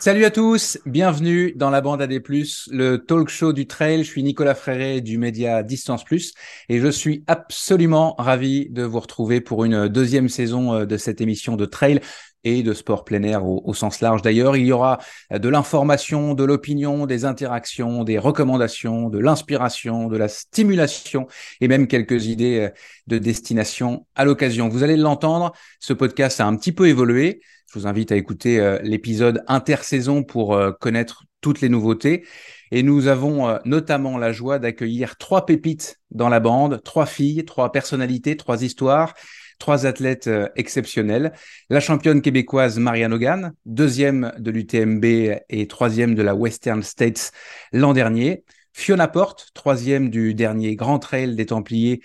[0.00, 2.22] Salut à tous, bienvenue dans la bande AD+,
[2.70, 4.04] le talk show du trail.
[4.04, 6.34] Je suis Nicolas Fréré du média Distance Plus
[6.68, 11.20] et je suis absolument ravi de vous retrouver pour une deuxième saison euh, de cette
[11.20, 12.00] émission de trail
[12.44, 14.22] et de sport plein air au, sens large.
[14.22, 14.98] D'ailleurs, il y aura
[15.30, 21.26] de l'information, de l'opinion, des interactions, des recommandations, de l'inspiration, de la stimulation
[21.60, 22.68] et même quelques idées euh,
[23.06, 24.68] de destination à l'occasion.
[24.68, 27.40] Vous allez l'entendre, ce podcast a un petit peu évolué.
[27.72, 32.24] Je vous invite à écouter euh, l'épisode intersaison pour euh, connaître toutes les nouveautés.
[32.70, 37.44] Et nous avons euh, notamment la joie d'accueillir trois pépites dans la bande, trois filles,
[37.44, 39.14] trois personnalités, trois histoires,
[39.58, 41.32] trois athlètes exceptionnels.
[41.70, 45.04] La championne québécoise Marianne Hogan, deuxième de l'UTMB
[45.48, 47.32] et troisième de la Western States
[47.72, 48.44] l'an dernier.
[48.72, 52.00] Fiona Porte, troisième du dernier Grand Trail des Templiers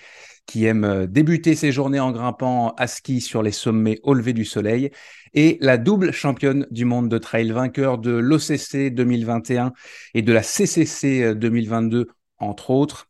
[0.45, 4.45] qui aime débuter ses journées en grimpant à ski sur les sommets au lever du
[4.45, 4.91] soleil
[5.33, 9.73] et la double championne du monde de trail, vainqueur de l'OCC 2021
[10.13, 12.07] et de la CCC 2022,
[12.39, 13.09] entre autres.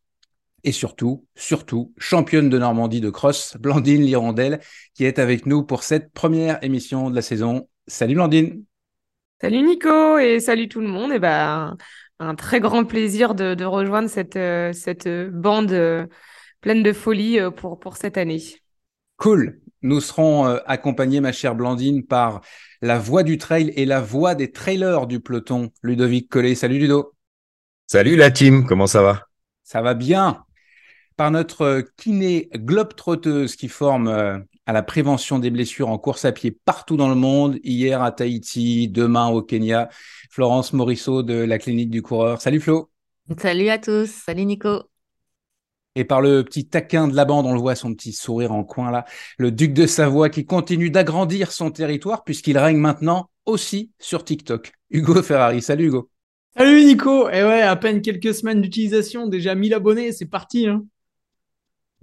[0.64, 4.59] Et surtout, surtout, championne de Normandie de cross, Blandine Lirondelle,
[4.94, 7.67] qui est avec nous pour cette première émission de la saison.
[7.88, 8.64] Salut Blandine.
[9.41, 11.11] Salut Nico et salut tout le monde.
[11.11, 11.75] Et ben,
[12.19, 16.08] un très grand plaisir de, rejoindre cette, euh, cette bande euh,
[16.61, 18.41] pleine de folie euh, pour, pour cette année.
[19.17, 19.59] Cool.
[19.81, 22.41] Nous serons euh, accompagnés, ma chère Blandine, par
[22.81, 26.56] la voix du trail et la voix des trailers du peloton, Ludovic Collet.
[26.56, 27.14] Salut Ludo.
[27.86, 29.28] Salut la team, comment ça va?
[29.64, 30.45] Ça va bien.
[31.16, 36.25] Par notre euh, kiné globe-trotteuse qui forme euh, à la prévention des blessures en course
[36.25, 39.89] à pied partout dans le monde, hier à Tahiti, demain au Kenya,
[40.31, 42.41] Florence Morisseau de la clinique du coureur.
[42.41, 42.89] Salut Flo.
[43.38, 44.84] Salut à tous, salut Nico.
[45.95, 48.64] Et par le petit taquin de la bande, on le voit son petit sourire en
[48.64, 49.06] coin là,
[49.38, 54.72] le duc de Savoie qui continue d'agrandir son territoire puisqu'il règne maintenant aussi sur TikTok.
[54.90, 56.09] Hugo Ferrari, salut Hugo.
[56.56, 60.68] Salut Nico, et ouais, à peine quelques semaines d'utilisation, déjà 1000 abonnés, c'est parti.
[60.68, 60.85] Hein.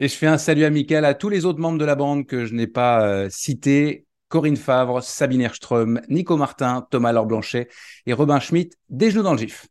[0.03, 2.47] Et je fais un salut amical à tous les autres membres de la bande que
[2.47, 4.07] je n'ai pas euh, cités.
[4.31, 7.69] Corinne Favre, Sabine Erström, Nico Martin, Thomas Laure Blanchet
[8.07, 9.67] et Robin Schmitt, des genoux dans le gif.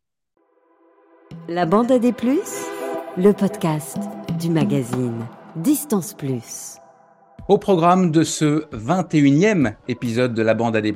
[1.48, 2.68] La bande des plus
[3.18, 3.98] le podcast
[4.40, 5.26] du magazine
[5.56, 6.78] Distance Plus.
[7.48, 10.94] Au programme de ce 21e épisode de la bande AD+,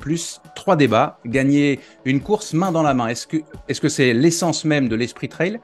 [0.55, 1.17] trois débats.
[1.25, 3.07] Gagner une course main dans la main.
[3.07, 5.59] Est-ce que est-ce que c'est l'essence même de l'esprit trail?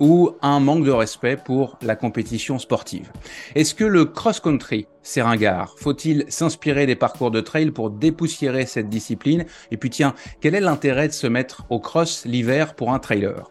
[0.00, 3.10] Ou un manque de respect pour la compétition sportive.
[3.54, 8.88] Est-ce que le cross-country, c'est ringard Faut-il s'inspirer des parcours de trail pour dépoussiérer cette
[8.88, 9.44] discipline?
[9.70, 13.50] Et puis tiens, quel est l'intérêt de se mettre au cross l'hiver pour un trailer?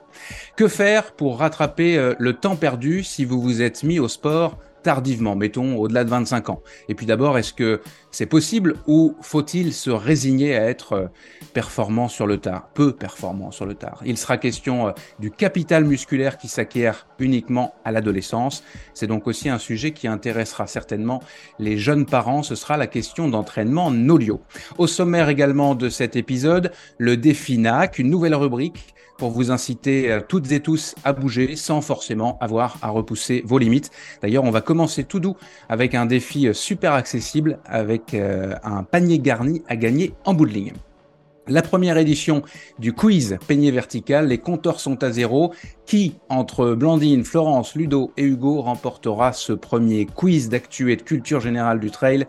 [0.56, 4.58] Que faire pour rattraper euh, le temps perdu si vous vous êtes mis au sport
[4.86, 7.82] tardivement, mettons au-delà de 25 ans Et puis d'abord, est-ce que
[8.12, 11.08] c'est possible ou faut-il se résigner à être euh,
[11.54, 14.04] performant sur le tard, peu performant sur le tard?
[14.06, 18.64] Il sera question euh, du capital musculaire qui s'acquiert uniquement à l'adolescence.
[18.94, 21.24] C'est donc aussi un sujet qui intéressera certainement
[21.58, 22.44] les jeunes parents.
[22.44, 24.40] Ce sera la question d'entraînement nolio.
[24.78, 30.12] Au sommaire également de cet épisode, le défi NAC, une nouvelle rubrique pour vous inciter
[30.12, 33.92] euh, toutes et tous à bouger sans forcément avoir à repousser vos limites.
[34.22, 35.36] D'ailleurs, on va commencer tout doux
[35.70, 40.46] avec un défi euh, super accessible avec euh, un panier garni à gagner en bout
[40.46, 40.74] de ligne.
[41.48, 42.42] La première édition
[42.80, 45.54] du quiz peigné vertical, les compteurs sont à zéro.
[45.86, 51.42] Qui, entre Blandine, Florence, Ludo et Hugo, remportera ce premier quiz d'actu et de culture
[51.42, 52.26] générale du trail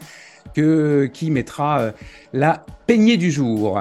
[0.55, 1.93] que, qui mettra
[2.35, 3.81] la peignée du jour?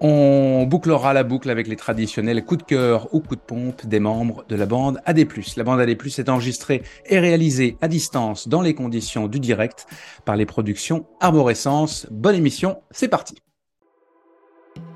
[0.00, 4.00] On bouclera la boucle avec les traditionnels coups de cœur ou coups de pompe des
[4.00, 5.26] membres de la bande AD+.
[5.56, 9.86] La bande AD+, est enregistrée et réalisée à distance dans les conditions du direct
[10.24, 12.06] par les productions Arborescence.
[12.10, 13.36] Bonne émission, c'est parti.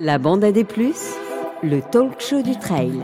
[0.01, 0.65] La bande AD+,
[1.63, 3.01] le talk show du trail.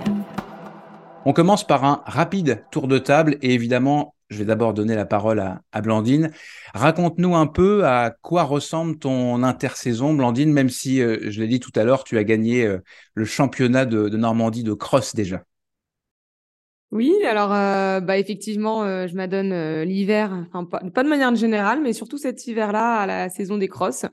[1.25, 5.07] On commence par un rapide tour de table et évidemment je vais d'abord donner la
[5.07, 6.31] parole à, Blandine.
[6.75, 11.61] Raconte-nous un peu à quoi ressemble ton intersaison, Blandine, même si, euh, je l'ai dit
[11.61, 12.79] tout à l'heure, tu as gagné euh,
[13.15, 15.43] le championnat de, Normandie de cross déjà.
[16.91, 22.19] Oui, alors euh, bah effectivement, je m'adonne l'hiver, pas, pas, de manière générale, mais surtout
[22.19, 24.07] cet hiver-là à la saison des crosses.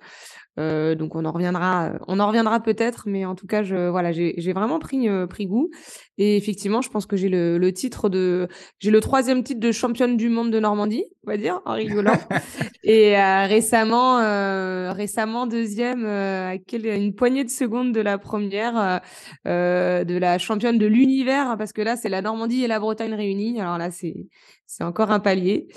[0.59, 4.11] Euh, donc on en reviendra, on en reviendra peut-être, mais en tout cas, je, voilà,
[4.11, 5.69] j'ai vraiment pris, euh, pris goût.
[6.17, 8.47] Et effectivement, je pense que j'ai le, le, titre de,
[8.79, 12.19] j'ai le troisième titre de championne du monde de Normandie, on va dire, en rigolant.
[12.83, 19.01] et euh, récemment, euh, récemment deuxième, à quelle, une poignée de secondes de la première,
[19.45, 23.13] de la championne de l'univers, hein, parce que là, c'est la Normandie et la Bretagne
[23.13, 23.59] réunies.
[23.61, 24.27] Alors là, c'est,
[24.67, 25.67] c'est encore un palier.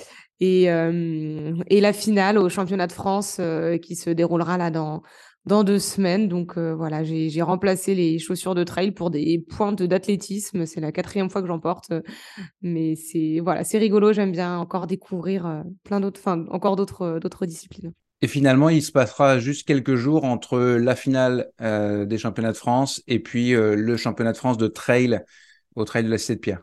[0.40, 3.40] Et, la finale au championnat de France
[3.82, 5.02] qui se déroulera là dans,
[5.46, 6.28] dans deux semaines.
[6.28, 10.66] Donc voilà, j'ai remplacé les chaussures de trail pour des pointes d'athlétisme.
[10.66, 11.92] C'est la quatrième fois que j'en porte.
[12.62, 14.12] Mais c'est voilà, c'est rigolo.
[14.12, 16.20] J'aime bien encore découvrir plein d'autres,
[16.50, 17.92] encore d'autres d'autres disciplines.
[18.22, 23.02] Et finalement, il se passera juste quelques jours entre la finale des championnats de France
[23.06, 25.20] et puis le championnat de France de trail
[25.74, 26.62] au trail de la Cité de Pierre.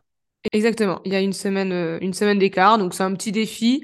[0.53, 1.01] Exactement.
[1.05, 3.83] Il y a une semaine, une semaine d'écart, donc c'est un petit défi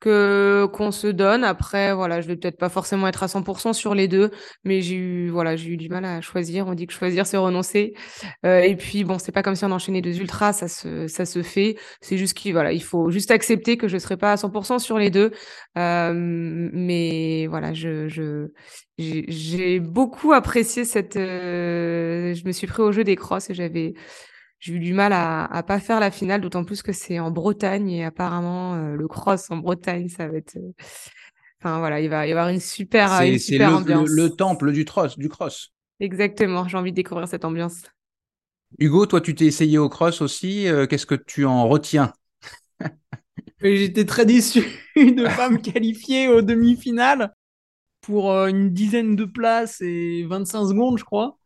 [0.00, 1.44] que qu'on se donne.
[1.44, 4.30] Après, voilà, je vais peut-être pas forcément être à 100% sur les deux,
[4.64, 6.66] mais j'ai eu, voilà, j'ai eu du mal à choisir.
[6.68, 7.94] On dit que choisir, c'est renoncer.
[8.46, 11.26] Euh, et puis, bon, c'est pas comme si on enchaînait deux ultras, ça se, ça
[11.26, 11.76] se fait.
[12.00, 14.98] C'est juste qu'il, voilà, il faut juste accepter que je serai pas à 100% sur
[14.98, 15.32] les deux.
[15.76, 18.48] Euh, mais voilà, je, je,
[18.98, 21.16] j'ai beaucoup apprécié cette.
[21.16, 23.94] Euh, je me suis pris au jeu des crosses et j'avais
[24.58, 27.30] j'ai eu du mal à, ne pas faire la finale, d'autant plus que c'est en
[27.30, 30.56] Bretagne et apparemment euh, le cross en Bretagne, ça va être.
[30.56, 30.72] Euh,
[31.60, 34.08] enfin voilà, il va y avoir une super, une super le, ambiance.
[34.10, 35.72] Le, temple du, cross, du cross.
[36.00, 37.82] Exactement, j'ai envie de découvrir cette ambiance.
[38.78, 40.68] Hugo, toi, tu t'es essayé au cross aussi.
[40.68, 42.12] Euh, qu'est-ce que tu en retiens?
[43.62, 44.62] J'étais très déçu
[44.96, 47.32] de ne pas me qualifier aux demi-finales
[48.00, 51.38] pour une dizaine de places et 25 secondes, je crois.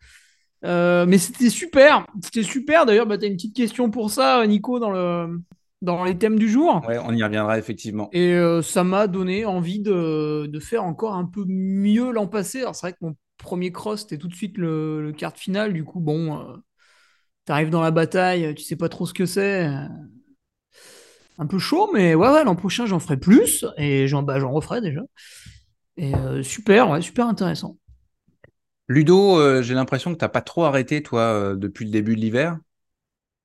[0.65, 2.87] Euh, mais c'était super, c'était super.
[2.87, 5.41] D'ailleurs, bah, tu as une petite question pour ça, Nico, dans, le,
[5.81, 6.83] dans les thèmes du jour.
[6.87, 8.09] Ouais, on y reviendra effectivement.
[8.13, 12.61] Et euh, ça m'a donné envie de, de, faire encore un peu mieux l'an passé.
[12.61, 15.39] Alors, c'est vrai que mon premier cross, c'était tout de suite le, le quart de
[15.39, 15.73] finale.
[15.73, 16.57] Du coup, bon, euh,
[17.47, 19.69] tu arrives dans la bataille, tu sais pas trop ce que c'est.
[21.39, 23.65] Un peu chaud, mais ouais, ouais, l'an prochain, j'en ferai plus.
[23.79, 25.01] Et j'en bah, referai déjà.
[25.97, 26.13] Et
[26.43, 27.77] super, ouais, super intéressant.
[28.89, 32.17] Ludo, euh, j'ai l'impression que tu n'as pas trop arrêté, toi, euh, depuis le début
[32.17, 32.59] de l'hiver.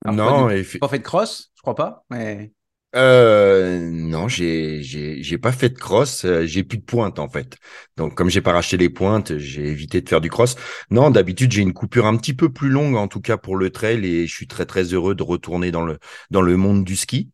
[0.05, 2.05] Non, et pas fait de cross, je crois pas.
[2.09, 2.53] Mais...
[2.95, 6.25] Euh, non, j'ai j'ai pas fait de cross.
[6.45, 7.57] j'ai plus de pointe en fait.
[7.97, 10.55] Donc comme j'ai pas racheté les pointes, j'ai évité de faire du cross.
[10.89, 13.69] Non, d'habitude j'ai une coupure un petit peu plus longue en tout cas pour le
[13.71, 15.99] trail et je suis très très heureux de retourner dans le
[16.31, 17.29] dans le monde du ski.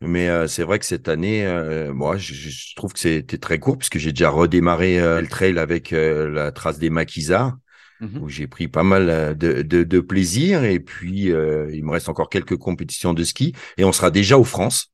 [0.00, 1.46] Mais c'est vrai que cette année,
[1.92, 6.52] moi, je, trouve que c'était très court puisque j'ai déjà redémarré le trail avec la
[6.52, 7.56] trace des maquisards.
[8.00, 10.64] Mmh où j'ai pris pas mal de, de, de, plaisir.
[10.64, 13.54] Et puis, il me reste encore quelques compétitions de ski.
[13.78, 14.92] Et on sera déjà aux France,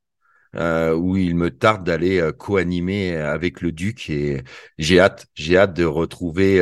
[0.54, 4.10] où il me tarde d'aller co-animer avec le Duc.
[4.10, 4.42] Et
[4.78, 6.60] j'ai hâte, j'ai hâte de retrouver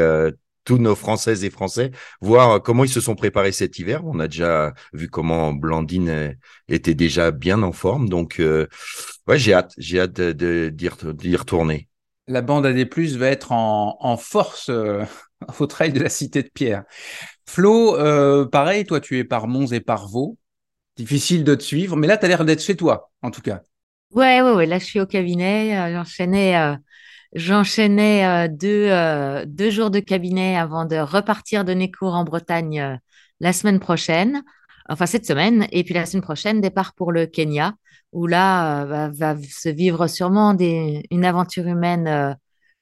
[0.68, 4.02] tous nos Françaises et Français, voir comment ils se sont préparés cet hiver.
[4.04, 6.36] On a déjà vu comment Blandine
[6.68, 8.10] était déjà bien en forme.
[8.10, 8.66] Donc, euh,
[9.26, 11.88] ouais, j'ai hâte, j'ai hâte d'y de, retourner.
[12.26, 12.86] La bande AD+,
[13.16, 15.04] va être en, force euh,
[15.58, 16.84] au trail de la Cité de Pierre.
[17.46, 20.36] Flo, euh, pareil, toi, tu es par Mons et par Vaux.
[20.98, 23.62] Difficile de te suivre, mais là, tu as l'air d'être chez toi, en tout cas.
[24.10, 24.66] Ouais, ouais, ouais.
[24.66, 25.94] Là, je suis au cabinet.
[25.94, 26.76] J'enchaînais
[27.34, 32.80] J'enchaînais euh, deux, euh, deux jours de cabinet avant de repartir donner cours en Bretagne
[32.80, 32.96] euh,
[33.40, 34.42] la semaine prochaine,
[34.88, 37.74] enfin cette semaine, et puis la semaine prochaine, départ pour le Kenya,
[38.12, 42.36] où là va, va, se vivre sûrement des, une aventure humaine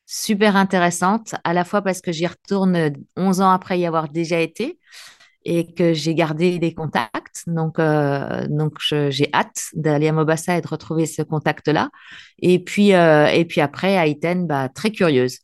[0.06, 4.38] super intéressante, à la fois parce que j'y retourne 11 ans après y avoir déjà
[4.40, 4.78] été,
[5.46, 7.44] et que j'ai gardé des contacts.
[7.46, 11.90] Donc, euh, donc j'ai hâte d'aller à Mobassa et de retrouver ce contact-là.
[12.40, 15.38] Et puis, euh, et puis après, à Iten, bah, très curieuse.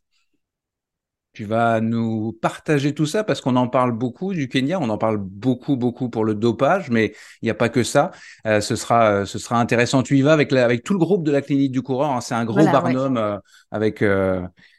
[1.34, 4.98] Tu vas nous partager tout ça parce qu'on en parle beaucoup du Kenya, on en
[4.98, 8.10] parle beaucoup, beaucoup pour le dopage, mais il n'y a pas que ça.
[8.46, 10.02] Euh, ce, sera, ce sera intéressant.
[10.02, 12.10] Tu y vas avec, avec tout le groupe de la clinique du coureur.
[12.10, 12.20] Hein.
[12.20, 14.02] C'est un gros barnum avec,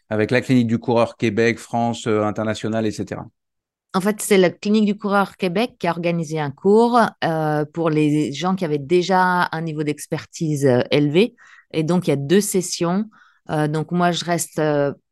[0.10, 3.22] avec la clinique du coureur Québec, France, international, etc.
[3.96, 7.92] En fait, c'est la Clinique du coureur Québec qui a organisé un cours euh, pour
[7.92, 11.36] les gens qui avaient déjà un niveau d'expertise euh, élevé.
[11.72, 13.06] Et donc, il y a deux sessions.
[13.52, 14.62] Euh, donc, moi, je reste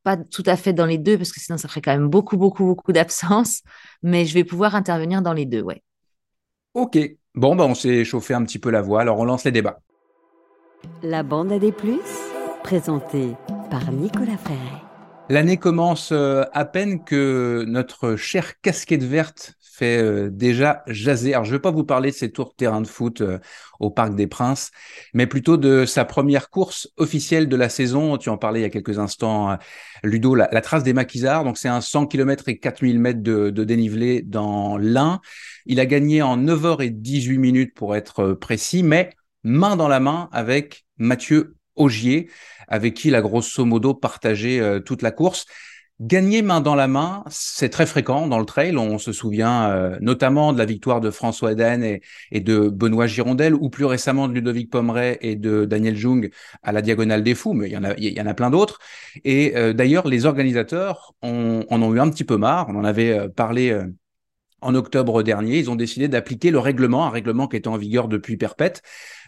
[0.04, 2.38] pas tout à fait dans les deux parce que sinon, ça ferait quand même beaucoup,
[2.38, 3.62] beaucoup, beaucoup d'absence.
[4.02, 5.84] Mais je vais pouvoir intervenir dans les deux, ouais.
[6.74, 6.98] Ok.
[7.36, 9.02] Bon, bah, on s'est chauffé un petit peu la voix.
[9.02, 9.80] Alors, on lance les débats.
[11.04, 12.00] La bande à des plus,
[12.64, 13.36] présentée
[13.70, 14.91] par Nicolas Ferret.
[15.32, 21.34] L'année commence euh, à peine que notre chère casquette verte fait euh, déjà jaser.
[21.34, 23.40] Alors, je ne vais pas vous parler de ses tours de terrain de foot euh,
[23.80, 24.72] au Parc des Princes,
[25.14, 28.18] mais plutôt de sa première course officielle de la saison.
[28.18, 29.58] Tu en parlais il y a quelques instants,
[30.04, 31.46] Ludo, la, trace des maquisards.
[31.46, 35.22] Donc, c'est un 100 km et 4000 mètres de, dénivelé dans l'Ain.
[35.66, 39.12] Il a gagné en 9h18 minutes pour être précis, mais
[39.44, 42.30] main dans la main avec Mathieu Augier
[42.72, 45.46] avec qui il a grosso modo partagé euh, toute la course.
[46.00, 48.76] Gagner main dans la main, c'est très fréquent dans le trail.
[48.76, 53.54] On se souvient euh, notamment de la victoire de François Eden et, de Benoît Girondel,
[53.54, 56.32] ou plus récemment de Ludovic Pomeray et de Daniel Jung
[56.64, 58.50] à la Diagonale des Fous, mais il y en a, il y en a plein
[58.50, 58.80] d'autres.
[59.26, 62.68] Et euh, d'ailleurs, les organisateurs en ont eu un petit peu marre.
[62.70, 63.80] On en avait parlé
[64.62, 68.08] en octobre dernier, ils ont décidé d'appliquer le règlement, un règlement qui était en vigueur
[68.08, 68.84] depuis perpète.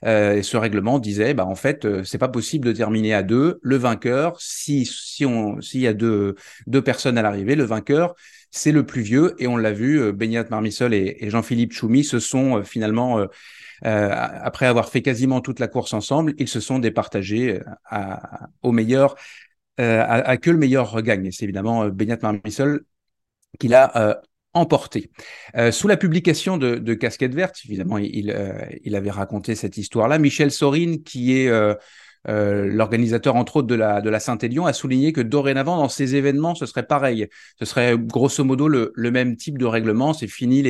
[0.05, 3.23] Euh, et ce règlement disait, bah en fait, euh, c'est pas possible de terminer à
[3.23, 3.59] deux.
[3.61, 6.35] Le vainqueur, si si on s'il y a deux
[6.67, 8.15] deux personnes à l'arrivée, le vainqueur
[8.51, 9.35] c'est le plus vieux.
[9.39, 13.25] Et on l'a vu, euh, Beignat Marmissol et, Jean-Philippe Choumi se sont euh, finalement
[13.85, 19.15] après avoir fait quasiment toute la course ensemble, ils se sont départagés à, au meilleur,
[19.77, 21.31] à, que le meilleur gagne.
[21.31, 22.85] C'est évidemment Beignat Marmissol
[23.59, 24.21] qui l'a
[24.53, 25.09] emporté.
[25.55, 30.19] Euh, sous la publication de, Casquette Verte, évidemment, il, euh, il avait raconté cette histoire-là.
[30.19, 31.75] Michel Sorine, qui est euh,
[32.25, 36.85] l'organisateur entre autres de la, Saint-Élion, a souligné que dorénavant, dans ces événements, ce serait
[36.85, 37.27] pareil.
[37.59, 40.13] Ce serait grosso modo le, même type de règlement.
[40.13, 40.61] C'est fini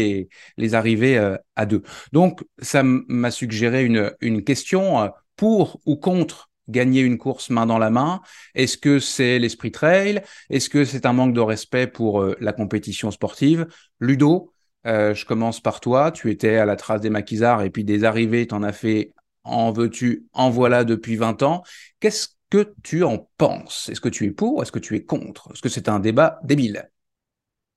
[0.58, 1.84] les, arrivées à deux.
[2.12, 7.89] Donc, ça m'a suggéré une question pour ou contre gagner une course main dans la
[7.89, 8.22] main?
[8.55, 10.22] Est-ce que c'est l'esprit trail?
[10.50, 13.67] Est-ce que c'est un manque de respect pour euh, la compétition sportive?
[14.00, 14.51] Ludo,
[14.86, 16.12] euh, je commence par toi.
[16.12, 19.13] Tu étais à la trace des maquisards et puis des arrivées, tu en as fait
[19.43, 21.63] en veux-tu, en voilà depuis 20 ans.
[22.00, 23.89] Qu'est-ce que tu en penses?
[23.89, 24.62] Est-ce que tu es pour?
[24.62, 25.51] Est-ce que tu es contre?
[25.51, 26.89] Est-ce que c'est un débat débile?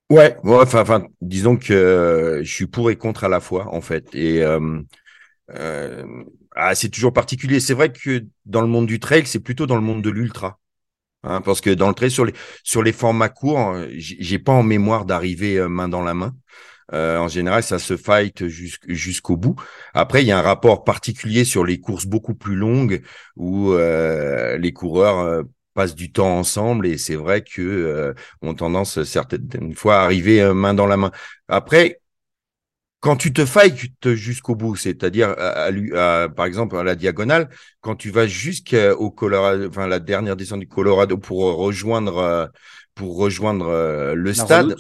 [0.09, 3.81] Ouais, enfin, enfin, disons que euh, je suis pour et contre à la fois, en
[3.81, 4.15] fait.
[4.15, 4.45] Et
[6.57, 7.61] ah, c'est toujours particulier.
[7.61, 10.59] C'est vrai que dans le monde du trail, c'est plutôt dans le monde de l'ultra.
[11.25, 12.35] Hein, parce que dans le trail, sur les,
[12.65, 16.35] sur les formats courts, j'ai pas en mémoire d'arriver euh, main dans la main.
[16.93, 19.57] Euh, en général, ça se fight jusqu'au bout.
[19.95, 23.03] Après, il y a un rapport particulier sur les courses beaucoup plus longues
[23.37, 25.43] où euh, les coureurs euh,
[25.75, 30.53] passent du temps ensemble et c'est vrai que euh, ont tendance certaines fois à arriver
[30.55, 31.11] main dans la main.
[31.49, 32.01] Après,
[33.07, 37.49] quand tu te fightes jusqu'au bout, c'est-à-dire à, par exemple à la diagonale,
[37.81, 42.51] quand tu vas jusqu'au Colorado, enfin la dernière descente du Colorado pour rejoindre
[42.97, 44.75] pour rejoindre euh, le stade,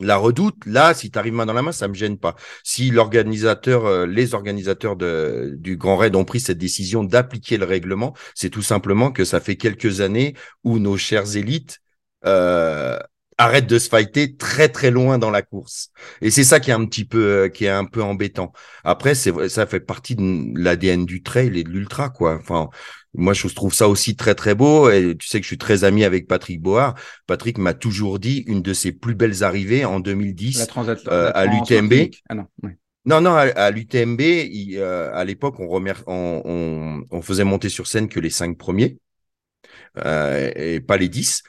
[0.00, 2.36] la redoute, là, si tu arrives main dans la main, ça me gêne pas.
[2.64, 7.66] Si l'organisateur, euh, les organisateurs de, du Grand Raid ont pris cette décision d'appliquer le
[7.66, 11.80] règlement, c'est tout simplement que ça fait quelques années où nos chères élites
[12.24, 12.98] euh,
[13.38, 15.90] arrête de se fighter très très loin dans la course.
[16.20, 18.52] Et c'est ça qui est un petit peu euh, qui est un peu embêtant.
[18.84, 22.36] Après c'est ça fait partie de l'ADN du trail et de l'ultra quoi.
[22.40, 22.68] Enfin
[23.14, 25.84] moi je trouve ça aussi très très beau et tu sais que je suis très
[25.84, 26.96] ami avec Patrick Board.
[27.26, 30.66] Patrick m'a toujours dit une de ses plus belles arrivées en 2010
[31.08, 31.92] euh, à l'UTMB.
[32.28, 32.46] Ah non,
[33.04, 35.68] Non, non, à, l'UTMB, euh, à l'époque, on,
[36.06, 38.98] on, on, on, faisait monter sur scène que les cinq premiers
[39.98, 41.42] euh, et pas les dix.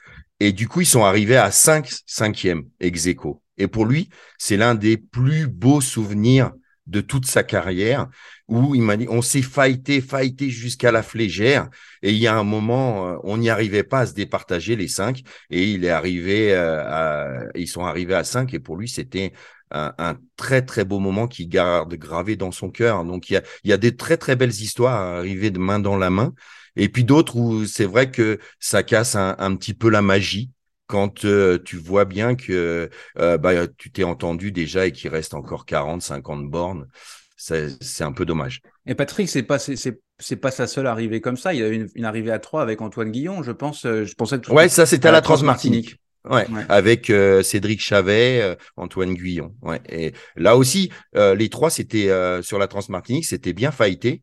[0.43, 3.41] Et du coup, ils sont arrivés à 5 cinquième ex aequo.
[3.57, 6.51] Et pour lui, c'est l'un des plus beaux souvenirs
[6.85, 8.09] de toute sa carrière
[8.49, 11.69] où il m'a dit on s'est fighté, fighté jusqu'à la flégère.
[12.01, 14.89] Et il y a un moment euh, on n'y arrivait pas à se départager les
[14.89, 15.21] cinq.
[15.49, 19.31] Et il est arrivé euh, ils sont arrivés à 5 et pour lui c'était
[19.71, 23.05] un, un, très très beau moment qui garde gravé dans son cœur.
[23.05, 25.59] Donc il y a, il y a des très très belles histoires à arriver de
[25.59, 26.33] main dans la main
[26.75, 30.49] et puis d'autres où c'est vrai que ça casse un, un, petit peu la magie
[30.87, 35.33] quand euh, tu vois bien que euh, bah, tu t'es entendu déjà et qu'il reste
[35.33, 36.87] encore 40, 50 bornes.
[37.35, 38.61] C'est un peu dommage.
[38.85, 41.53] Et Patrick, c'est pas c'est pas sa seule arrivée comme ça.
[41.53, 43.85] Il y a eu une, arrivée à trois avec Antoine Guillon, je pense.
[43.85, 45.97] Euh, je pensais que ouais, ça c'était à la Transmartinique.
[46.29, 47.11] Ouais, avec
[47.41, 49.53] Cédric Chavet, Antoine Guillon.
[49.61, 49.81] Ouais.
[49.89, 52.09] Et là aussi, les trois, c'était
[52.41, 54.21] sur la Transmartinique, c'était bien faillité.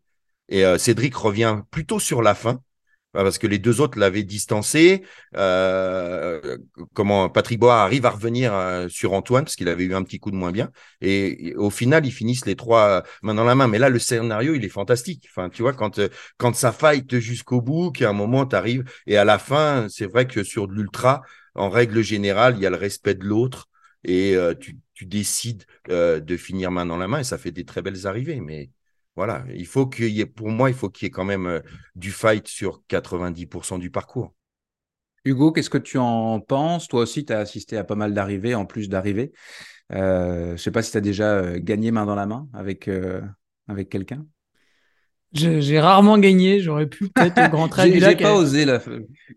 [0.51, 2.61] Et euh, Cédric revient plutôt sur la fin
[3.13, 5.03] parce que les deux autres l'avaient distancé.
[5.37, 6.59] Euh,
[6.95, 10.21] comment Patrick Bois arrive à revenir euh, sur Antoine parce qu'il avait eu un petit
[10.21, 10.71] coup de moins bien.
[11.01, 13.67] Et, au final, ils finissent les trois main dans la main.
[13.67, 15.27] Mais là, le scénario, il est fantastique.
[15.31, 16.01] Enfin, tu vois, quand
[16.39, 20.07] quand ça fight jusqu'au bout, qu'à un moment tu arrives et à la fin, c'est
[20.07, 21.23] vrai que sur l'ultra,
[21.55, 23.69] en règle générale, il y a le respect de l'autre
[24.05, 27.83] et tu, tu décides de finir main dans la main et ça fait des très
[27.83, 28.41] belles arrivées.
[28.41, 28.71] Mais
[29.17, 31.47] voilà, il faut qu'il y ait, pour moi, il faut qu'il y ait quand même
[31.47, 31.61] euh,
[31.97, 34.35] du fight sur 90% du parcours.
[35.25, 36.89] Hugo, qu'est-ce que tu en penses?
[36.89, 39.33] Toi aussi, tu as assisté à pas mal d'arrivées, en plus d'arrivées.
[39.93, 42.49] Euh, je ne sais pas si tu as déjà euh, gagné main dans la main
[42.55, 42.89] avec,
[43.69, 44.25] avec quelqu'un.
[45.33, 48.81] J'ai rarement gagné, j'aurais pu peut-être au Grand Trail J'ai pas osé là.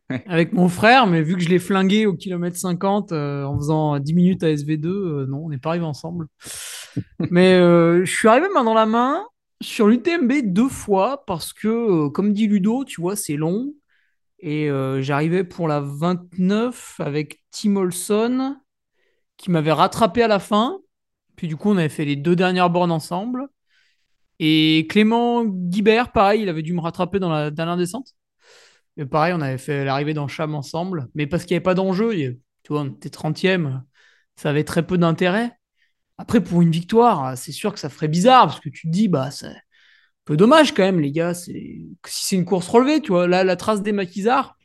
[0.28, 4.14] avec mon frère, mais vu que je l'ai flingué au kilomètre 50 en faisant 10
[4.14, 6.28] minutes à SV2, non, on n'est pas arrivé ensemble.
[7.32, 9.24] mais je suis arrivé main dans la main
[9.64, 11.68] sur l'UTMB deux fois parce que,
[12.08, 13.74] euh, comme dit Ludo, tu vois, c'est long.
[14.40, 14.68] Et
[15.00, 18.58] j'arrivais pour la 29 avec Tim Olson
[19.38, 20.80] qui m'avait rattrapé à la fin.
[21.38, 23.48] Puis du coup, on avait fait les deux dernières bornes ensemble.
[24.40, 28.16] Et Clément Guibert, pareil, il avait dû me rattraper dans la dernière descente.
[28.98, 31.08] Et pareil, on avait fait l'arrivée dans Cham ensemble.
[31.16, 32.14] Mais parce qu'il n'y avait pas d'enjeu,
[32.64, 33.82] tu vois, on était 30e,
[34.36, 35.58] ça avait très peu d'intérêt.
[36.18, 39.08] Après, pour une victoire, c'est sûr que ça ferait bizarre parce que tu te dis,
[39.08, 39.56] bah, c'est un
[40.26, 41.34] peu dommage quand même, les gars.
[41.34, 44.56] Si c'est une course relevée, tu vois, là, la trace des maquisards,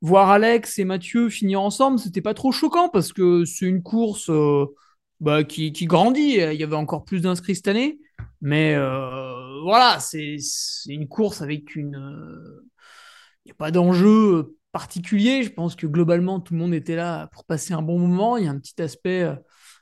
[0.00, 4.30] voir Alex et Mathieu finir ensemble, c'était pas trop choquant parce que c'est une course
[4.30, 4.66] euh,
[5.20, 6.36] bah, qui, grandit.
[6.36, 7.98] Il y avait encore plus d'inscrits cette année.
[8.40, 10.36] Mais euh, voilà, c'est
[10.88, 11.96] une course avec une.
[11.96, 12.66] Euh,
[13.44, 15.42] il n'y a pas d'enjeu particulier.
[15.42, 18.36] Je pense que globalement, tout le monde était là pour passer un bon moment.
[18.36, 19.28] Il y a un petit aspect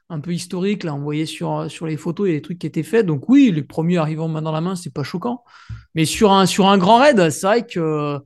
[0.09, 0.85] un peu historique.
[0.85, 3.07] Là, on voyait sur, sur les photos, il y a des trucs qui étaient faits.
[3.07, 5.45] Donc oui, les premiers arrivant main dans la main, c'est pas choquant.
[5.95, 8.19] Mais sur un, sur un grand raid, c'est vrai que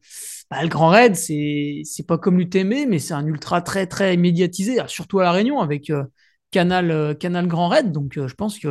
[0.51, 4.17] bah, le grand raid, c'est c'est pas comme l'UTMB, mais c'est un ultra très très
[4.17, 6.05] médiatisé, surtout à la Réunion avec euh,
[6.51, 7.93] Canal euh, Canal Grand Raid.
[7.93, 8.69] Donc je pense que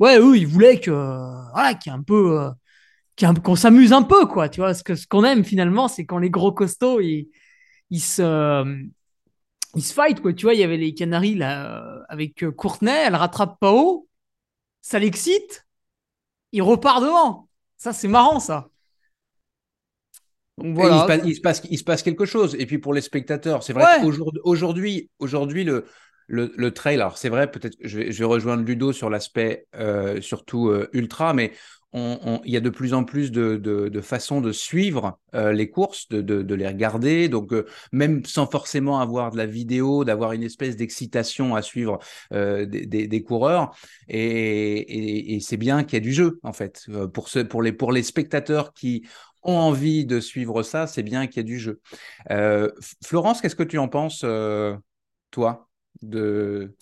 [0.00, 0.90] ouais, eux, ils voulaient que
[1.52, 2.50] voilà, qu'il y ait un peu
[3.42, 4.48] qu'on s'amuse un peu, quoi.
[4.48, 7.28] Tu vois, ce que ce qu'on aime finalement, c'est quand les gros costauds ils,
[7.90, 8.22] ils se
[9.74, 10.32] ils se fight, quoi.
[10.32, 13.72] Tu vois, il y avait les Canaries là euh, avec euh, Courtenay, elle rattrape pas
[13.72, 14.08] haut,
[14.80, 15.66] ça l'excite,
[16.52, 17.48] il repart devant.
[17.76, 18.68] Ça, c'est marrant, ça.
[20.58, 21.16] Donc, voilà.
[21.24, 22.54] il, se passe, il, se passe, quelque chose.
[22.58, 25.84] Et puis pour les spectateurs, c'est vrai qu'aujourd'hui, aujourd'hui, le,
[26.28, 29.66] le, le, trail, alors c'est vrai, peut-être je vais, je vais rejoindre Ludo sur l'aspect
[29.74, 31.52] euh, surtout ultra, mais
[31.94, 36.54] il y a de plus en plus de, façons de suivre euh, les courses, de,
[36.54, 37.28] les regarder.
[37.28, 42.00] Donc, euh, même sans forcément avoir de la vidéo, d'avoir une espèce d'excitation à suivre
[42.32, 43.76] euh, des, coureurs.
[44.08, 46.86] Et, c'est bien qu'il y ait du jeu, en fait.
[47.12, 49.06] Pour, les, spectateurs qui
[49.42, 51.80] ont envie de suivre ça, c'est bien qu'il y ait du jeu.
[53.04, 54.24] Florence, qu'est-ce que tu en penses,
[55.30, 55.68] toi
[56.02, 56.74] de...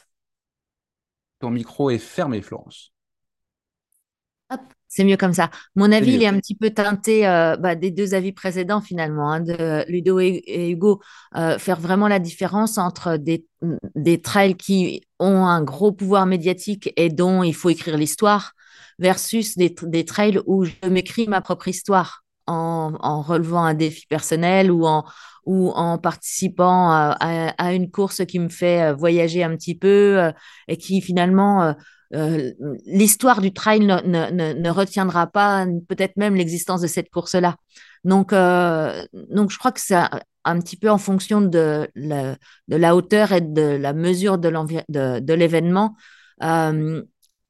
[1.38, 2.92] Ton micro est fermé, Florence.
[4.94, 5.48] C'est mieux comme ça.
[5.74, 9.32] Mon avis, il est un petit peu teinté euh, bah, des deux avis précédents finalement,
[9.32, 11.00] hein, de Ludo et, Hugo.
[11.34, 13.46] Euh, faire vraiment la différence entre des,
[13.94, 18.52] des trails qui ont un gros pouvoir médiatique et dont il faut écrire l'histoire
[18.98, 24.06] versus des, des trails où je m'écris ma propre histoire en, en, relevant un défi
[24.06, 25.06] personnel ou en,
[25.46, 27.16] ou en participant à,
[27.56, 30.30] à, une course qui me fait euh, voyager un petit peu
[30.68, 31.74] et qui finalement
[32.14, 32.52] euh,
[32.86, 37.56] l'histoire du trail ne, ne, retiendra pas peut-être même l'existence de cette course-là.
[38.04, 39.96] Donc, euh, donc, je crois que c'est
[40.44, 45.96] un petit peu en fonction de la, hauteur et de la mesure de l'événement.
[46.42, 47.02] Euh,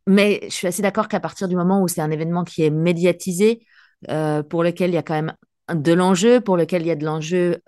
[0.07, 2.70] mais je suis assez d'accord qu'à partir du moment où c'est un événement qui est
[2.70, 3.66] médiatisé,
[4.48, 5.33] pour lequel il y a quand même
[5.72, 7.62] de l'enjeu, pour lequel il y a de l'enjeu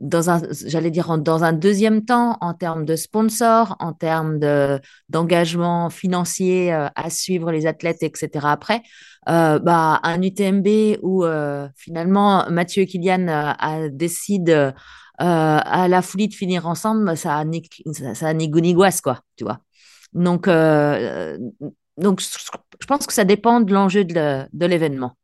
[0.00, 4.80] dans un, j'allais dire dans un deuxième temps, en termes de sponsors, en termes de,
[5.08, 8.30] d'engagement financier euh, à suivre les athlètes, etc.
[8.44, 8.82] Après,
[9.28, 14.72] euh, bah, un UTMB où euh, finalement Mathieu et Kylian a, décident
[15.20, 17.68] à la folie de finir ensemble, ça a ni,
[18.14, 18.60] ça, a ni goût
[19.02, 19.58] quoi, tu vois.
[20.12, 25.16] Donc, donc je pense que ça dépend de l'enjeu de l'événement.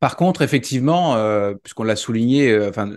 [0.00, 2.90] Par contre, effectivement, euh, puisqu'on l'a souligné, euh, enfin,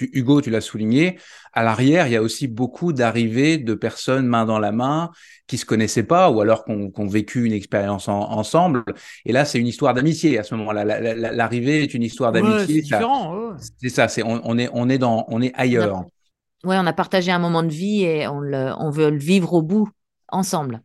[0.00, 1.18] Hugo, tu l'as souligné,
[1.52, 5.10] à l'arrière, il y a aussi beaucoup d'arrivées de personnes main dans la main
[5.46, 8.84] qui se connaissaient pas ou alors qu'on ont vécu une expérience ensemble.
[9.24, 10.84] Et là, c'est une histoire d'amitié à ce moment-là.
[10.84, 12.76] L'arrivée est une histoire d'amitié.
[12.76, 13.54] c'est différent.
[13.80, 14.08] C'est ça.
[14.08, 16.04] C'est on, est on est dans on est ailleurs.
[16.64, 19.52] Ouais, on a partagé un moment de vie et on, le, on veut le vivre
[19.52, 19.88] au bout
[20.28, 20.82] ensemble.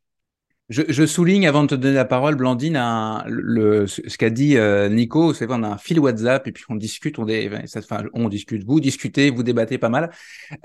[0.71, 2.81] Je, souligne avant de te donner la parole, Blandine,
[3.27, 5.33] le, ce qu'a dit euh, Nico.
[5.33, 7.25] C'est qu'on a un fil WhatsApp et puis on discute, on,
[7.77, 10.11] enfin, on discute, vous discutez, vous débattez pas mal.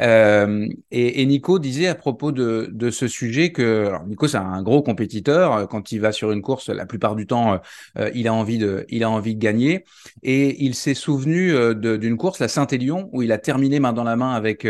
[0.01, 4.63] Euh, et, Nico disait à propos de, de ce sujet que alors Nico c'est un
[4.63, 5.69] gros compétiteur.
[5.69, 7.59] Quand il va sur une course, la plupart du temps,
[7.99, 9.85] euh, il a envie de, il a envie de gagner.
[10.23, 14.15] Et il s'est souvenu d'une course, la Saint-Élion, où il a terminé main dans la
[14.15, 14.69] main avec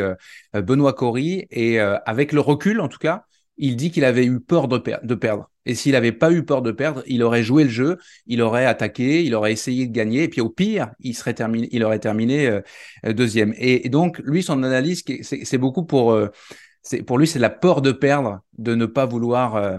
[0.54, 3.25] Benoît Cory et avec le recul en tout cas
[3.58, 5.50] il dit qu'il avait eu peur de, perdre.
[5.64, 8.66] Et s'il n'avait pas eu peur de perdre, il aurait joué le jeu, il aurait
[8.66, 11.98] attaqué, il aurait essayé de gagner, et puis au pire, il serait terminé, il aurait
[11.98, 13.54] terminé euh, deuxième.
[13.56, 16.28] Et, donc, lui, son analyse, c'est beaucoup pour, euh,
[17.06, 19.78] pour lui, c'est la peur de perdre, de ne pas vouloir euh,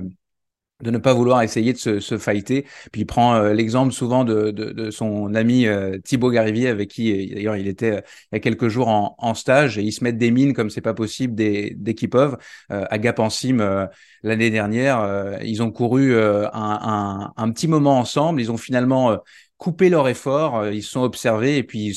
[0.83, 2.65] de ne pas vouloir essayer de se, se fighter.
[2.91, 6.89] Puis il prend euh, l'exemple souvent de, de, de, son ami euh, Thibaut Garivier, avec
[6.89, 9.91] qui euh, d'ailleurs il était il y a quelques jours en, en, stage, et ils
[9.91, 12.37] se mettent des mines comme c'est pas possible dès, dès qu'ils peuvent.
[12.69, 13.87] à Gap en Sim
[14.23, 19.17] l'année dernière, ils ont couru un, un, un, petit moment ensemble, ils ont finalement
[19.57, 21.93] coupé leur effort, ils se sont observés et puis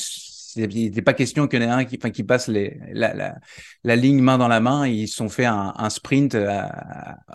[0.55, 4.47] il n'était pas question qu'il y en ait un qui, passe la, ligne main dans
[4.47, 4.87] la main.
[4.87, 6.37] Ils sont fait un, sprint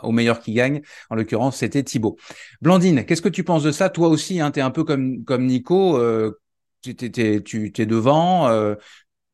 [0.02, 0.82] au meilleur qui gagne.
[1.10, 2.16] En l'occurrence, c'était Thibaut.
[2.62, 3.90] Blandine, qu'est-ce que tu penses de ça?
[3.90, 5.98] Toi aussi, hein, tu es un peu comme, Nico.
[5.98, 6.38] Euh,
[6.82, 8.74] tu es devant, euh,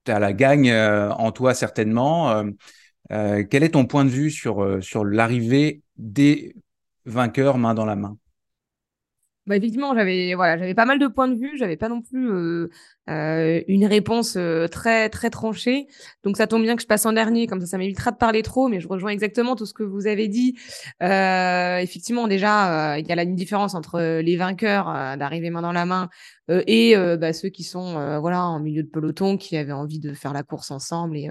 [0.04, 2.30] tu as la gagne euh, en toi certainement.
[2.30, 2.44] Euh,
[3.10, 4.64] euh, quel est ton point de vue sur,
[5.04, 6.56] l'arrivée des
[7.04, 8.16] vainqueurs main dans la main?
[9.46, 11.58] Bah, effectivement, j'avais voilà, j'avais pas mal de points de vue.
[11.58, 12.70] J'avais pas non plus euh,
[13.10, 15.86] euh, une réponse euh, très très tranchée.
[16.24, 18.42] Donc ça tombe bien que je passe en dernier, comme ça, ça m'évitera de parler
[18.42, 18.68] trop.
[18.68, 20.56] Mais je rejoins exactement tout ce que vous avez dit.
[21.00, 26.08] effectivement, déjà, il y a une différence entre les vainqueurs d'arriver main dans la main
[26.48, 30.32] et bah, ceux qui sont voilà en milieu de peloton, qui avaient envie de faire
[30.32, 31.28] la course ensemble et,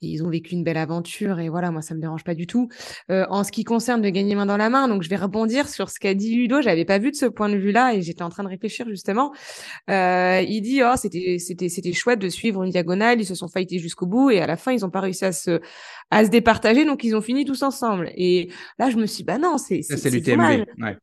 [0.00, 1.40] ils ont vécu une belle aventure.
[1.40, 2.68] Et voilà, moi ça me dérange pas du tout.
[3.08, 5.90] en ce qui concerne de gagner main dans la main, donc je vais rebondir sur
[5.90, 6.60] ce qu'a dit Ludo.
[6.62, 9.32] J'avais pas vu de ce point de vue-là et j'étais en train de réfléchir justement.
[9.90, 13.48] Euh, il dit oh c'était c'était c'était chouette de suivre une diagonale, ils se sont
[13.48, 15.60] fightés jusqu'au bout et à la fin ils ont pas réussi à se
[16.10, 18.10] à se départager donc ils ont fini tous ensemble.
[18.16, 20.64] Et là je me suis dit, bah non c'est c'est l'UTMB.
[20.80, 20.96] Ouais.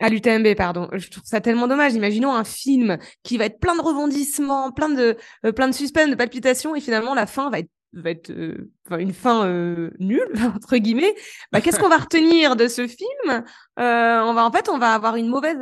[0.00, 0.88] À l'UTMB, pardon.
[0.92, 1.94] Je trouve ça tellement dommage.
[1.94, 6.10] Imaginons un film qui va être plein de rebondissements, plein de, euh, plein de suspense,
[6.10, 10.32] de palpitations, et finalement la fin va être va être euh, une fin euh, nulle
[10.56, 11.14] entre guillemets.
[11.52, 13.44] Bah, qu'est-ce qu'on va retenir de ce film?
[13.80, 15.56] Euh, on va en fait on va avoir une mauvaise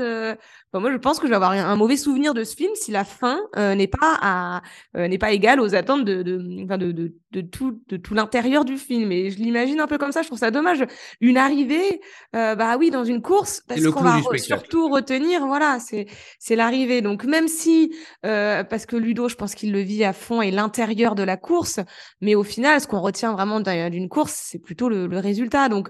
[0.74, 3.04] moi je pense que je vais avoir un mauvais souvenir de ce film si la
[3.04, 4.62] fin n'est pas à
[4.94, 8.76] n'est pas égale aux attentes de de, de, de, de tout de tout l'intérieur du
[8.76, 9.12] film.
[9.12, 10.84] Et je l'imagine un peu comme ça je trouve ça dommage.
[11.20, 12.00] Une arrivée
[12.32, 16.06] bah oui dans une course parce qu'on va surtout retenir voilà c'est
[16.38, 17.00] c'est l'arrivée.
[17.00, 21.14] Donc même si parce que Ludo je pense qu'il le vit à fond et l'intérieur
[21.14, 21.80] de la course
[22.20, 25.68] mais au final, ce qu'on retient vraiment d'une course, c'est plutôt le, résultat.
[25.68, 25.88] Donc,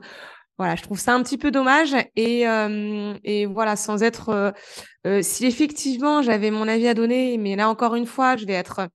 [0.59, 1.95] voilà, je trouve ça un petit peu dommage.
[2.17, 3.15] Et, euh,
[3.51, 4.29] voilà, sans être.
[4.31, 4.51] Euh,
[5.07, 8.53] euh, si effectivement j'avais mon avis à donner, mais là encore une fois, je vais
[8.55, 8.89] être.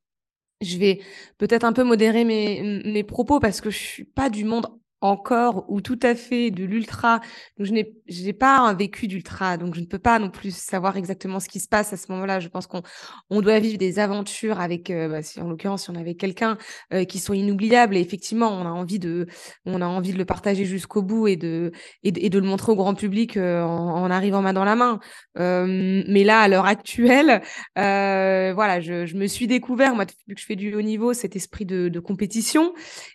[0.61, 1.01] Je vais
[1.37, 4.67] peut-être un peu modérer mes, mes propos parce que je suis pas du monde
[5.07, 7.19] encore ou tout à fait de l'ultra.
[7.57, 11.39] Donc je n'ai pas vécu d'ultra, donc je ne peux pas non plus savoir exactement
[11.39, 12.39] ce qui se passe à ce moment-là.
[12.39, 12.81] Je pense qu'on
[13.29, 16.57] on doit vivre des aventures avec, euh, bah, en l'occurrence, si on avait quelqu'un
[16.93, 17.95] euh, qui soit inoubliable.
[17.97, 19.27] Et effectivement, on a envie de
[19.65, 21.71] on a envie de le partager jusqu'au bout et de
[22.03, 24.99] et de, le montrer au grand public euh, en, arrivant main dans la main.
[25.35, 27.41] mais là, à l'heure actuelle,
[27.75, 31.35] voilà, je, je, me suis découvert moi depuis que je fais du haut niveau cet
[31.35, 32.73] esprit de, de compétition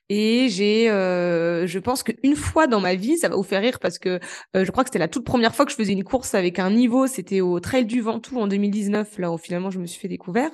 [0.08, 3.98] et j'ai je pense qu'une fois dans ma vie, ça va vous faire rire parce
[3.98, 4.20] que
[4.56, 6.58] euh, je crois que c'était la toute première fois que je faisais une course avec
[6.58, 7.06] un niveau.
[7.06, 10.50] C'était au Trail du Ventoux en 2019, là où finalement je me suis fait découvrir.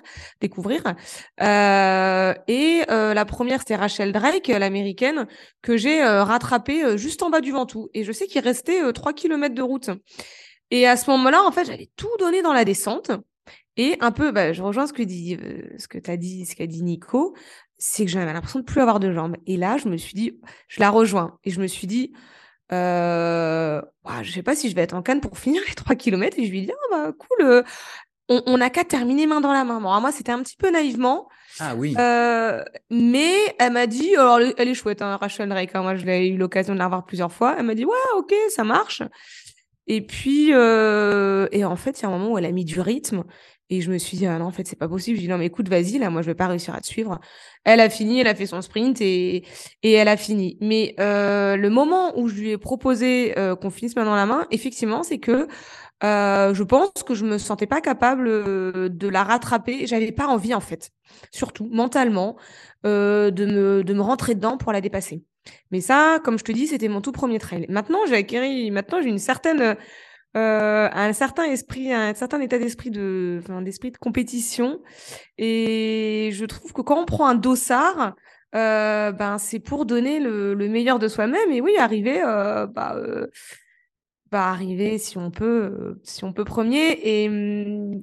[1.41, 5.27] Euh, et euh, la première, c'était Rachel Drake, l'américaine,
[5.63, 7.89] que j'ai rattrapée juste en bas du Ventoux.
[7.95, 9.91] Et je sais qu'il restait 3 km de route.
[10.71, 13.11] Et à ce moment-là, en fait, j'avais tout donné dans la descente.
[13.77, 15.39] Et un peu, bah, je rejoins ce que dit,
[15.79, 17.35] ce que as dit, ce qu'a dit Nico
[17.79, 19.37] c'est que j'avais l'impression de plus avoir de jambes.
[19.47, 20.39] Et là, je me suis dit,
[20.69, 21.39] je la rejoins.
[21.45, 22.13] Et je me suis dit,
[22.73, 23.81] euh,
[24.23, 26.39] je sais pas si je vais être en canne pour finir les 3 km.
[26.39, 27.63] Et je lui dis, ah bah cool, euh,
[28.29, 29.81] on n'a qu'à terminer main dans la main.
[29.81, 31.29] Bon, moi, c'était un petit peu naïvement.
[31.61, 31.95] Ah oui.
[31.99, 35.71] Euh, mais elle m'a dit, alors elle est chouette, hein, Rachel Drake.
[35.75, 37.57] Hein, moi, je l'ai eu l'occasion de la voir plusieurs fois.
[37.59, 39.03] Elle m'a dit, ouais, ok, ça marche.
[39.87, 42.67] Et puis, euh, et en fait, il y a un moment où elle a mis
[42.67, 43.25] du rythme.
[43.71, 45.17] Et je me suis dit, ah non, en fait, c'est pas possible.
[45.19, 47.21] Je dis, non, mais écoute, vas-y, là, moi, je vais pas réussir à te suivre.
[47.65, 49.45] Elle a fini, elle a fait son sprint et,
[49.83, 50.57] et elle a fini.
[50.61, 54.25] Mais euh, le moment où je lui ai proposé euh, qu'on finisse main dans la
[54.25, 55.49] main, effectivement, c'est que
[56.03, 59.87] euh, je pense que je me sentais pas capable de la rattraper.
[59.87, 60.91] J'avais pas envie, en fait,
[61.31, 62.37] surtout mentalement,
[62.85, 65.25] de, me, de me rentrer dedans pour la dépasser.
[65.73, 67.67] Mais ça, comme je te dis, c'était mon tout premier trail.
[67.69, 69.77] Maintenant, j'ai acquis, maintenant, j'ai une certaine
[70.37, 74.81] euh, un certain esprit, un certain état d'esprit de, enfin, d'esprit de compétition.
[75.39, 78.15] Et je trouve que quand on prend un dossard,
[78.55, 81.51] euh, ben c'est pour donner le, le, meilleur de soi-même.
[81.53, 83.27] Et oui, arriver, euh, bah, euh,
[84.31, 86.99] bah, arriver si on peut, si on peut premier.
[87.03, 88.03] Et hum,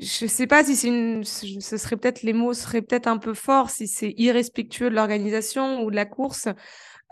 [0.00, 3.70] je sais pas si c'est ce serait peut-être les mots seraient peut-être un peu forts,
[3.70, 6.48] si c'est irrespectueux de l'organisation ou de la course.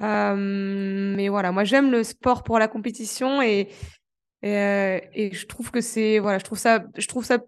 [0.01, 3.69] mais voilà, moi j'aime le sport pour la compétition et,
[4.47, 7.39] et, euh, et, je trouve que c'est voilà, je trouve ça, je trouve ça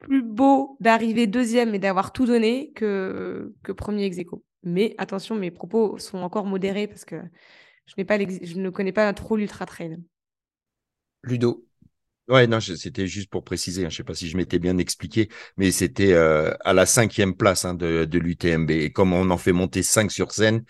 [0.00, 4.18] plus beau d'arriver deuxième et d'avoir tout donné que que premier ex
[4.62, 7.16] Mais attention, mes propos sont encore modérés parce que
[7.86, 9.96] je n'ai pas je ne connais pas trop l'ultra trail.
[11.22, 11.64] Ludo.
[12.28, 13.86] Ouais, non, c'était juste pour préciser.
[13.86, 17.36] Hein, je sais pas si je m'étais bien expliqué, mais c'était euh, à la cinquième
[17.36, 18.70] place hein, de, de l'UTMB.
[18.72, 20.64] Et comme on en fait monter cinq sur scène,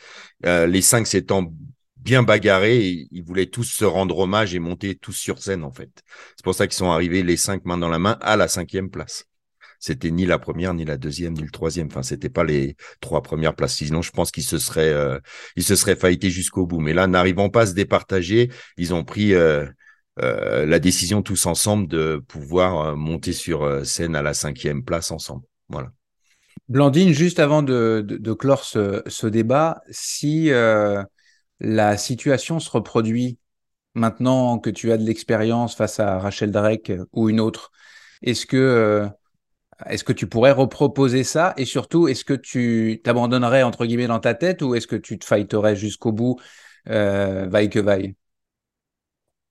[0.45, 1.51] euh, les cinq s'étant
[2.07, 3.09] bien bagarré.
[3.11, 5.91] ils voulaient tous se rendre hommage et monter tous sur scène, en fait.
[6.37, 8.91] C'est pour ça qu'ils sont arrivés les cinq mains dans la main à la cinquième
[8.91, 9.25] place.
[9.81, 11.89] c'était ni la première, ni la deuxième, ni le troisième.
[11.89, 13.75] Enfin, c'était pas les trois premières places.
[13.75, 15.19] Sinon, je pense qu'ils se seraient, euh,
[15.57, 15.99] ils se seraient
[16.31, 16.81] jusqu'au bout.
[16.81, 19.67] Mais là, n'arrivant pas à se départager, ils ont pris euh,
[20.23, 25.45] euh, la décision tous ensemble de pouvoir monter sur scène à la cinquième place ensemble.
[25.69, 25.91] Voilà.
[26.69, 30.51] Blandine, juste avant de, clore ce, débat, si
[31.61, 33.39] la situation se reproduit
[33.95, 37.73] maintenant que tu as de l'expérience face à Rachel Drake ou une autre,
[38.23, 39.09] est-ce que
[39.87, 41.55] est-ce que tu pourrais reproposer ça?
[41.57, 45.19] Et surtout, est-ce que tu t'abandonnerais entre guillemets dans ta tête ou est-ce que tu
[45.19, 46.41] te fighterais jusqu'au bout,
[46.89, 48.15] euh, vaille que vaille?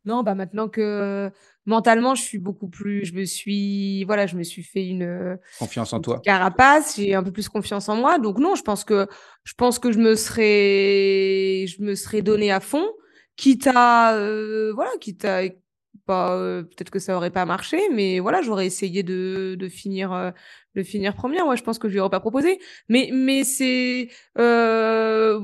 [0.05, 1.31] Non, bah maintenant que
[1.65, 5.93] mentalement, je suis beaucoup plus, je me suis, voilà, je me suis fait une confiance
[5.93, 8.19] en toi, carapace, j'ai un peu plus confiance en moi.
[8.19, 9.07] Donc non, je pense que
[9.43, 12.85] je pense que je me serais, je me serais donné à fond,
[13.35, 15.41] quitte à, euh, voilà, quitte à
[16.05, 20.13] pas euh, peut-être que ça aurait pas marché mais voilà j'aurais essayé de, de finir
[20.13, 20.31] euh,
[20.75, 21.47] de finir première.
[21.47, 22.59] Ouais je pense que je lui aurais pas proposé.
[22.89, 25.39] Mais mais c'est euh,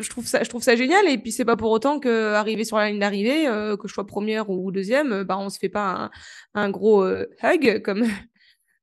[0.00, 1.08] je trouve ça je trouve ça génial.
[1.08, 3.44] Et puis c'est pas pour autant que arriver sur la ligne d'arrivée
[3.80, 6.10] que je sois première ou deuxième bah on se fait pas
[6.54, 8.06] un, un gros hug comme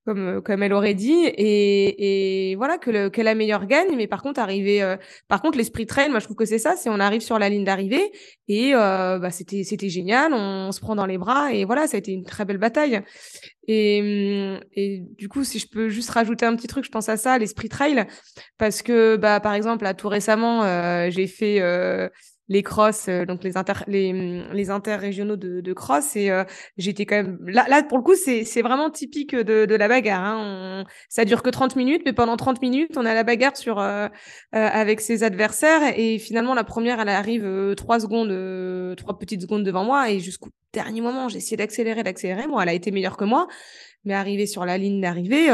[0.06, 3.96] comme, euh, comme elle aurait dit, et, et voilà, que, le, que la meilleure gagne.
[3.96, 4.96] Mais par contre, arriver, euh,
[5.28, 7.50] par contre, l'esprit trail, moi, je trouve que c'est ça, c'est on arrive sur la
[7.50, 8.12] ligne d'arrivée,
[8.48, 11.98] et euh, bah, c'était, c'était génial, on, se prend dans les bras, et voilà, ça
[11.98, 13.02] a été une très belle bataille.
[13.68, 17.10] Et, hum, et du coup, si je peux juste rajouter un petit truc, je pense
[17.10, 18.06] à ça, l'esprit trail,
[18.58, 20.62] parce que, bah, par exemple, là, tout récemment,
[21.10, 21.60] j'ai fait
[22.48, 26.16] les cross, euh, donc les, inter, les, mm, les interrégionaux de, de cross.
[26.16, 26.44] Et euh,
[26.78, 27.40] j'étais quand même.
[27.46, 30.24] Là, là, pour le coup, c'est vraiment typique de, de la bagarre.
[30.24, 30.86] Hein.
[31.10, 34.08] Ça dure que 30 minutes, mais pendant 30 minutes, on a la bagarre sur, euh,
[34.52, 35.98] avec ses adversaires.
[35.98, 40.12] Et finalement, la première, elle arrive trois secondes, trois petites secondes devant moi.
[40.12, 42.48] Et jusqu'au dernier moment, j'ai essayé d'accélérer, d'accélérer.
[42.48, 43.48] Moi, elle a été meilleure que moi.
[44.04, 45.50] Mais arrivée sur la ligne d'arrivée,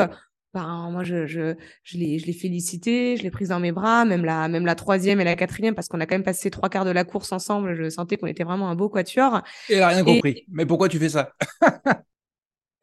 [0.54, 4.06] ben, moi, je, je, je l'ai, je l'ai félicité, je l'ai prise dans mes bras,
[4.06, 6.70] même la, même la troisième et la quatrième, parce qu'on a quand même passé trois
[6.70, 7.76] quarts de la course ensemble.
[7.76, 9.42] Je sentais qu'on était vraiment un beau quatuor.
[9.70, 10.46] Et elle a rien compris.
[10.52, 11.32] Mais pourquoi tu fais ça?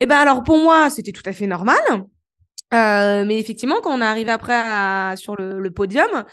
[0.00, 1.76] Eh ben, alors, pour moi, c'était tout à fait normal.
[2.72, 6.24] Euh, mais effectivement, quand on est arrivé après sur le, le podium,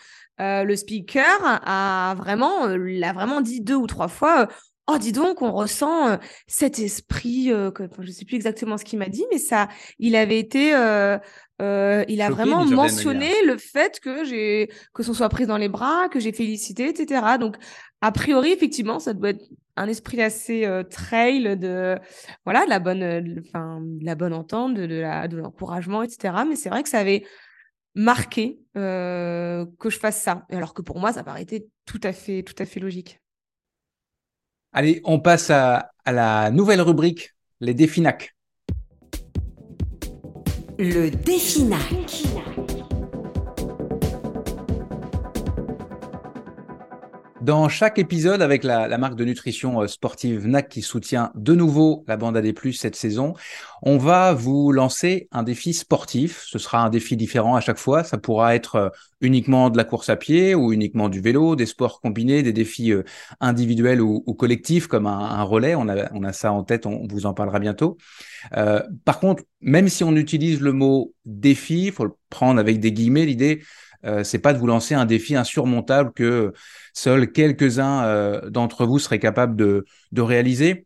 [0.42, 4.48] euh, le speaker a vraiment, euh, l'a vraiment dit deux ou trois fois.
[4.88, 8.78] Oh, dis donc, on ressent euh, cet esprit, euh, que, je ne sais plus exactement
[8.78, 9.68] ce qu'il m'a dit, mais ça,
[9.98, 11.18] il avait été, euh,
[11.60, 16.08] il a vraiment mentionné le fait que j'ai, que ce soit prise dans les bras,
[16.10, 17.38] que j'ai félicité, etc.
[17.40, 17.58] Donc,
[18.02, 19.44] a priori, effectivement, ça doit être
[19.76, 21.98] un esprit assez trail de,
[22.44, 26.44] voilà, de la bonne, enfin, la bonne entente, de l'encouragement, etc.
[26.48, 27.26] Mais c'est vrai que ça avait
[27.96, 32.56] marqué que je fasse ça, alors que pour moi, ça paraissait tout à fait, tout
[32.60, 33.20] à fait logique.
[34.78, 38.36] Allez, on passe à, la nouvelle rubrique, les défis NAC.
[40.78, 41.64] Le défi
[47.46, 52.04] Dans chaque épisode, avec la, marque de nutrition euh, sportive NAC qui soutient de nouveau
[52.08, 53.36] la bande AD+, cette saison,
[53.84, 56.44] on va vous lancer un défi sportif.
[56.48, 58.04] Ce sera un défi différent à chaque fois.
[58.04, 58.90] Ça pourra être euh,
[59.22, 62.92] uniquement de la course à pied ou uniquement du vélo, des sports combinés, des défis
[62.92, 63.04] euh,
[63.40, 65.76] individuels ou, collectifs comme un, relais.
[65.76, 68.00] On a, on a, ça en tête, on vous en parlera bientôt.
[69.06, 72.92] par contre, même si on utilise le mot défi, il faut le prendre avec des
[72.92, 73.62] guillemets, l'idée,
[74.04, 76.54] euh, c'est pas de vous lancer un défi insurmontable que
[76.94, 79.86] seuls quelques-uns euh, d'entre vous seraient capables de,
[80.18, 80.86] réaliser.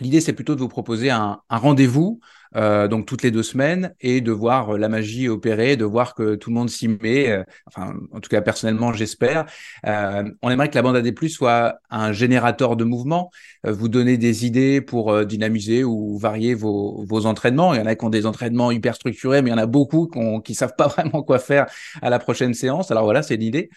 [0.00, 2.20] L'idée, c'est plutôt de vous proposer un rendez-vous
[2.56, 6.14] euh, donc toutes les deux semaines, et de voir euh, la magie opérer, de voir
[6.14, 7.30] que tout le monde s'y met.
[7.30, 9.46] Euh, enfin, en tout cas, personnellement, j'espère.
[9.84, 13.30] on aimerait que la bande AD+ soit un générateur de mouvement,
[13.64, 17.74] vous donner des idées pour dynamiser ou varier vos, vos, entraînements.
[17.74, 19.66] Il y en a qui ont des entraînements hyper structurés, mais il y en a
[19.66, 21.66] beaucoup qui, ne savent pas vraiment quoi faire
[22.02, 22.90] à la prochaine séance.
[22.90, 23.70] Alors voilà, c'est l'idée.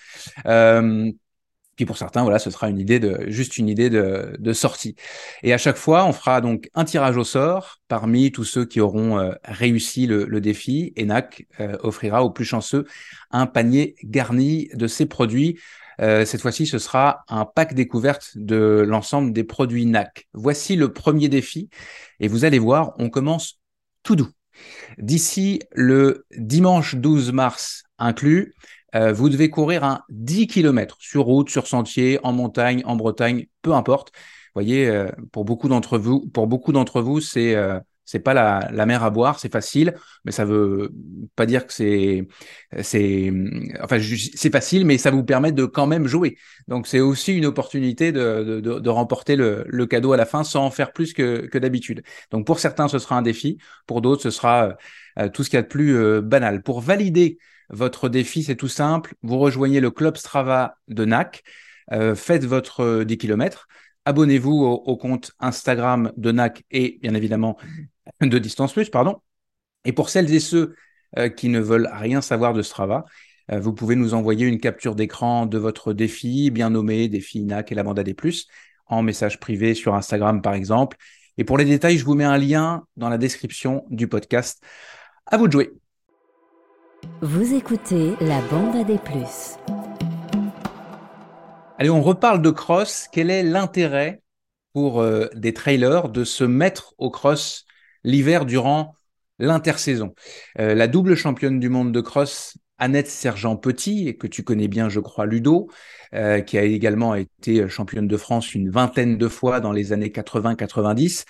[1.76, 4.96] Puis pour certains, voilà, ce sera une idée de, juste une idée de, de, sortie.
[5.42, 8.82] Et à chaque fois, on fera donc un tirage au sort parmi tous ceux qui
[8.82, 10.94] auront euh, réussi le, le, défi.
[11.00, 12.86] ENAC euh, offrira aux plus chanceux
[13.32, 15.58] un panier garni de ses produits.
[16.02, 20.28] Euh, cette fois-ci, ce sera un pack découverte de l'ensemble des produits NAC.
[20.34, 21.70] Voici le premier défi.
[22.20, 23.60] Et vous allez voir, on commence
[24.04, 24.30] tout doux.
[24.98, 28.54] D'ici le dimanche 12 mars inclus,
[28.96, 33.48] euh, vous devez courir un 10 km sur route, sur sentier, en montagne, en Bretagne,
[33.62, 34.12] peu importe.
[34.14, 38.34] Vous voyez, euh, pour beaucoup d'entre vous, pour beaucoup d'entre vous, c'est euh, C'est pas
[38.34, 40.92] la, mer à boire, c'est facile, mais ça veut
[41.38, 42.28] pas dire que c'est,
[42.82, 43.32] c'est,
[43.82, 44.00] enfin,
[44.36, 46.38] c'est facile, mais ça vous permet de quand même jouer.
[46.68, 50.72] Donc, c'est aussi une opportunité de, de, remporter le, cadeau à la fin sans en
[50.72, 52.04] faire plus que, que d'habitude.
[52.32, 53.58] Donc, pour certains, ce sera un défi.
[53.88, 54.76] Pour d'autres, ce sera
[55.34, 56.64] tout ce qu'il y a de plus banal.
[56.64, 57.38] Pour valider
[57.72, 59.16] votre défi, c'est tout simple.
[59.24, 61.44] Vous rejoignez le club Strava de NAC.
[61.92, 63.68] Euh, faites votre 10 km.
[64.06, 67.58] Abonnez-vous au, compte Instagram de NAC et bien évidemment
[68.22, 69.22] de Distance Plus, pardon.
[69.86, 70.76] Et pour celles et ceux
[71.18, 73.06] euh, qui ne veulent rien savoir de Strava,
[73.52, 77.72] euh, vous pouvez nous envoyer une capture d'écran de votre défi, bien nommé défi NAC
[77.72, 78.48] et la bande des plus,
[78.88, 80.98] en message privé sur Instagram par exemple.
[81.38, 84.64] Et pour les détails, je vous mets un lien dans la description du podcast.
[85.26, 85.81] À vous de jouer.
[87.22, 89.58] Vous écoutez la bande à des plus.
[91.78, 93.08] Allez, on reparle de cross.
[93.12, 94.22] Quel est l'intérêt
[94.74, 97.66] pour euh, des trailers de se mettre au cross
[98.04, 98.96] l'hiver durant
[99.40, 100.14] l'intersaison?
[100.60, 104.90] Euh, La double championne du monde de cross, Annette Sergent-Petit, et que tu connais bien,
[104.90, 105.70] je crois, Ludo,
[106.14, 110.10] euh, qui a également été championne de France une vingtaine de fois dans les années
[110.12, 111.26] 80-90.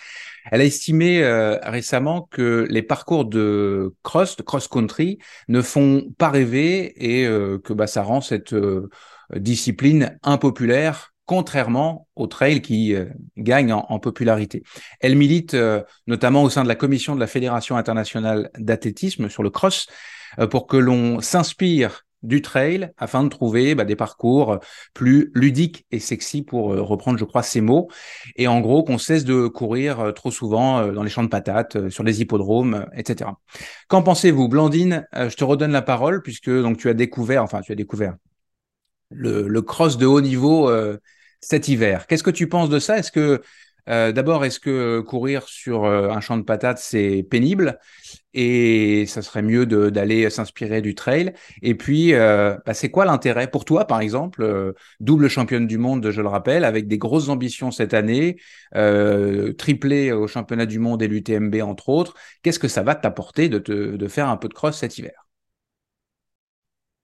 [0.51, 1.23] Elle a estimé
[1.63, 7.88] récemment que les parcours de cross, de cross-country, ne font pas rêver et que bah,
[7.88, 8.56] ça rend cette
[9.36, 13.06] discipline impopulaire, contrairement au trail qui euh,
[13.38, 14.63] gagne en, popularité.
[14.99, 19.43] Elle milite euh, notamment au sein de la commission de la Fédération internationale d'athlétisme sur
[19.43, 19.88] le cross
[20.39, 24.60] euh, pour que l'on s'inspire du trail afin de trouver bah, des parcours
[24.93, 27.89] plus ludiques et sexy pour reprendre, je crois, ces mots.
[28.36, 32.03] Et en gros, qu'on cesse de courir trop souvent dans les champs de patates, sur
[32.03, 33.31] les hippodromes, etc.
[33.88, 37.71] Qu'en pensez-vous, Blandine Je te redonne la parole puisque donc tu as découvert, enfin tu
[37.71, 38.15] as découvert,
[39.12, 40.97] le, cross de haut niveau euh,
[41.39, 42.07] cet hiver.
[42.07, 42.97] Qu'est-ce que tu penses de ça?
[42.97, 43.41] Est-ce que
[43.89, 47.80] euh, d'abord, est-ce que courir sur euh, un champ de patates c'est pénible?
[48.34, 51.34] Et ça serait mieux d'aller s'inspirer du trail.
[51.62, 56.22] Et puis, bah, c'est quoi l'intérêt pour toi, par exemple, double championne du monde, je
[56.22, 58.38] le rappelle, avec des grosses ambitions cette année,
[59.58, 62.13] triplé au championnat du monde et l'UTMB entre autres.
[62.41, 65.31] Qu'est-ce que ça va t'apporter de, de faire un peu de cross cet hiver?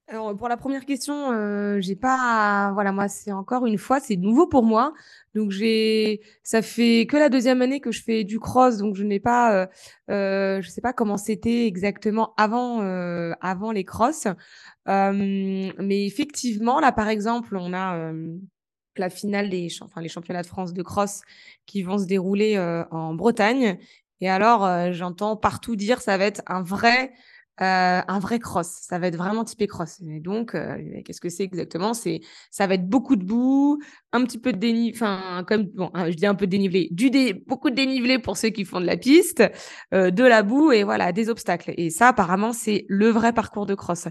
[0.10, 4.16] Alors, pour la première question, euh, j'ai pas, voilà, moi, c'est encore une fois, c'est
[4.16, 4.94] nouveau pour moi.
[5.36, 9.04] Donc, j'ai, ça fait que la deuxième année que je fais du cross, donc je
[9.04, 9.68] n'ai pas, euh,
[10.10, 14.28] euh je sais pas comment c'était exactement avant, euh, avant les crosses.
[14.86, 18.14] mais effectivement, là, par exemple, on a
[18.96, 21.22] la finale des, enfin, les championnats de France de cross
[21.66, 22.58] qui vont se dérouler
[22.92, 23.78] en Bretagne.
[24.22, 27.12] Et alors, j'entends partout dire, ça va être un vrai
[27.62, 28.68] euh, un vrai cross.
[28.68, 30.00] Ça va être vraiment typé cross.
[30.02, 31.94] Et donc, euh, qu'est-ce que c'est exactement?
[31.94, 33.80] C'est, ça va être beaucoup de boue,
[34.12, 37.10] un petit peu de dénivelé, enfin, comme bon, je dis un peu de dénivelé, du
[37.10, 39.44] dé, beaucoup de dénivelé pour ceux qui font de la piste,
[39.94, 41.74] euh, de la boue et voilà des obstacles.
[41.78, 44.08] Et ça, apparemment, c'est le vrai parcours de cross.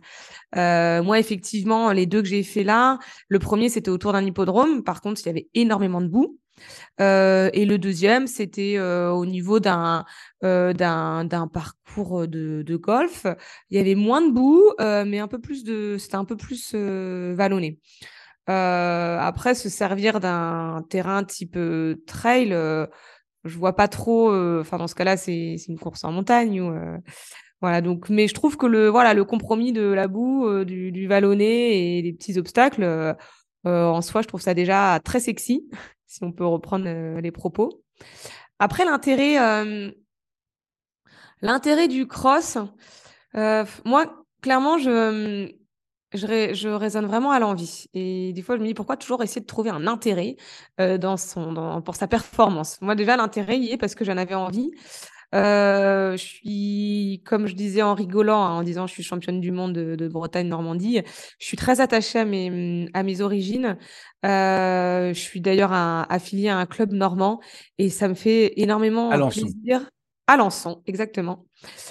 [0.54, 4.82] moi, effectivement, les deux que j'ai fait là, le premier c'était autour d'un hippodrome.
[4.82, 6.38] Par contre, il y avait énormément de boue.
[7.00, 10.04] Euh, et le deuxième, c'était euh, au niveau d'un
[10.44, 10.72] euh,
[11.52, 13.26] parcours de, de, golf.
[13.70, 16.74] Il y avait moins de boue, mais un peu plus de, c'était un peu plus
[16.74, 17.78] vallonné.
[18.46, 21.58] après, se servir d'un terrain type
[22.06, 22.50] trail,
[23.44, 24.32] je vois pas trop.
[24.60, 26.72] Enfin, dans ce cas-là, c'est une course en montagne ou
[27.62, 31.98] voilà, donc, mais je trouve que le, voilà, le compromis de la boue, du, vallonné
[31.98, 33.16] et des petits obstacles,
[33.64, 35.66] en soi, je trouve ça déjà très sexy
[36.06, 37.82] si on peut reprendre euh, les propos.
[38.58, 39.90] Après, l'intérêt, euh,
[41.42, 42.58] l'intérêt du cross,
[43.36, 45.52] euh, moi, clairement, je,
[46.12, 47.86] je, raisonne vraiment à l'envie.
[47.92, 50.36] Et des fois, je me dis pourquoi toujours essayer de trouver un intérêt
[50.78, 52.80] dans son, pour sa performance?
[52.80, 54.70] Moi, déjà, l'intérêt y est parce que j'en avais envie.
[55.34, 59.50] Euh, je suis, comme je disais en rigolant, hein, en disant je suis championne du
[59.50, 61.02] monde de, Bretagne-Normandie,
[61.38, 63.76] je suis très attachée à mes, à mes origines.
[64.24, 67.40] Euh, je suis d'ailleurs affiliée à un club normand
[67.78, 69.90] et ça me fait énormément plaisir.
[70.28, 71.46] Alençon, exactement.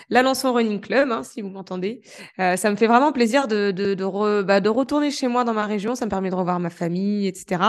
[0.10, 2.02] L'Alençon Running Club, hein, si vous m'entendez.
[2.40, 5.54] Euh, ça me fait vraiment plaisir de, de, de, bah, de, retourner chez moi dans
[5.54, 5.96] ma région.
[5.96, 7.62] Ça me permet de revoir ma famille, etc.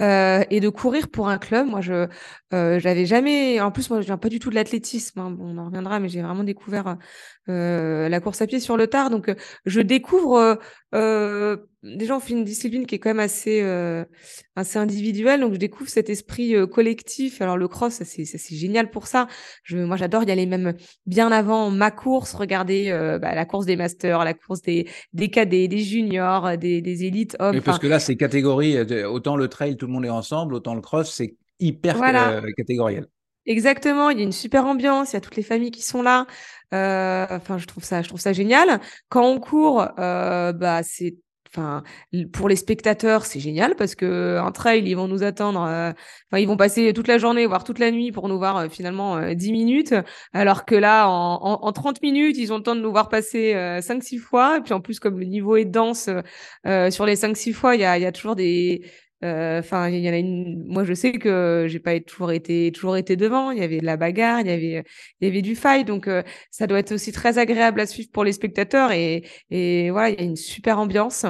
[0.00, 1.66] Euh, et de courir pour un club.
[1.66, 2.08] Moi, je
[2.54, 3.60] euh, j'avais jamais.
[3.60, 5.20] En plus, moi, je viens pas du tout de l'athlétisme.
[5.20, 5.36] Hein.
[5.40, 6.96] on en reviendra, mais j'ai vraiment découvert
[7.48, 9.10] euh, la course à pied sur le tard.
[9.10, 9.32] Donc,
[9.66, 10.58] je découvre
[10.94, 14.04] euh, déjà, on fait une discipline qui est quand même assez, euh,
[14.56, 17.40] assez individuelle, donc je découvre cet esprit euh, collectif.
[17.40, 19.26] Alors le cross, c'est génial pour ça.
[19.62, 20.74] Je, moi, j'adore y aller même
[21.06, 25.28] bien avant ma course, regarder euh, bah, la course des masters, la course des, des
[25.28, 27.60] cadets, des juniors, des, des élites hommes.
[27.62, 28.78] parce que là, c'est catégorie.
[29.04, 31.98] Autant le trail, tout le monde est ensemble, autant le cross, c'est hyper
[32.56, 33.06] catégoriel.
[33.48, 36.02] Exactement, il y a une super ambiance, il y a toutes les familles qui sont
[36.02, 36.26] là.
[36.74, 38.78] Euh, enfin, je trouve ça, je trouve ça génial.
[39.08, 41.16] Quand on court, euh, bah c'est
[41.48, 41.82] enfin
[42.32, 45.92] pour les spectateurs c'est génial parce que un trail ils vont nous attendre euh,
[46.30, 48.68] enfin ils vont passer toute la journée voire toute la nuit pour nous voir euh,
[48.68, 49.94] finalement euh, 10 minutes.
[50.32, 53.08] Alors que là en, en, en, 30 minutes ils ont le temps de nous voir
[53.08, 54.58] passer 5 6 fois.
[54.58, 56.10] Et puis en plus comme le niveau est dense
[56.90, 58.88] sur les 5 6 fois il y a, toujours des euh,
[59.22, 60.64] enfin, il y en a une.
[60.66, 63.50] Moi, je sais que j'ai pas toujours été toujours été devant.
[63.50, 64.84] Il y avait de la bagarre, il y avait
[65.20, 68.10] il y avait du fight, donc euh, ça doit être aussi très agréable à suivre
[68.12, 71.26] pour les spectateurs et et voilà, il y a une super ambiance.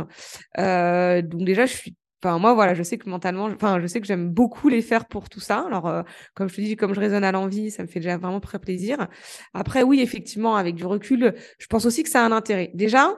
[0.58, 4.00] Euh, donc déjà, je suis Enfin, moi, voilà, je sais que mentalement, enfin, je sais
[4.00, 5.64] que j'aime beaucoup les faire pour tout ça.
[5.66, 6.02] Alors, euh,
[6.34, 8.58] comme je te dis, comme je raisonne à l'envie, ça me fait déjà vraiment très
[8.58, 9.06] plaisir.
[9.54, 12.72] Après, oui, effectivement, avec du recul, je pense aussi que ça a un intérêt.
[12.74, 13.14] Déjà,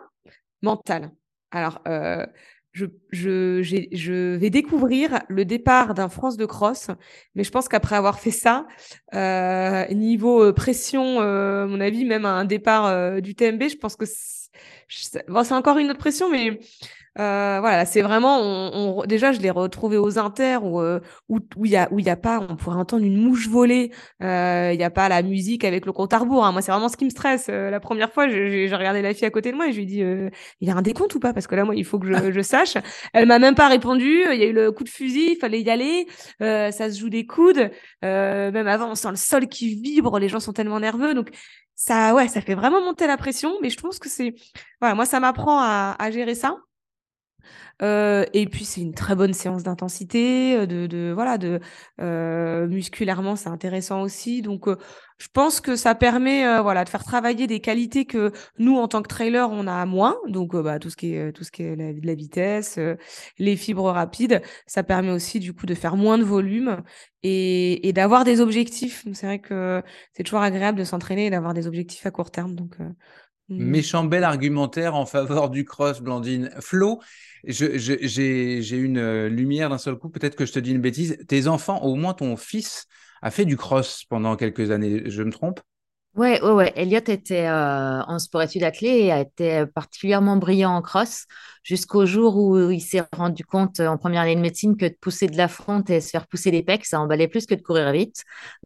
[0.63, 1.13] mental.
[1.51, 2.27] Alors, euh,
[2.73, 3.63] je, je,
[3.93, 6.89] je, vais découvrir le départ d'un France de cross,
[7.35, 8.67] mais je pense qu'après avoir fait ça,
[9.15, 13.77] euh, niveau euh, pression, euh, à mon avis, même un départ euh, du TMB, je
[13.77, 16.61] pense que c'est encore une autre pression, mais
[17.19, 21.73] euh, voilà, c'est vraiment, on, déjà, je l'ai retrouvé aux Inter où euh, où il
[21.73, 23.91] y a où il y a pas, on pourrait entendre une mouche voler.
[24.23, 26.45] Euh, il y a pas la musique avec le compte à rebours.
[26.45, 26.53] Hein.
[26.53, 27.49] Moi, c'est vraiment ce qui me stresse.
[27.49, 29.87] la première fois, j'ai regardé la fille à côté de moi et je lui ai
[29.87, 30.03] dit,
[30.61, 31.33] il y a un décompte ou pas?
[31.33, 32.75] Parce que là, moi, il faut que je, je sache.
[33.13, 34.25] Elle m'a même pas répondu.
[34.33, 36.07] Il y a eu le coup de fusil, il fallait y aller.
[36.39, 37.71] ça se joue des coudes.
[38.03, 40.19] même avant, on sent le sol qui vibre.
[40.19, 41.31] Les gens sont tellement nerveux, donc
[41.75, 43.59] ça, ouais, ça fait vraiment monter la pression.
[43.63, 44.35] Mais je pense que c'est,
[44.81, 46.57] voilà, moi, ça m'apprend à, à gérer ça.
[47.83, 51.61] Euh, et puis c'est une très bonne séance d'intensité, euh, de, voilà, de
[52.01, 54.43] euh, musculairement c'est intéressant aussi.
[54.43, 54.69] Donc
[55.19, 59.03] je pense que ça permet voilà de faire travailler des qualités que nous en tant
[59.03, 60.17] que trailer on a moins.
[60.29, 62.79] Donc bah, tout ce qui est tout ce qui est la, de la vitesse,
[63.39, 66.83] les fibres rapides, ça permet aussi du coup de faire moins de volume
[67.23, 69.05] et, et d'avoir des objectifs.
[69.13, 69.83] C'est vrai que
[70.13, 72.55] c'est toujours agréable de s'entraîner et d'avoir des objectifs à court terme.
[72.55, 72.93] Donc hmm.
[73.49, 76.51] Méchant bel argumentaire en faveur du cross, Blandine.
[76.61, 77.01] Flo,
[77.45, 81.19] j'ai une euh, lumière d'un seul coup, peut-être que je te dis une bêtise.
[81.29, 82.87] Tes enfants, au moins ton fils,
[83.23, 85.61] a fait du cross pendant quelques années, je me trompe?
[86.17, 86.73] Ouais, ouais, ouais.
[86.75, 91.27] Elliot était euh, en sport-études athlée et a été particulièrement brillant en cross
[91.63, 95.29] jusqu'au jour où il s'est rendu compte en première année de médecine que de pousser
[95.29, 97.93] de la fonte et se faire pousser les pecs, ça emballait plus que de courir
[97.93, 98.25] vite.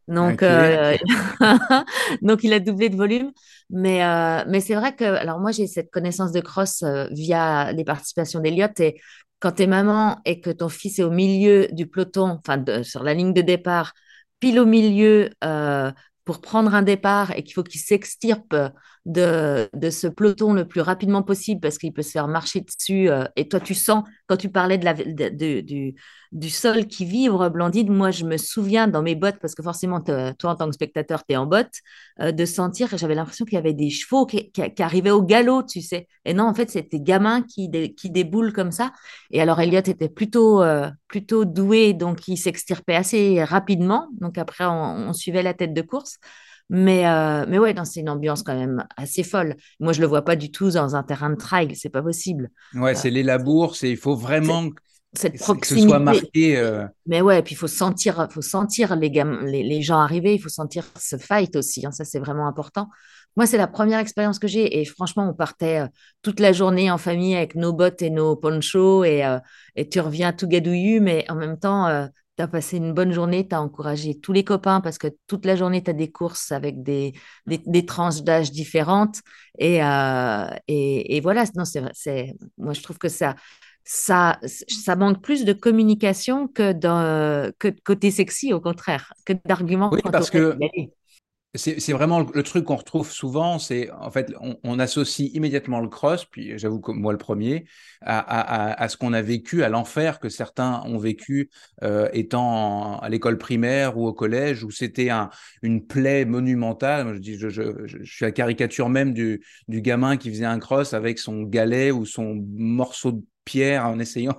[0.09, 0.97] Donc, euh,
[2.23, 3.31] donc il a doublé de volume.
[3.69, 7.85] Mais, euh, mais c'est vrai que, alors moi, j'ai cette connaissance de cross via les
[7.85, 8.99] participations d'Elliot et
[9.39, 13.03] quand tu es maman et que ton fils est au milieu du peloton, enfin sur
[13.03, 13.93] la ligne de départ,
[14.41, 15.29] pile au milieu,
[16.25, 18.55] pour prendre un départ et qu'il faut qu'il s'extirpe
[19.07, 23.11] de, de, ce peloton le plus rapidement possible parce qu'il peut se faire marcher dessus.
[23.11, 25.95] Euh, et toi, tu sens, quand tu parlais de la, de, du,
[26.33, 30.01] du sol qui vibre, Blandine, moi, je me souviens dans mes bottes, parce que forcément,
[30.01, 31.75] toi, en tant que spectateur, tu es en bottes,
[32.21, 35.65] euh, de sentir, j'avais l'impression qu'il y avait des chevaux qui, qui, arrivaient au galop,
[35.65, 36.09] tu sais.
[36.25, 38.93] Et non, en fait, c'était gamins qui, qui déboulent comme ça.
[39.31, 44.09] Et alors, Elliot était plutôt, euh, plutôt doué, donc il s'extirpait assez rapidement.
[44.19, 46.19] Donc après, on, on suivait la tête de course.
[46.71, 49.57] Mais, euh, mais ouais, c'est une ambiance quand même assez folle.
[49.81, 52.51] Moi, je le vois pas du tout dans un terrain de trail, c'est pas possible.
[52.75, 54.71] Ouais, euh, c'est les labours, il faut vraiment
[55.13, 56.57] cette que ce soit marqué.
[56.57, 56.87] Euh.
[57.07, 60.49] Mais ouais, puis il faut sentir, faut sentir les, les, les, gens arriver, il faut
[60.49, 61.87] sentir ce fight aussi.
[61.87, 62.89] Hein, ça, c'est vraiment important.
[63.37, 65.83] Moi, c'est la première expérience que j'ai et franchement, on partait
[66.23, 69.23] toute la journée en famille avec nos bottes et nos ponchos et,
[69.75, 73.47] et tu reviens tout gadouillu, mais en même temps, tu as passé une bonne journée,
[73.47, 76.53] tu as encouragé tous les copains parce que toute la journée, tu as des courses
[76.53, 77.13] avec des,
[77.47, 79.21] des, tranches d'âge différentes.
[79.59, 83.37] Et, euh, et, et, voilà, non, c'est, moi, je trouve que ça,
[83.85, 89.35] ça, ça manque plus de communication que, dans, que de côté sexy, au contraire, que
[89.45, 89.91] d'arguments.
[89.93, 90.57] Oui, parce que
[91.57, 94.33] c'est vraiment le, truc qu'on retrouve souvent, c'est en fait,
[94.65, 97.67] on, associe immédiatement le cross, puis j'avoue que moi le premier,
[98.01, 101.51] à, ce qu'on a vécu, à l'enfer que certains ont vécu
[101.85, 105.31] euh, étant à l'école primaire ou au collège, où c'était un,
[105.63, 107.15] une plaie monumentale.
[107.15, 111.43] Je, dis, je, suis la caricature même du, gamin qui faisait un cross avec son
[111.43, 114.37] galet ou son morceau de pierre en essayant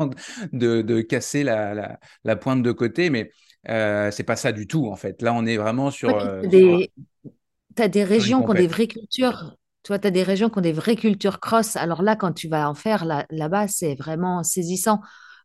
[0.51, 3.31] de, casser la, la, la pointe de côté, mais
[3.69, 5.21] euh, c'est pas ça du tout, en fait.
[5.21, 6.15] Là, on est vraiment sur.
[6.15, 6.91] Euh, des...
[7.75, 9.55] Tu as des régions qui ont des vraies cultures.
[9.83, 11.75] Toi, tu as des régions qui ont des vraies cultures cross.
[11.75, 15.01] Alors là, quand tu vas en faire là-bas, c'est vraiment saisissant.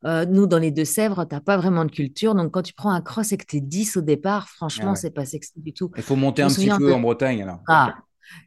[0.06, 2.34] Euh, nous, dans les Deux-Sèvres, tu n'as pas vraiment de culture.
[2.34, 5.10] Donc, quand tu prends un cross et que tu es 10 au départ, franchement, c'est
[5.10, 5.90] pas sexy du tout.
[5.96, 7.60] Il faut monter un petit peu en Bretagne, alors.
[7.68, 7.96] Ah,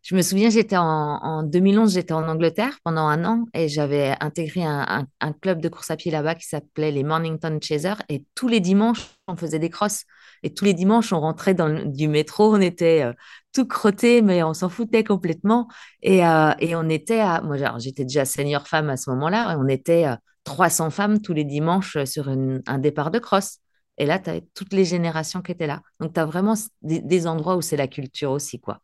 [0.02, 4.64] je me souviens, j'étais en, 2011, j'étais en Angleterre pendant un an et j'avais intégré
[4.64, 5.08] un,
[5.42, 9.16] club de course à pied là-bas qui s'appelait les Mornington Chasers et tous les dimanches,
[9.28, 10.04] on faisait des crosses.
[10.44, 13.14] Et tous les dimanches, on rentrait dans du métro, on était euh,
[13.54, 15.68] tout crotté, mais on s'en foutait complètement.
[16.02, 20.06] Et, euh, on était à, moi, j'étais déjà senior femme à ce moment-là, on était
[20.44, 23.60] 300 femmes tous les dimanches sur un départ de cross.
[23.98, 25.82] Et là, tu as toutes les générations qui étaient là.
[26.00, 28.80] Donc, tu as vraiment des, des endroits où c'est la culture aussi, quoi.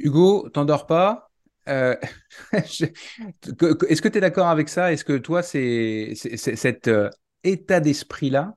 [0.00, 1.30] Hugo, t'endors pas
[1.68, 1.96] euh,
[2.52, 4.92] Est-ce que tu es d'accord avec ça?
[4.92, 7.10] Est-ce que toi, c'est cet euh,
[7.44, 8.54] état d'esprit-là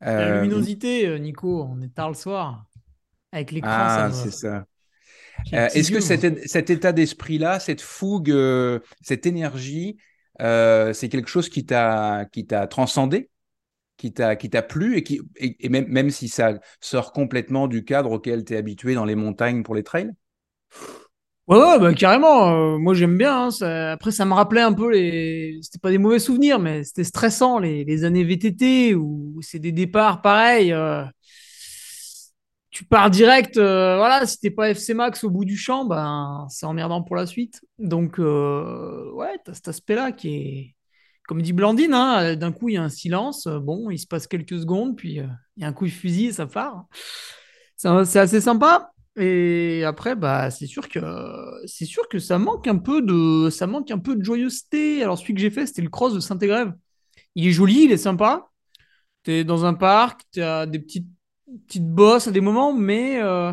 [0.00, 2.64] La euh, luminosité, Nico, on est tard le soir.
[3.32, 4.64] Avec l'écran, ah, c'est ça.
[5.52, 8.34] Est-ce que cet, cet état d'esprit-là, cette fougue,
[9.02, 9.96] cette énergie,
[10.38, 12.26] c'est quelque chose qui t'a
[12.70, 13.30] transcendé?
[13.96, 17.84] Qui t'a qui t'a plu et qui et, même même si ça sort complètement du
[17.84, 20.10] cadre auquel tu es habitué dans les montagnes pour les trails?
[21.46, 22.74] Ouais, ouais bah, carrément.
[22.74, 23.48] Euh, moi, j'aime bien.
[23.48, 25.58] Hein, après, ça me rappelait un peu les.
[25.62, 29.72] C'était pas des mauvais souvenirs, mais c'était stressant les, les années VTT où c'est des
[29.72, 30.72] départs pareils.
[30.72, 31.04] Euh,
[32.70, 33.58] tu pars direct.
[33.58, 37.16] Euh, voilà, si t'es pas FC Max au bout du champ, ben c'est emmerdant pour
[37.16, 37.60] la suite.
[37.78, 40.74] Donc, ouais, t'as cet aspect-là qui est
[41.26, 43.46] comme dit Blandine, hein, d'un coup, il y a un silence.
[43.46, 45.90] Euh, bon, il se passe quelques secondes, puis euh, il y a un coup de
[45.90, 46.86] fusil et ça part.
[47.76, 48.90] C'est assez sympa.
[49.16, 51.00] Et après, bah, c'est sûr que
[51.66, 55.02] c'est sûr que ça manque un peu de ça manque un peu de joyeuseté.
[55.02, 56.72] Alors celui que j'ai fait, c'était le cross de Saint-Égrève.
[57.34, 58.50] Il est joli, il est sympa.
[59.24, 61.08] Tu es dans un parc, tu as des petites
[61.66, 63.52] petites bosses à des moments, mais euh,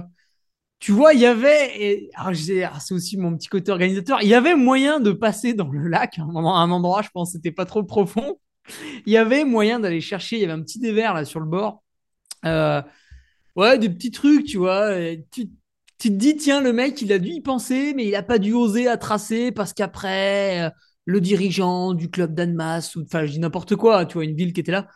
[0.82, 5.00] tu vois, il y avait, c'est aussi mon petit côté organisateur, il y avait moyen
[5.00, 8.40] de passer dans le lac un, endroit, je pense, c'était pas trop profond.
[9.06, 11.46] Il y avait moyen d'aller chercher, il y avait un petit dévers là sur le
[11.46, 11.84] bord.
[12.46, 12.82] Euh,
[13.56, 14.92] ouais, des petits trucs, tu vois.
[15.32, 15.50] Tu,
[16.00, 18.54] te dis, tiens, le mec, il a dû y penser, mais il a pas dû
[18.54, 20.70] oser à tracer parce qu'après, euh,
[21.06, 24.52] le dirigeant du club d'Annemasse, ou enfin, je dis n'importe quoi, tu vois, une ville
[24.52, 24.88] qui était là,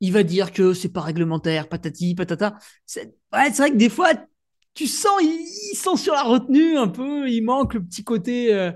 [0.00, 2.56] il va dire que c'est pas réglementaire, patati, patata.
[2.86, 4.12] C'est ouais, vrai que des fois,
[4.74, 8.72] tu sens, ils, sont sur la retenue un peu, il manque le petit côté euh,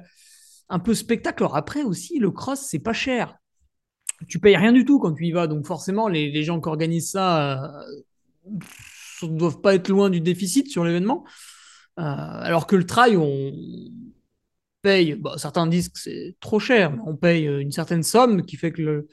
[0.69, 1.43] un peu spectacle.
[1.43, 3.37] Alors après aussi, le cross, c'est pas cher.
[4.29, 7.11] Tu payes rien du tout quand tu y vas, donc forcément, les, gens qui organisent
[7.11, 7.73] ça
[8.45, 11.25] ne euh, doivent pas être loin du déficit sur l'événement.
[11.99, 13.53] Euh, alors que le trail, on
[14.83, 18.57] paye, bah, certains disent que c'est trop cher, mais on paye une certaine somme qui
[18.57, 19.09] fait que le,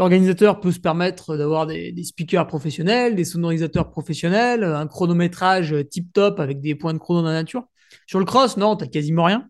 [0.00, 6.62] L'organisateur peut se permettre d'avoir des, speakers professionnels, des sonorisateurs professionnels, un chronométrage tip-top avec
[6.62, 7.64] des points de chrono dans la nature.
[8.06, 9.46] Sur le cross, non, tu quasiment rien.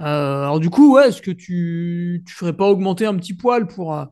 [0.00, 3.66] Euh, alors du coup, ouais, est-ce que tu ne ferais pas augmenter un petit poil
[3.66, 4.06] pour, euh,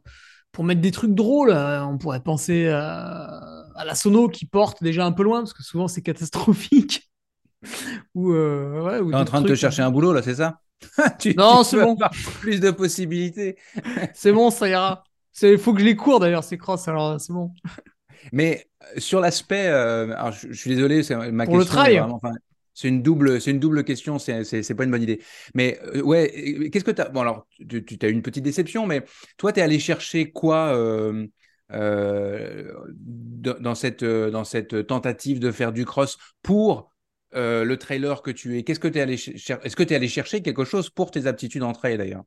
[0.53, 3.41] pour mettre des trucs drôles On pourrait penser à,
[3.83, 7.11] la sono qui porte déjà un peu loin, parce que souvent c'est catastrophique.
[8.15, 10.61] ou, euh, ouais, en train de te chercher un boulot, là, c'est ça?
[11.35, 11.97] Non, c'est bon.
[12.41, 13.57] Plus de possibilités.
[14.13, 15.05] c'est bon, ça ira.
[15.41, 17.53] Il faut que je les cours d'ailleurs, ces crosses, alors c'est bon.
[18.33, 21.59] Mais euh, sur l'aspect, euh, je, suis désolé, c'est ma Pour question.
[21.59, 22.05] le trail
[22.75, 24.19] c'est une double, c'est une double question.
[24.19, 25.21] C'est, c'est, pas une bonne idée.
[25.55, 28.45] Mais euh, ouais, qu'est-ce que tu as Bon alors, tu, tu as eu une petite
[28.45, 29.05] déception, mais
[29.37, 30.75] toi, tu es allé chercher quoi
[31.69, 36.91] dans cette dans cette tentative de faire du cross pour
[37.35, 38.63] le trailer que tu es?
[38.63, 41.11] Qu'est-ce que tu es allé chercher Est-ce que tu es allé chercher quelque chose pour
[41.11, 42.25] tes aptitudes en trail d'ailleurs?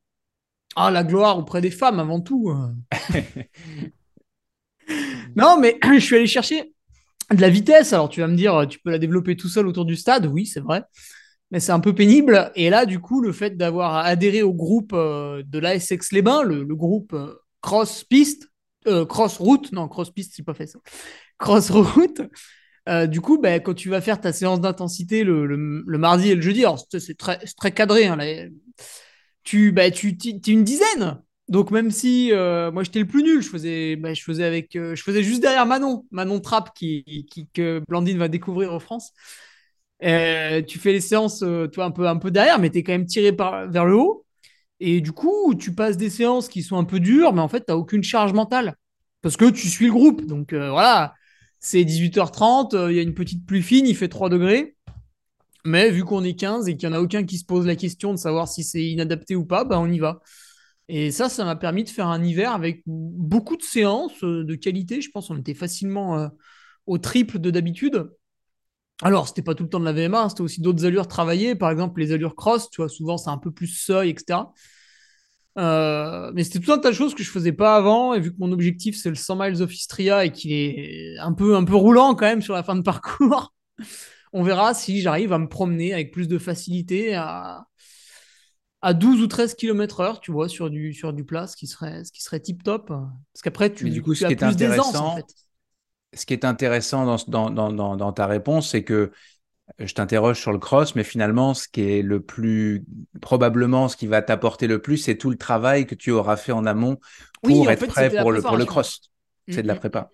[0.76, 2.54] Ah, la gloire auprès des femmes avant tout.
[5.36, 6.74] non, mais je suis allé chercher
[7.34, 7.94] de la vitesse.
[7.94, 10.26] Alors, tu vas me dire, tu peux la développer tout seul autour du stade?
[10.26, 10.84] Oui, c'est vrai.
[11.52, 12.52] Mais c'est un peu pénible.
[12.56, 16.44] Et là, du coup, le fait d'avoir adhéré au groupe euh, de l'ASX Les Bains,
[16.44, 18.50] le, groupe euh, Cross Piste,
[18.88, 20.80] euh, Cross Route, non, Cross Piste, c'est pas fait ça.
[21.38, 22.22] Cross Route.
[23.08, 25.58] du coup, ben, quand tu vas faire ta séance d'intensité le,
[25.98, 28.18] mardi et le jeudi, alors c'est très, très cadré, hein,
[29.46, 31.22] tu, bah, tu es une dizaine.
[31.48, 34.76] Donc même si euh, moi j'étais le plus nul, je faisais, bah, je faisais avec,
[34.76, 38.80] euh, je faisais juste derrière Manon, Manon Trapp qui, qui, que Blandine va découvrir en
[38.80, 39.14] France.
[40.04, 41.40] Euh, tu fais les séances,
[41.72, 43.96] toi un peu, un peu derrière, mais tu es quand même tiré par, vers le
[43.96, 44.26] haut.
[44.80, 47.62] Et du coup, tu passes des séances qui sont un peu dures, mais en fait,
[47.62, 48.76] tu n'as aucune charge mentale
[49.22, 50.26] parce que tu suis le groupe.
[50.26, 51.14] Donc voilà,
[51.60, 54.76] c'est 18h30, il y a une petite pluie fine, il fait 3 degrés.
[55.66, 57.76] Mais vu qu'on est 15 et qu'il n'y en a aucun qui se pose la
[57.76, 60.22] question de savoir si c'est inadapté ou pas, bah on y va.
[60.88, 64.56] Et ça, ça m'a permis de faire un hiver avec beaucoup de séances euh, de
[64.56, 65.02] qualité.
[65.02, 66.28] Je pense qu'on était facilement euh,
[66.86, 68.12] au triple de d'habitude.
[69.02, 71.56] Alors, c'était pas tout le temps de la VMA, hein, c'était aussi d'autres allures travaillées.
[71.56, 74.54] Par exemple, les allures cross, tu vois, souvent c'est un peu plus seuil, etc.
[75.58, 78.14] Euh, mais c'était tout un tas de choses que je faisais pas avant.
[78.14, 81.34] Et vu que mon objectif c'est le 100 miles of Istria et qu'il est un
[81.34, 83.54] peu, un peu roulant quand même sur la fin de parcours,
[84.36, 87.66] on verra si j'arrive à me promener avec plus de facilité à,
[88.82, 91.68] à 12 ou 13 km heure, tu vois, sur du, sur du plat, ce qui
[91.68, 92.88] serait, ce qui serait tip top.
[92.90, 95.26] Parce qu'après, tu, du coup, tu as plus d'aisance, en fait.
[96.14, 99.14] ce qui est intéressant dans, dans, dans, dans ta réponse, c'est que
[99.80, 102.84] je t'interroge sur le cross, mais finalement, ce qui est le plus,
[103.22, 106.52] probablement, ce qui va t'apporter le plus, c'est tout le travail que tu auras fait
[106.52, 107.00] en amont
[107.42, 109.00] pour être prêt pour le, pour le cross.
[109.48, 110.10] C'est de la prépa.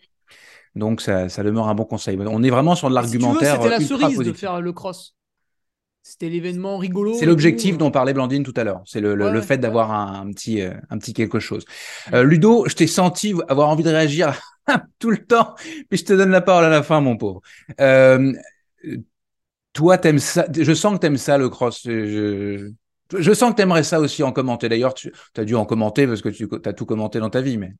[0.75, 2.17] Donc, ça, ça, demeure un bon conseil.
[2.19, 3.55] On est vraiment sur de l'argumentaire.
[3.55, 5.15] C'était la cerise de faire le cross.
[6.03, 7.13] C'était l'événement rigolo.
[7.13, 8.81] C'est l'objectif dont parlait Blandine tout à l'heure.
[8.85, 11.63] C'est le, le, fait d'avoir un, petit, euh, un petit quelque chose.
[12.13, 14.39] Euh, Ludo, je t'ai senti avoir envie de réagir
[14.99, 15.53] tout le temps,
[15.89, 17.41] puis je te donne la parole à la fin, mon pauvre.
[17.79, 18.33] Euh,
[19.73, 20.47] toi, t'aimes ça.
[20.51, 21.81] Je sens que t'aimes ça, le cross.
[21.85, 22.71] Je,
[23.15, 24.69] je sens que t'aimerais ça aussi en commenter.
[24.69, 27.57] D'ailleurs, tu as dû en commenter parce que tu as tout commenté dans ta vie,
[27.57, 27.73] mais.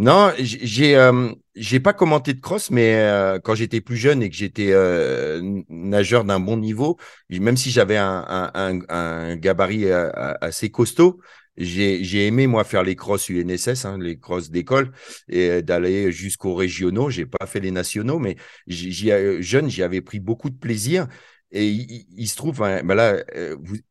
[0.00, 4.30] Non, j'ai euh, j'ai pas commenté de cross, mais euh, quand j'étais plus jeune et
[4.30, 6.96] que j'étais euh, nageur d'un bon niveau,
[7.30, 8.24] même si j'avais un,
[8.54, 11.20] un, gabarit assez costaud,
[11.56, 14.92] j'ai aimé moi faire les crosses UNSS, hein, les crosses d'école,
[15.28, 17.10] et d'aller jusqu'aux régionaux.
[17.10, 18.36] J'ai pas fait les nationaux, mais
[18.68, 21.08] jeune, j'y avais pris beaucoup de plaisir.
[21.50, 23.16] Et il, se trouve, hein, ben là,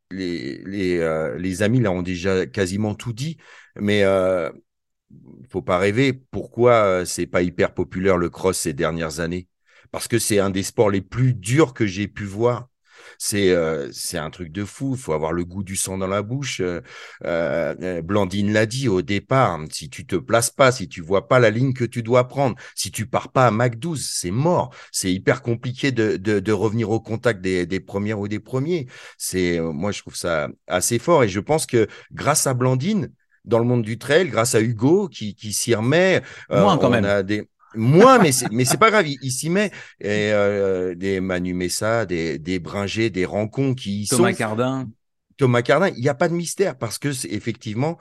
[0.09, 3.35] les, les, les amis là ont déjà quasiment tout dit,
[3.77, 4.05] mais
[5.49, 6.13] faut pas rêver.
[6.13, 9.47] Pourquoi euh, c'est pas hyper populaire le cross ces dernières années?
[9.91, 12.67] Parce que c'est un des sports les plus durs que j'ai pu voir.
[13.19, 14.95] C'est euh, c'est un truc de fou.
[14.95, 16.61] Il faut avoir le goût du sang dans la bouche.
[17.23, 19.59] Euh, Blandine l'a dit au départ.
[19.71, 22.55] Si tu te places pas, si tu vois pas la ligne que tu dois prendre,
[22.75, 24.73] si tu pars pas à Mac 12, c'est mort.
[24.91, 28.87] C'est hyper compliqué de, de, de, revenir au contact des, des premières ou des premiers.
[29.17, 33.11] C'est moi je trouve ça assez fort et je pense que grâce à Blandine,
[33.47, 36.21] dans le monde du trail grâce à Hugo qui, qui s'y remet.
[36.51, 37.05] Euh, Moins quand même.
[37.05, 37.49] A des...
[37.75, 39.71] Moins, mais c'est, mais c'est pas grave, il, s'y met.
[39.99, 44.87] Et euh, des Manu Messa, des, des Bringé, des Rancons qui y Thomas Cardin.
[45.37, 47.97] Thomas Cardin, il n'y a pas de mystère parce que c'est effectivement,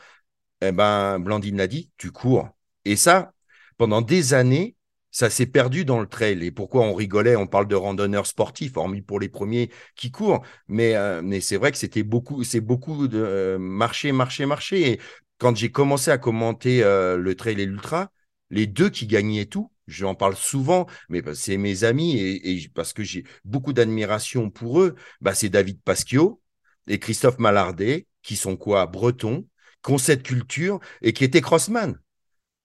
[0.62, 2.49] eh ben, Blandine l'a dit, tu cours.
[2.84, 3.32] Et ça,
[3.76, 4.76] pendant des années,
[5.11, 6.44] ça s'est perdu dans le trail.
[6.44, 10.42] Et pourquoi on rigolait On parle de randonneurs sportifs, hormis pour les premiers qui courent.
[10.68, 14.90] Mais, euh, mais c'est vrai que c'était beaucoup, c'est beaucoup de marcher, marcher, marcher.
[14.92, 15.01] Et
[15.39, 18.11] quand j'ai commencé à commenter euh, le trail et l'ultra,
[18.51, 23.03] les deux qui gagnaient tout, j'en parle souvent, mais c'est mes amis et, parce que
[23.03, 26.41] j'ai beaucoup d'admiration pour eux, bah c'est David Pasquio
[26.87, 29.47] et Christophe Mallardet, qui sont quoi Bretons,
[29.84, 31.99] qui ont cette culture et qui étaient crossman.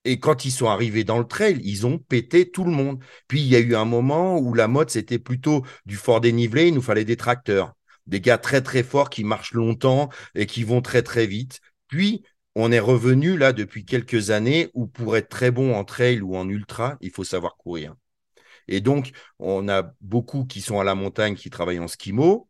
[0.04, 3.04] Et quand ils sont arrivés dans le trail, ils ont pété tout le monde.
[3.28, 6.68] Puis il y a eu un moment où la mode, c'était plutôt du fort dénivelé,
[6.68, 7.74] il nous fallait des tracteurs.
[8.08, 11.62] Des gars très très forts qui marchent longtemps et qui vont très très vite.
[11.88, 12.24] Puis
[12.56, 16.36] on est revenu là depuis quelques années où pour être très bon en trail ou
[16.36, 17.96] en ultra, il faut savoir courir.
[18.68, 22.50] Et donc, on a beaucoup qui sont à la montagne, qui travaillent en skimo,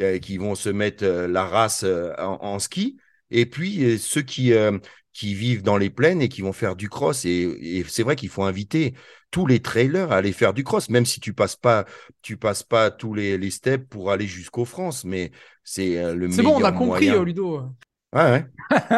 [0.00, 2.96] euh, qui vont se mettre euh, la race euh, en, ski,
[3.30, 4.52] et puis ceux qui,
[5.12, 7.24] qui vivent dans les plaines et qui vont faire du cross.
[7.24, 8.94] Et, c'est vrai qu'il faut inviter
[9.30, 11.84] tous les trailers à aller faire du cross, même si tu passes pas,
[12.22, 15.32] tu passes pas tous les, les steps pour aller jusqu'aux France, mais
[15.64, 16.32] c'est le meilleur.
[16.32, 17.70] C'est bon, on a compris, Ludo.
[18.14, 18.46] Ouais,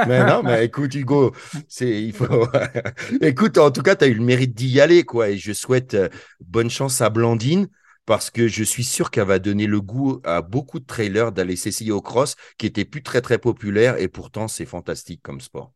[0.07, 1.35] mais non, mais écoute, Hugo,
[1.69, 2.47] c'est, il faut.
[3.23, 5.31] écoute, en tout cas, tu as eu le mérite d'y aller, quoi.
[5.31, 6.09] Et je souhaite euh,
[6.41, 7.69] bonne chance à Blandine
[8.05, 11.57] parce que je suis sûr qu'elle va donner le goût à beaucoup de trailers d'aller
[11.57, 13.99] s'essayer au cross, qui était plus très, très populaire.
[13.99, 15.73] Et pourtant, c'est fantastique comme sport.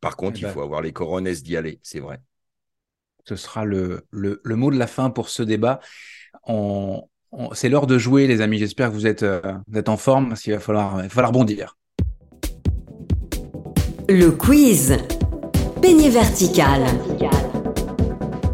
[0.00, 0.52] Par contre, eh il ben.
[0.52, 2.20] faut avoir les coronesses d'y aller, c'est vrai.
[3.26, 5.80] Ce sera le, le, le, mot de la fin pour ce débat.
[6.44, 7.06] On,
[7.52, 8.58] c'est l'heure de jouer, les amis.
[8.58, 11.08] J'espère que vous êtes, euh, vous êtes en forme, parce qu'il va falloir, il va
[11.10, 11.76] falloir bondir.
[14.12, 14.96] Le quiz.
[15.80, 16.82] Peigné vertical.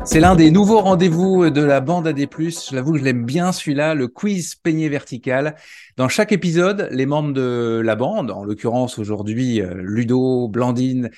[0.05, 2.29] C'est l'un des nouveaux rendez-vous de la bande AD+.
[2.71, 5.57] J'avoue que je l'aime bien celui-là, le quiz peigné vertical.
[5.97, 11.11] Dans chaque épisode, les membres de la bande, en l'occurrence aujourd'hui euh, Ludo, Blandine,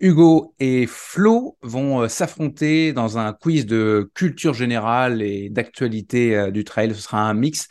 [0.00, 6.50] Hugo et Flo, vont euh, s'affronter dans un quiz de culture générale et d'actualité euh,
[6.50, 6.92] du trail.
[6.96, 7.68] Ce sera un mix.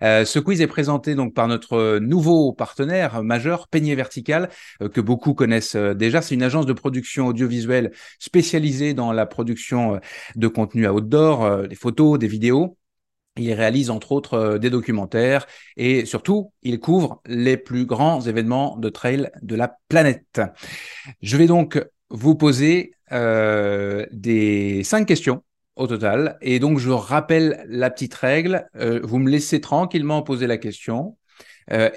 [0.00, 4.48] Ce quiz est présenté donc par notre nouveau partenaire majeur, Peigné Vertical,
[4.92, 6.22] que beaucoup connaissent déjà.
[6.22, 10.00] C'est une agence de production audiovisuelle spécialisée dans la production
[10.34, 12.76] de contenu outdoor, des photos, des vidéos.
[13.36, 18.76] Il réalise entre autres euh, des documentaires et surtout, il couvre les plus grands événements
[18.76, 20.40] de trail de la planète.
[21.20, 25.42] Je vais donc vous poser euh, des cinq questions
[25.76, 26.36] au total.
[26.40, 28.68] Et donc, je rappelle la petite règle.
[28.76, 31.16] Euh, vous me laissez tranquillement poser la question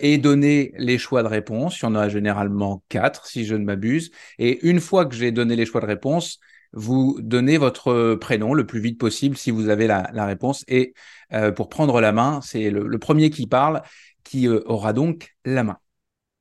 [0.02, 1.80] et donner les choix de réponse.
[1.80, 4.10] Il y en a généralement quatre, si je ne m'abuse.
[4.40, 6.40] Et une fois que j'ai donné les choix de réponse,
[6.72, 10.64] vous donnez votre prénom le plus vite possible si vous avez la, réponse.
[10.68, 10.94] Et
[11.34, 13.82] euh, pour prendre la main, c'est le, premier qui parle
[14.24, 15.80] qui euh, aura donc la main.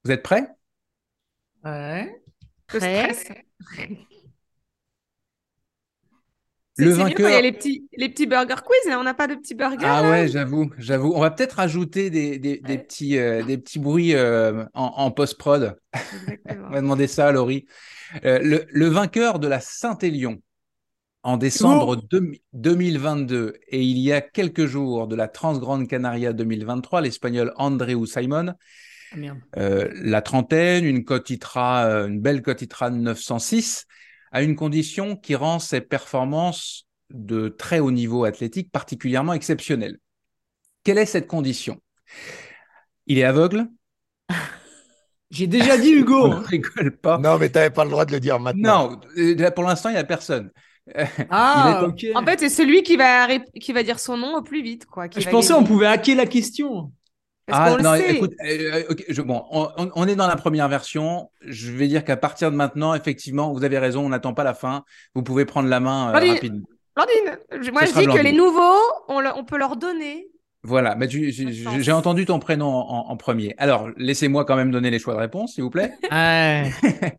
[0.05, 0.49] Vous êtes prêts?
[1.65, 2.23] Ouais.
[2.67, 3.15] Prêt.
[6.79, 7.29] Le vainqueur.
[7.29, 9.85] Il y a les petits, les petits burger quiz, on n'a pas de petits burgers.
[9.85, 11.13] Ah ouais, j'avoue, j'avoue.
[11.15, 15.11] On va peut-être rajouter des, des, des petits, euh, des petits bruits euh, en, en
[15.11, 15.77] post-prod.
[16.49, 17.67] on va demander ça à Laurie.
[18.25, 20.41] Euh, le, le, vainqueur de la Saint-Élion
[21.23, 22.01] en décembre
[22.53, 28.55] 2022 et il y a quelques jours de la Transgrande Canaria 2023, l'espagnol Andreu Simon.
[29.13, 29.17] Ah,
[29.57, 33.87] euh, la trentaine, une une belle cote ITRA de 906
[34.33, 39.99] à une condition qui rend ses performances de très haut niveau athlétique particulièrement exceptionnelles.
[40.85, 41.81] Quelle est cette condition?
[43.07, 43.69] Il est aveugle?
[45.31, 46.27] J'ai déjà dit Hugo.
[46.33, 47.19] On rigole pas.
[47.19, 48.91] Non, mais tu n'avais pas le droit de le dire maintenant.
[48.91, 50.51] Non, euh, pour l'instant, il n'y a personne.
[51.29, 52.07] Ah, ok.
[52.15, 53.29] En fait, c'est celui qui va,
[53.61, 54.87] qui va dire son nom au plus vite.
[54.87, 56.93] Quoi, Je pensais qu'on pouvait hacker la question.
[57.51, 61.31] Ah non, écoute, euh, je, bon, on, est dans la première version.
[61.41, 64.55] Je vais dire qu'à partir de maintenant, effectivement, vous avez raison, on n'attend pas la
[64.55, 64.85] fin.
[65.15, 66.67] Vous pouvez prendre la main euh, rapidement.
[66.95, 70.29] Blandine, moi je dis que les nouveaux, on, on, peut leur donner.
[70.65, 73.55] Voilà, mais j'ai entendu ton prénom en, premier.
[73.59, 75.95] Alors, laissez-moi quand même donner les choix de réponse, s'il vous plaît.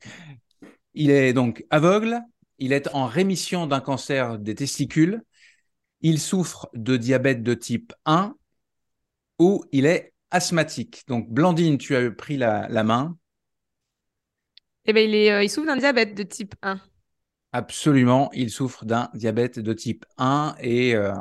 [0.94, 2.20] il est donc aveugle,
[2.58, 5.22] il est en rémission d'un cancer des testicules,
[6.02, 8.36] il souffre de diabète de type 1
[9.40, 11.04] ou il est asthmatique.
[11.08, 13.18] Donc, Blandine, tu as pris la, main.
[14.86, 16.80] Eh bien, il, est, euh, il souffre d'un diabète de type 1.
[17.52, 21.14] Absolument, il souffre d'un diabète de type 1 et euh,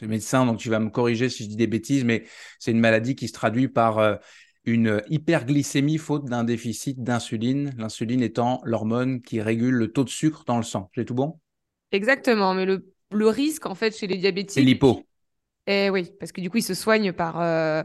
[0.00, 2.24] le médecin, donc tu vas me corriger si je dis des bêtises, mais
[2.58, 4.16] c'est une maladie qui se traduit par euh,
[4.64, 10.42] une hyperglycémie faute d'un déficit d'insuline, l'insuline étant l'hormone qui régule le taux de sucre
[10.44, 10.90] dans le sang.
[10.94, 11.38] J'ai tout bon?
[11.92, 14.50] Exactement, mais le, le, risque en fait chez les diabétiques.
[14.50, 15.04] C'est l'hypo.
[15.66, 17.82] Eh oui, parce que du coup, ils se soignent par, euh,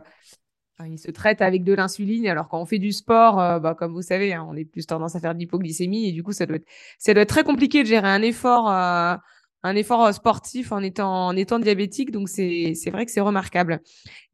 [0.87, 3.93] il se traite avec de l'insuline, alors quand on fait du sport, euh, bah, comme
[3.93, 6.45] vous savez, hein, on est plus tendance à faire de l'hypoglycémie, et du coup, ça
[6.45, 6.67] doit, être,
[6.99, 9.15] ça doit être très compliqué de gérer un effort, euh,
[9.63, 13.81] un effort euh, sportif en étant, en étant diabétique, donc c'est vrai que c'est remarquable.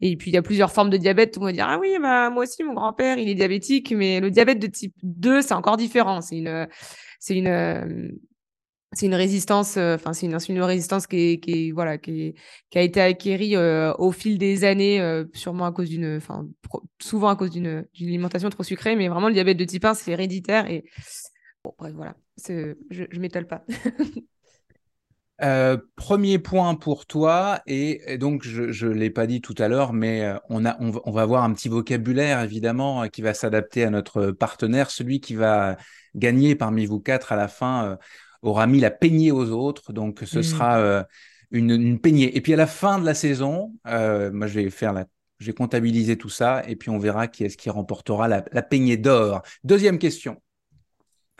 [0.01, 1.79] Et puis, il y a plusieurs formes de diabète, tout le monde va dire, ah
[1.79, 5.41] oui, bah, moi aussi, mon grand-père, il est diabétique, mais le diabète de type 2,
[5.41, 6.67] c'est encore différent, c'est une,
[7.19, 8.17] c'est une,
[8.93, 12.35] c'est une résistance, euh, enfin c'est une, résistance qui, qui, voilà, qui,
[12.69, 16.47] qui a été acquérie euh, au fil des années, euh, sûrement à cause d'une, enfin
[17.01, 20.11] souvent à cause d'une alimentation trop sucrée, mais vraiment le diabète de type 1 c'est
[20.11, 20.85] héréditaire et
[21.63, 22.15] bon bref voilà,
[22.47, 23.65] je, je m'étale pas.
[25.97, 30.33] premier point pour toi, et, donc je ne l'ai pas dit tout à l'heure, mais
[30.49, 34.31] on, a, on, on, va avoir un petit vocabulaire évidemment qui va s'adapter à notre
[34.31, 35.77] partenaire, celui qui va
[36.15, 37.99] gagner parmi vous quatre à la fin
[38.41, 39.93] aura mis la peignée aux autres.
[39.93, 40.43] Donc, ce mm.
[40.43, 41.03] sera euh,
[41.51, 42.35] une, une, peignée.
[42.35, 45.05] Et puis, à la fin de la saison, euh, moi, je vais faire la
[45.39, 48.97] j'ai comptabilisé tout ça et puis on verra qui est-ce qui remportera la, la peignée
[48.97, 49.43] d'or.
[49.63, 50.41] Deuxième question.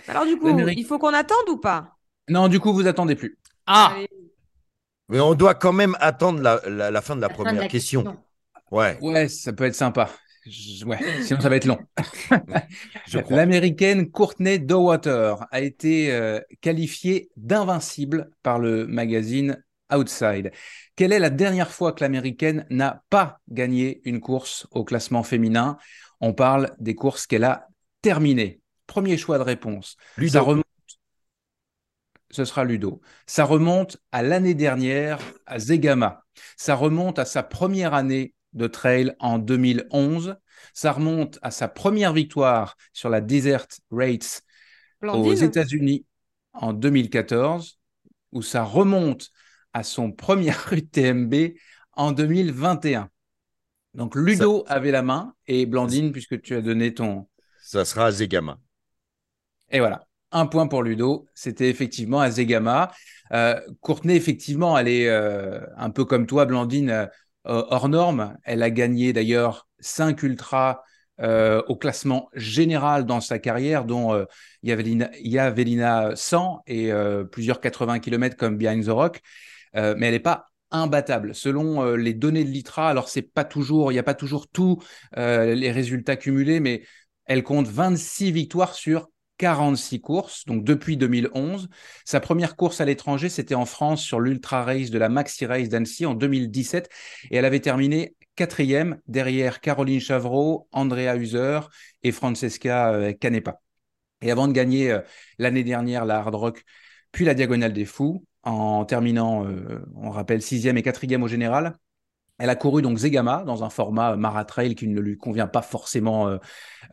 [0.08, 1.98] Alors du coup, il faut qu'on attende ou pas?
[2.30, 3.40] Non, du coup, vous attendez plus.
[3.66, 3.96] Ah
[5.10, 8.18] Mais on doit quand même attendre la, la, fin de la, première question.
[8.70, 8.98] Ouais.
[9.02, 10.10] Ouais, ça peut être sympa.
[10.86, 11.80] Ouais, sinon ça va être long.
[13.30, 20.52] L'américaine Courtney Dowater a été euh, qualifiée d'invincible par le magazine Outside.
[20.96, 25.78] Quelle est la dernière fois que l'américaine n'a pas gagné une course au classement féminin?
[26.20, 27.68] On parle des courses qu'elle a
[28.02, 28.62] terminées.
[28.86, 29.98] Premier choix de réponse.
[30.28, 30.66] Ça remonte.
[32.30, 33.02] Ce sera Ludo.
[33.26, 36.24] Ça remonte à l'année dernière à Zegama.
[36.58, 40.36] Ça remonte à sa première année de trail en 2011.
[40.74, 44.42] Ça remonte à sa première victoire sur la Desert Rates
[45.02, 46.06] aux États-Unis
[46.54, 47.80] en 2014,
[48.32, 49.30] où ça remonte
[49.74, 51.54] à son premier UTMB
[51.94, 53.10] en 2021.
[53.94, 57.28] Donc Ludo avait la main et Blandine, puisque tu as donné ton.
[57.62, 58.60] Ça sera à Zegama.
[59.70, 61.28] Et voilà, un point pour Ludo.
[61.34, 62.92] C'était effectivement à Zegama.
[63.34, 67.06] Euh, Courtenay, effectivement, elle est euh, un peu comme toi, Blandine, euh,
[67.48, 68.38] hors norme.
[68.44, 70.82] Elle a gagné d'ailleurs 5 ultras
[71.20, 74.26] euh, au classement général dans sa carrière, dont euh,
[74.62, 79.22] Yavelina 100 et euh, plusieurs 80 km comme Behind the Rock.
[79.74, 81.34] mais elle n'est pas imbattable.
[81.34, 84.84] Selon les données de l'ITRA, alors c'est pas toujours, il n'y a pas toujours tous
[85.16, 86.84] les résultats cumulés, mais
[87.26, 91.70] elle compte 26 victoires sur 46 courses, donc depuis 2011.
[92.06, 95.70] Sa première course à l'étranger, c'était en France sur l'Ultra Race de la Maxi Race
[95.70, 96.90] d'Annecy en 2017.
[97.32, 101.60] Et elle avait terminé quatrième derrière Caroline Chavreau, Andrea User
[102.04, 103.62] et Francesca euh, Canepa.
[104.22, 105.02] Et avant de gagner euh,
[105.38, 106.64] l'année dernière la Hard Rock,
[107.12, 111.78] puis la Diagonale des Fous, en terminant, euh, on rappelle, sixième et quatrième au général,
[112.40, 116.28] Elle a couru donc Zegama dans un format maratrail qui ne lui convient pas forcément
[116.28, 116.38] euh,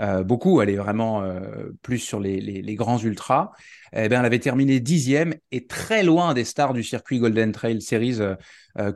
[0.01, 0.63] euh, beaucoup.
[0.63, 3.53] Elle est vraiment euh, plus sur les, grands ultras.
[3.93, 7.81] Eh bien, elle avait terminé dixième et très loin des stars du circuit Golden Trail
[7.81, 8.19] Series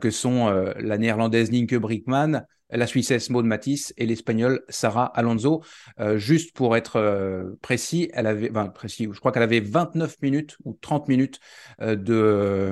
[0.01, 5.63] que sont la néerlandaise Nienke Brickman, la Suissesse Maud Matisse et l'Espagnole Sarah Alonso.
[5.99, 11.39] Euh, juste pour être euh, précis, je crois qu'elle avait 29 minutes ou 30 minutes
[11.81, 12.71] euh, de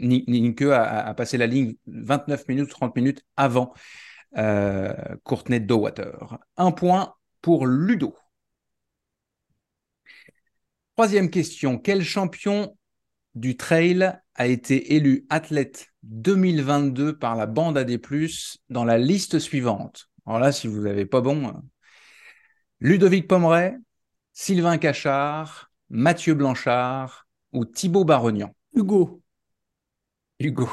[0.00, 3.72] Ninke a, a, passé la ligne 29 minutes ou 30 minutes avant
[5.24, 6.38] Courtney Dowater.
[6.56, 8.14] Un point pour Ludo.
[10.96, 11.78] Troisième question.
[11.78, 12.76] Quel champion
[13.34, 17.98] du trail a été élu athlète 2022 par la bande AD+,
[18.70, 20.10] dans la liste suivante.
[20.26, 21.62] Alors là, si vous n'avez pas bon, hein.
[22.80, 23.76] Ludovic Pomeray,
[24.32, 28.54] Sylvain Cachard, Mathieu Blanchard ou Thibaut Barognan.
[28.74, 29.22] Hugo.
[30.38, 30.68] Hugo.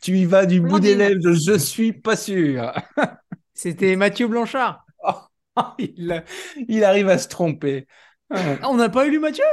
[0.00, 2.72] Tu, y vas du bout des lèvres, je suis pas sûr.
[3.54, 4.84] C'était Mathieu Blanchard.
[5.78, 6.24] il,
[6.68, 7.86] il, arrive à se tromper.
[8.30, 9.44] Ah, on n'a pas élu Mathieu?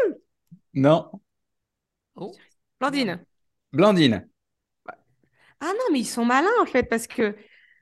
[0.74, 1.12] Non.
[2.16, 2.34] Oh.
[2.80, 3.26] Blandine.
[3.72, 4.28] Blandine.
[5.62, 7.36] Ah non, mais ils sont malins en fait parce que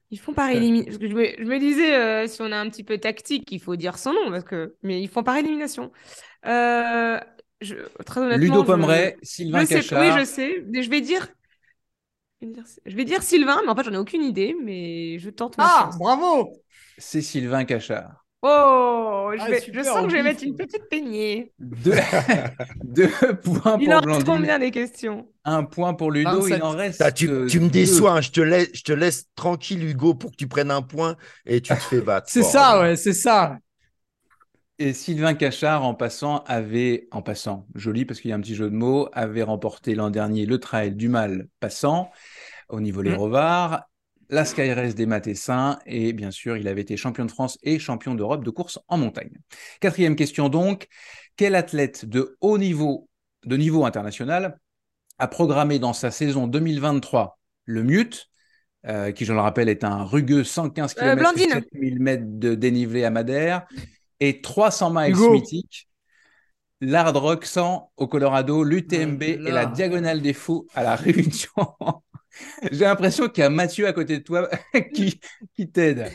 [0.09, 0.99] ils font par élimination.
[1.01, 3.97] Je, je, me disais, euh, si on a un petit peu tactique, il faut dire
[3.97, 5.91] son nom parce que, mais ils font par élimination.
[6.45, 7.19] Euh,
[7.59, 7.75] je...
[8.05, 9.17] Très honnêtement, Ludo Pomeray.
[9.21, 10.15] Sylvain je Cachard.
[10.15, 10.63] Oui, je sais.
[10.81, 11.27] Je vais dire.
[12.41, 15.65] Je vais dire Sylvain, mais en fait, j'en ai aucune idée, mais je tente ma
[15.65, 15.97] Ah, chance.
[15.97, 16.53] bravo
[16.97, 18.25] C'est Sylvain Cachard.
[18.49, 21.51] Oh, je, Ah, vais- super, je sens que je vais mettre une petite peignée.
[21.59, 21.91] Deux,
[22.83, 23.09] deux
[23.43, 25.27] points Il pour en reste combien des questions?
[25.43, 26.57] Un point pour Ludo, 27.
[26.57, 29.25] il en reste Ah, tu, tu me déçois, hein, je, te laisse, je te laisse
[29.35, 32.27] tranquille, Hugo, pour que tu prennes un point et tu te fais battre.
[32.29, 33.57] C'est ça, ouais, c'est ça.
[34.79, 38.55] Et Sylvain Cachard, en passant, avait, en passant, joli parce qu'il y a un petit
[38.55, 42.11] jeu de mots, avait remporté l'an dernier le trail du mal passant
[42.69, 43.15] au niveau les Mm.
[43.15, 43.83] Rovards,
[44.29, 47.79] la Sky Race des Matessins et bien sûr, il avait été champion de France et
[47.79, 49.31] champion d'Europe de course en montagne.
[49.79, 50.87] Quatrième question donc,
[51.35, 53.09] quel athlète de haut niveau,
[53.45, 54.59] de niveau international,
[55.19, 58.29] a programmé dans sa saison 2023 le Mute,
[58.85, 61.49] euh, qui je le rappelle est un rugueux 115 Euh, km Blandine.
[61.53, 63.65] 7000 mètres de dénivelé à Madère
[64.19, 65.31] et 300 miles Hugo.
[65.33, 65.87] mythiques,
[66.81, 71.67] l'Hard Rock 100 au Colorado, l'UTMB et la Diagonale des Fous à la Réunion.
[72.71, 74.49] J'ai l'impression qu'il y a Mathieu à côté de toi
[74.93, 75.19] qui,
[75.55, 76.11] qui t'aide,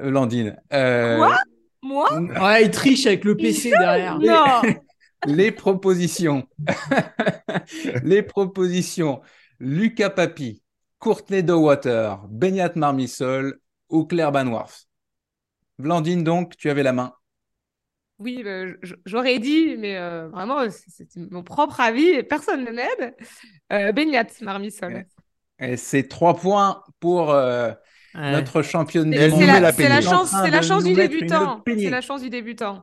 [0.00, 0.56] euh, Landine.
[0.72, 1.38] Euh, Quoi?
[1.82, 2.08] Moi?
[2.40, 4.18] Ouais, il triche avec le PC derrière.
[4.18, 4.62] Non
[5.26, 6.46] les propositions.
[8.04, 9.20] les propositions.
[9.58, 10.62] Lucas Papi,
[10.98, 13.58] Courtney Dowater, Benyat Marmisol
[13.90, 14.84] ou Claire Banwarf.
[15.78, 17.14] Blandine, donc, tu avais la main.
[18.18, 22.70] Oui, euh, j- j'aurais dit, mais euh, vraiment, c'est mon propre avis et personne ne
[22.70, 23.14] m'aide.
[23.72, 25.06] Euh, Beignat, Marmisol.
[25.60, 27.72] Et c'est trois points pour euh,
[28.12, 28.32] Ouais.
[28.32, 29.40] notre championne C'est du monde.
[29.42, 31.62] met la, la c'est la chance, la du débutant.
[31.64, 32.82] C'est la chance du débutant.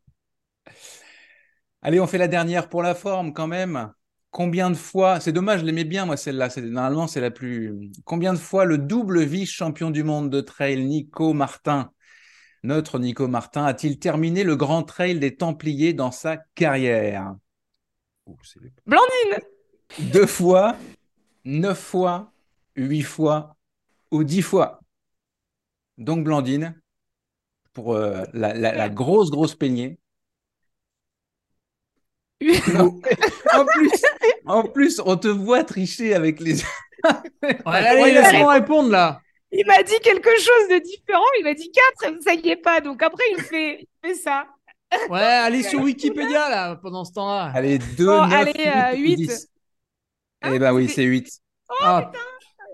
[1.82, 3.92] Allez, on fait la dernière pour la forme quand même.
[4.32, 7.92] Combien de fois, c'est dommage, je l'aimais bien moi celle-là, c'est normalement c'est la plus.
[8.06, 11.92] Combien de fois le double vice-champion du monde de trail Nico Martin,
[12.64, 17.36] notre Nico Martin, a-t-il terminé le Grand Trail des Templiers dans sa carrière?
[18.28, 18.38] Ouh,
[18.86, 19.44] Blandine
[20.00, 20.76] Deux fois,
[21.46, 22.32] neuf fois,
[22.78, 23.56] huit fois
[24.12, 24.80] ou dix fois.
[25.98, 26.80] Donc Blandine,
[27.74, 30.00] pour euh, la, la- la grosse grosse peignée.
[33.54, 33.92] En plus,
[34.46, 36.56] en plus, on te voit tricher avec les.
[37.44, 39.22] Ouais, allez, laisse-moi répondre là.
[39.52, 41.24] Il m'a dit quelque chose de différent.
[41.40, 41.72] Il m'a dit
[42.02, 42.82] 4, ça y est pas.
[42.82, 44.46] Donc après, il fait, il fait ça.
[45.10, 47.52] Ouais, allez sur Wikipédia là pendant ce temps-là.
[47.54, 49.16] Allez, 2, Bon, 9, allez, euh, 8, huit.
[49.28, 49.48] 10.
[50.42, 51.30] Ah, Eh ben oui, c'est 8.
[51.82, 52.12] Ah,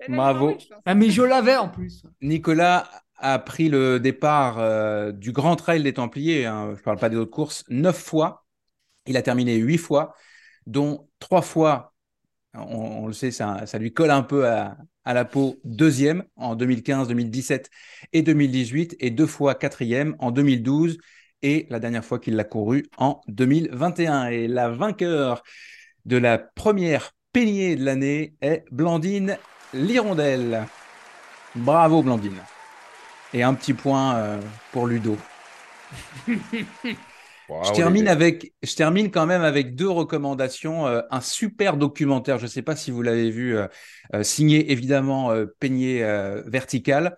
[0.10, 0.58] Bravo.
[0.86, 2.04] ah, mais je l'avais en plus.
[2.22, 6.98] Nicolas a pris le départ euh, du Grand Trail des Templiers, hein, je ne parle
[6.98, 8.46] pas des autres courses, neuf fois.
[9.06, 10.16] Il a terminé huit fois,
[10.66, 11.94] dont trois fois,
[12.54, 16.24] on, on le sait, ça, ça lui colle un peu à, à la peau, deuxième
[16.36, 17.70] en 2015, 2017
[18.14, 20.98] et 2018, et deux fois quatrième en 2012
[21.42, 24.28] et la dernière fois qu'il l'a couru en 2021.
[24.28, 25.44] Et la vainqueur
[26.06, 29.38] de la première peignée de l'année est Blandine
[29.74, 30.68] Lirondelle.
[31.56, 32.42] Bravo Blandine.
[33.34, 34.40] Et un petit point euh,
[34.72, 35.18] pour Ludo.
[37.50, 40.88] je, termine avec, je termine quand même avec deux recommandations.
[40.88, 43.68] Euh, un super documentaire, je ne sais pas si vous l'avez vu, euh,
[44.14, 46.04] euh, signé évidemment Peigné
[46.46, 47.18] Vertical.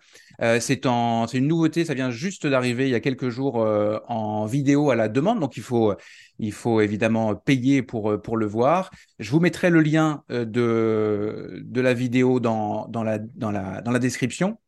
[0.60, 4.96] c'est une nouveauté, ça vient juste d'arriver il y a quelques jours en vidéo à
[4.96, 5.94] la demande, donc il faut,
[6.40, 8.92] il faut évidemment payer pour, pour le voir.
[9.20, 13.92] Je vous mettrai le lien de, de la vidéo dans, dans, la, dans, la, dans
[13.92, 14.60] la description.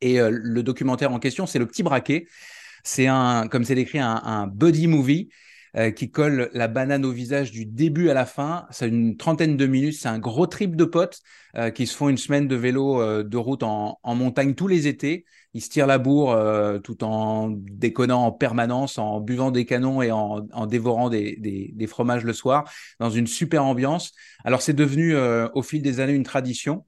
[0.00, 2.26] Et le documentaire en question, c'est Le Petit Braquet.
[2.86, 5.28] C'est un, comme c'est décrit, un, buddy movie
[5.76, 8.66] euh, qui colle la banane au visage du début à la fin.
[8.70, 9.94] C'est une trentaine de minutes.
[9.94, 11.18] C'est un gros trip de potes
[11.56, 14.86] euh, qui se font une semaine de vélo euh, de route en, montagne tous les
[14.86, 15.24] étés.
[15.52, 16.38] Ils se tirent la bourre
[16.84, 22.24] tout en déconnant en permanence, en buvant des canons et en, dévorant des, des, fromages
[22.24, 22.70] le soir,
[23.00, 24.12] dans une super ambiance.
[24.44, 26.84] Alors c'est devenu au fil des années une tradition.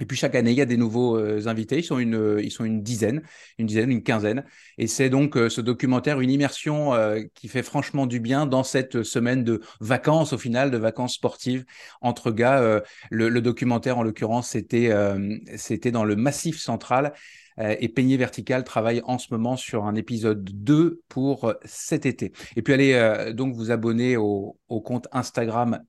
[0.00, 1.78] Et puis chaque année, il y a des nouveaux euh, invités.
[1.78, 3.22] Ils sont une, euh, ils sont une dizaine,
[3.58, 4.44] une dizaine, une quinzaine.
[4.78, 6.92] Et c'est donc euh, ce documentaire, une immersion
[7.34, 11.64] qui fait franchement du bien dans cette semaine de vacances au final, de vacances sportives
[12.00, 12.82] entre gars.
[13.10, 14.92] Le, documentaire, en l'occurrence, c'était
[15.56, 17.12] c'était dans le Massif Central.
[17.58, 22.32] et Peigné Vertical travaille en ce moment sur un épisode 2 pour cet été.
[22.56, 25.80] Et puis allez donc vous abonner au, au compte Instagram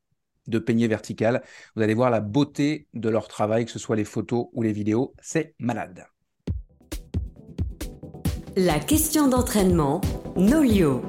[0.50, 1.42] de peigner vertical.
[1.76, 4.74] Vous allez voir la beauté de leur travail, que ce soit les photos ou les
[4.74, 5.14] vidéos.
[5.22, 6.06] C'est malade.
[8.56, 10.02] La question d'entraînement,
[10.36, 11.02] Nolio.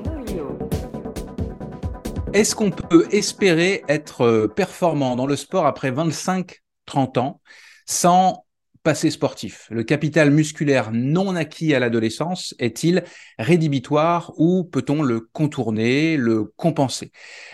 [2.32, 7.40] Est-ce qu'on peut espérer être performant dans le sport après 25-30 ans
[7.86, 8.44] sans
[8.82, 13.04] passé sportif Le capital musculaire non acquis à l'adolescence est-il
[13.38, 17.12] rédhibitoire ou peut-on le contourner, le compenser?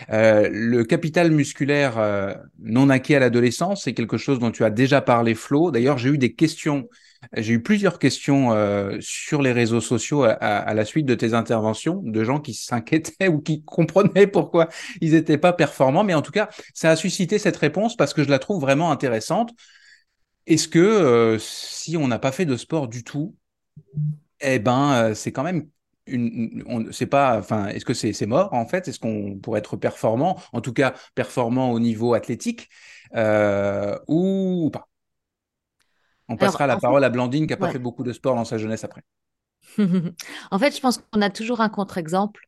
[0.09, 4.69] Euh, Le capital musculaire euh, non acquis à l'adolescence, c'est quelque chose dont tu as
[4.69, 5.71] déjà parlé, Flo.
[5.71, 6.87] D'ailleurs, j'ai eu des questions,
[7.35, 11.33] j'ai eu plusieurs questions euh, sur les réseaux sociaux à, à, la suite de tes
[11.33, 14.69] interventions, de gens qui s'inquiétaient ou qui comprenaient pourquoi
[15.01, 16.05] ils n'étaient pas performants.
[16.05, 18.91] Mais en tout cas, ça a suscité cette réponse parce que je la trouve vraiment
[18.91, 19.51] intéressante.
[20.47, 23.35] Est-ce que euh, si on n'a pas fait de sport du tout,
[24.39, 25.67] eh ben, euh, c'est quand même
[26.05, 28.87] une, on, c'est pas, enfin, est-ce que c'est, c'est mort en fait?
[28.87, 32.69] Est-ce qu'on pourrait être performant, en tout cas performant au niveau athlétique,
[33.13, 34.87] euh, ou, pas?
[36.29, 38.57] On passera la parole à Blandine qui n'a pas fait beaucoup de sport dans sa
[38.57, 39.01] jeunesse après.
[40.51, 42.41] en fait, je pense qu'on a toujours un contre-exemple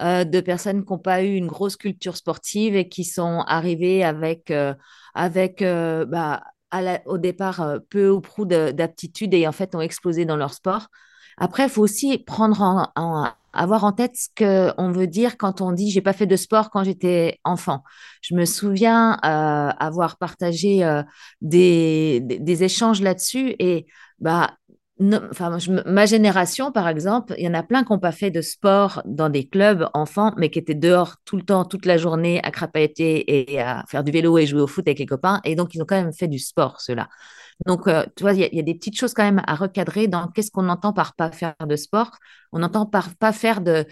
[0.00, 4.52] de personnes qui n'ont pas eu une grosse culture sportive et qui sont arrivées avec,
[5.14, 6.42] avec bah,
[7.06, 10.88] au départ euh, peu ou prou d'aptitudes et en fait ont explosé dans leur sport.
[11.36, 15.72] Après, il faut aussi prendre en, avoir en tête ce qu'on veut dire quand on
[15.72, 17.82] dit j'ai pas fait de sport quand j'étais enfant.
[18.20, 21.02] Je me souviens euh, avoir partagé euh,
[21.40, 23.86] des, des, échanges là-dessus et
[24.20, 24.54] bah
[25.00, 29.02] ma génération, par exemple, il y en a plein qui n'ont pas fait de sport
[29.04, 32.50] dans des clubs enfants, mais qui étaient dehors tout le temps, toute la journée, à
[32.52, 35.40] crapahuter et à faire du vélo et jouer au foot avec les copains.
[35.44, 37.08] Et donc, ils ont quand même fait du sport, ceux-là.
[37.66, 40.28] Donc, euh, tu vois, il y, a des petites choses quand même à recadrer dans
[40.28, 42.10] qu'est-ce qu'on entend par pas faire de sport.
[42.52, 43.86] On entend par pas faire de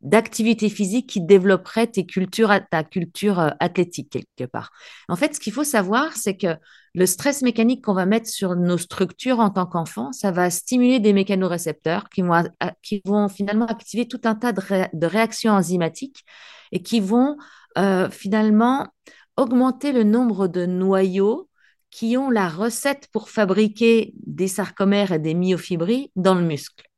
[0.00, 4.70] d'activité physique qui développerait tes cultures, ta culture euh, athlétique quelque part.
[5.08, 6.56] En fait, ce qu'il faut savoir, c'est que
[6.94, 10.98] le stress mécanique qu'on va mettre sur nos structures en tant qu'enfant, ça va stimuler
[10.98, 12.42] des mécanorécepteurs qui vont,
[12.82, 16.24] qui vont finalement activer tout un tas de, réactions enzymatiques
[16.72, 17.36] et qui vont
[17.78, 18.88] euh, finalement
[19.36, 21.48] augmenter le nombre de noyaux
[21.90, 26.89] qui ont la recette pour fabriquer des sarcomères et des myofibrilles dans le muscle.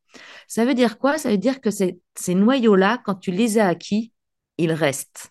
[0.48, 1.18] Ça veut dire quoi?
[1.18, 4.12] Ça veut dire que ces, noyaux-là, quand tu les as acquis,
[4.58, 5.28] ils restent.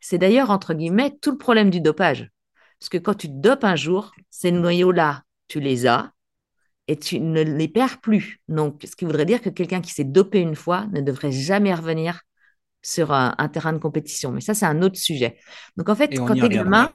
[0.00, 2.30] C'est d'ailleurs, entre guillemets, tout le problème du dopage.
[2.78, 6.12] Parce que quand tu te dopes un jour, ces noyaux-là, tu les as
[6.88, 8.40] et tu ne les perds plus.
[8.48, 11.74] Donc, ce qui voudrait dire que quelqu'un qui s'est dopé une fois ne devrait jamais
[11.74, 12.20] revenir
[12.82, 14.30] sur un, terrain de compétition.
[14.30, 15.38] Mais ça, c'est un autre sujet.
[15.76, 16.90] Donc, en fait, quand tu es gamin,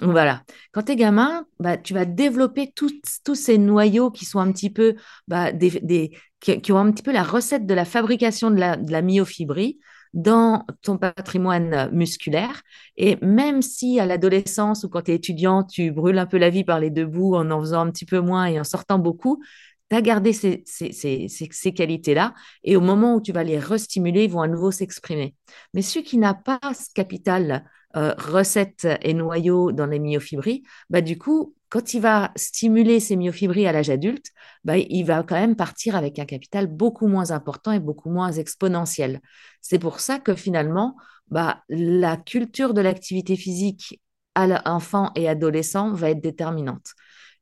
[0.00, 0.42] voilà.
[0.72, 4.70] Quand tu es gamin, bah, tu vas développer tous ces noyaux qui sont un petit
[4.70, 4.94] peu
[5.26, 8.92] bah, des, qui, ont un petit peu la recette de la fabrication de la, de
[8.92, 9.78] la myofibrie
[10.14, 12.62] dans ton patrimoine musculaire.
[12.96, 16.50] Et même si à l'adolescence ou quand tu es étudiant, tu brûles un peu la
[16.50, 18.98] vie par les deux bouts en en faisant un petit peu moins et en sortant
[18.98, 19.42] beaucoup,
[19.90, 22.34] tu as gardé ces, ces, ces, ces qualités-là.
[22.62, 25.34] Et au moment où tu vas les restimuler, ils vont à nouveau s'exprimer.
[25.74, 27.64] Mais celui qui n'a pas ce capital
[27.96, 33.16] euh, recettes et noyaux dans les myofibrilles, bah, du coup, quand il va stimuler ces
[33.16, 34.26] myofibrilles à l'âge adulte,
[34.64, 38.32] bah, il va quand même partir avec un capital beaucoup moins important et beaucoup moins
[38.32, 39.20] exponentiel.
[39.60, 40.96] C'est pour ça que finalement,
[41.28, 44.00] bah, la culture de l'activité physique
[44.34, 46.92] à l'enfant et adolescent va être déterminante.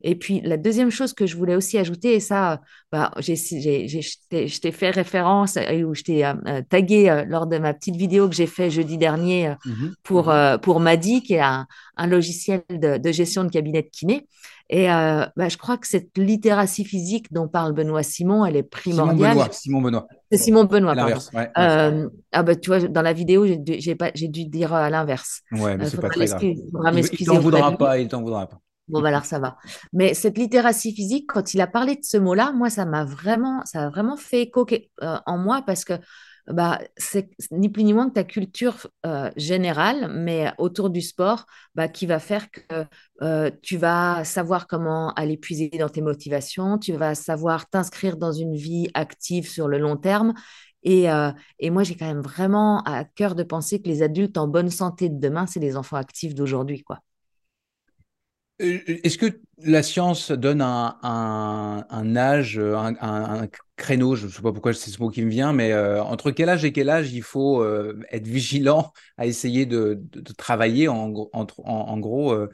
[0.09, 2.61] Et puis, la deuxième chose que je voulais aussi ajouter, et ça,
[2.93, 6.33] bah, je t'ai fait référence ou je t'ai
[6.69, 10.79] tagué lors de ma petite vidéo que j'ai fait jeudi dernier mmh pour, mmh pour
[10.79, 14.29] Madi, qui est un, un logiciel de, de, gestion de cabinet de kiné.
[14.69, 18.63] Et euh, bah, je crois que cette littératie physique dont parle Benoît Simon, elle est
[18.65, 19.49] primordiale.
[19.53, 20.07] Simon Benoît.
[20.31, 21.21] C'est Simon Benoît, pardon.
[21.59, 25.43] euh, ah bah, tu vois, dans la vidéo, j'ai j'ai dû dire à l'inverse.
[25.53, 26.43] Ouais, mais euh, c'est pas très grave.
[26.43, 28.59] Il, il t'en voudra pas, il t'en voudra pas.
[28.89, 29.57] Bon, bah alors ça va.
[29.93, 33.61] Mais cette littératie physique, quand il a parlé de ce mot-là, moi, ça m'a vraiment,
[33.65, 34.65] ça a vraiment fait écho
[35.03, 35.95] euh, en moi parce que
[36.47, 41.47] bah, c'est ni plus ni moins que ta culture euh, générale, mais autour du sport,
[41.75, 42.61] bah, qui va faire que
[43.23, 48.31] euh, tu vas savoir comment aller puiser dans tes motivations, tu vas savoir t'inscrire dans
[48.31, 50.33] une vie active sur le long terme.
[50.85, 51.07] Et,
[51.59, 54.71] et moi, j'ai quand même vraiment à cœur de penser que les adultes en bonne
[54.71, 57.01] santé de demain, c'est les enfants actifs d'aujourd'hui, quoi.
[58.59, 64.53] Est-ce que la science donne un, un, âge, un, un, créneau, je ne sais pas
[64.53, 67.13] pourquoi c'est ce mot qui me vient, mais euh, entre quel âge et quel âge
[67.13, 72.49] il faut euh, être vigilant à essayer de, de, travailler en, en, en gros euh,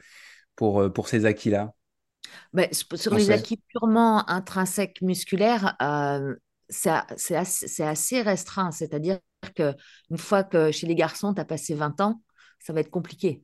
[0.55, 1.73] pour, pour ces acquis-là?
[2.51, 5.75] Ben, Sur les acquis purement intrinsèques musculaires,
[6.69, 8.71] c'est assez, assez, restreint.
[8.71, 9.19] C'est-à-dire
[9.55, 12.21] qu'une fois que chez les garçons, tu as passé 20 ans,
[12.59, 13.43] ça va être compliqué.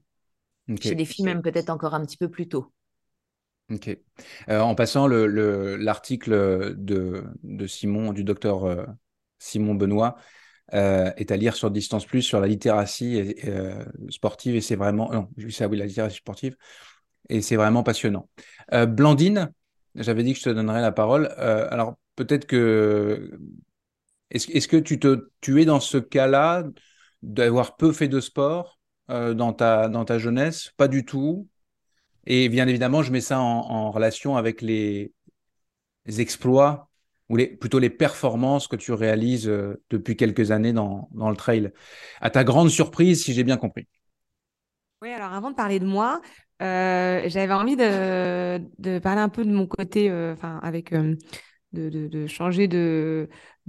[0.82, 2.72] Chez les filles, même peut-être encore un petit peu plus tôt.
[3.72, 3.90] Ok.
[4.50, 8.86] Euh, en passant, l'article de, de, Simon, du docteur euh,
[9.38, 10.16] Simon Benoît,
[10.74, 13.36] euh, est à lire sur Distance Plus sur la littératie
[14.10, 16.56] sportive et c'est vraiment non, ça oui la littératie sportive
[17.28, 18.30] et c'est vraiment passionnant.
[18.72, 19.52] Blandine,
[19.96, 21.28] j'avais dit que je te donnerais la parole.
[21.38, 23.32] alors peut-être que
[24.32, 26.66] est-ce est que tu te tu es dans ce cas-là
[27.24, 28.79] d'avoir peu fait de sport?
[29.10, 30.72] Dans ta dans ta jeunesse?
[30.78, 31.48] Pas du tout.
[32.26, 35.12] Et bien évidemment, je mets ça en, relation avec les,
[36.06, 36.90] exploits
[37.28, 41.36] ou les, plutôt les performances que tu réalises euh, depuis quelques années dans, dans, le
[41.36, 41.72] trail.
[42.22, 43.88] À ta grande surprise, si j'ai bien compris.
[45.02, 46.22] Oui, alors avant de parler de moi,
[46.62, 51.18] euh, j'avais envie de, de, parler un peu de mon côté, euh, enfin avec de,
[51.72, 53.28] de, de, changer de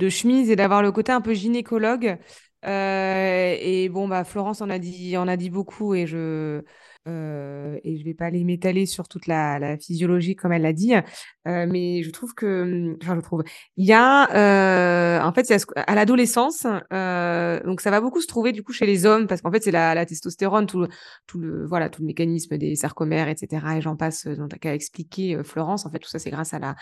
[0.08, 2.18] chemise et d'avoir le côté un peu gynécologue.
[2.64, 6.62] Et bon, bah Florence en a dit, en a dit beaucoup et je
[7.08, 12.02] euh, vais pas aller m'étaler sur toute la, physiologie comme elle l'a dit, euh, mais
[12.02, 13.42] je trouve que, hum, enfin je trouve,
[13.76, 18.52] il y a, euh, en fait, à l'adolescence, euh, donc ça va beaucoup se trouver
[18.52, 20.88] du coup chez les hommes parce qu'en fait c'est la, testostérone, tout le,
[21.26, 23.76] tout le, voilà, tout le mécanisme des sarcomères, etc.
[23.76, 25.86] Et j'en passe, dont tu as expliqué Florence.
[25.86, 26.76] En fait, tout ça c'est grâce à la,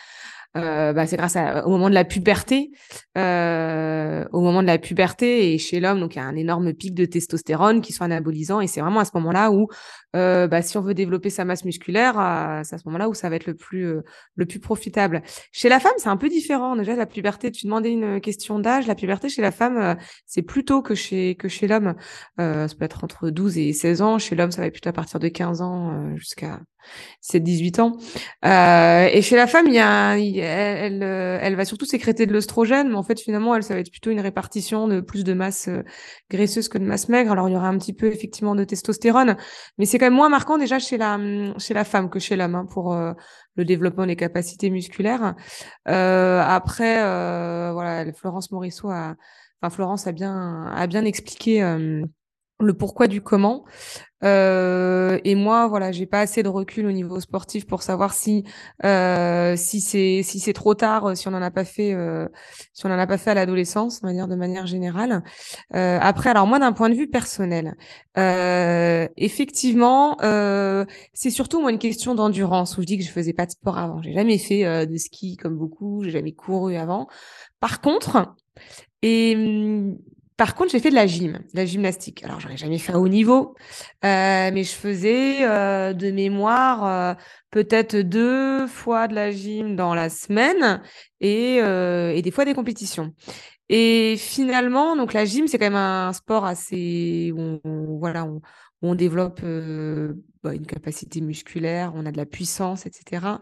[0.56, 2.70] euh, bah, c'est grâce à, au moment de la puberté,
[3.18, 6.72] euh, au moment de la puberté et chez l'homme, donc il y a un énorme
[6.72, 9.68] pic de testostérone qui sont anabolisants et c'est vraiment à ce moment-là où,
[10.16, 13.14] euh, bah, si on veut développer sa masse musculaire, euh, c'est à ce moment-là où
[13.14, 14.02] ça va être le plus euh,
[14.36, 15.22] le plus profitable.
[15.52, 16.76] Chez la femme, c'est un peu différent.
[16.76, 19.96] Déjà, la puberté, tu demandais une question d'âge, la puberté chez la femme,
[20.26, 21.94] c'est plus tôt que chez que chez l'homme.
[22.38, 24.18] ça peut être entre 12 et 16 ans.
[24.18, 26.60] Chez l'homme, ça va être plutôt à partir de 15 ans jusqu'à
[27.22, 27.92] 7-18 ans.
[28.44, 32.32] Euh, et chez la femme, il y a, elle, euh, elle, va surtout sécréter de
[32.32, 35.34] l'œstrogène, mais en fait, finalement, elle, ça va être plutôt une répartition de plus de
[35.34, 35.82] masse euh,
[36.30, 37.32] graisseuse que de masse maigre.
[37.32, 39.36] Alors, il y aura un petit peu effectivement de testostérone,
[39.78, 41.18] mais c'est quand même moins marquant déjà chez la,
[41.58, 45.34] chez la femme que chez l'homme hein, pour le développement des capacités musculaires.
[45.84, 47.02] après,
[47.72, 49.16] voilà, Florence Morisseau a,
[49.60, 51.62] enfin, Florence a bien, a bien expliqué
[52.60, 53.64] le pourquoi du comment.
[54.24, 58.44] Euh, et moi, voilà, j'ai pas assez de recul au niveau sportif pour savoir si
[58.84, 62.26] euh, si c'est si c'est trop tard, si on n'en a pas fait, euh,
[62.72, 65.22] si on en a pas fait à l'adolescence, de manière générale.
[65.74, 67.76] Euh, après, alors moi, d'un point de vue personnel,
[68.16, 70.84] euh, effectivement, euh,
[71.14, 73.78] c'est surtout moi une question d'endurance où je dis que je faisais pas de sport
[73.78, 74.02] avant.
[74.02, 77.06] J'ai jamais fait de ski comme beaucoup, j'ai jamais couru avant.
[77.60, 78.34] Par contre,
[79.02, 79.96] et hum,
[80.38, 82.22] par contre, j'ai fait de la gym, de la gymnastique.
[82.22, 83.56] Alors, j'en ai jamais fait à haut niveau,
[84.04, 87.14] euh, mais je faisais euh, de mémoire euh,
[87.50, 90.80] peut-être deux fois de la gym dans la semaine
[91.20, 91.60] et,
[92.22, 93.12] des fois des compétitions.
[93.68, 98.24] Et finalement, donc la gym, c'est quand même un sport assez où on, voilà,
[98.80, 99.40] on développe
[100.44, 103.38] bah, une capacité musculaire, on a de la puissance, etc.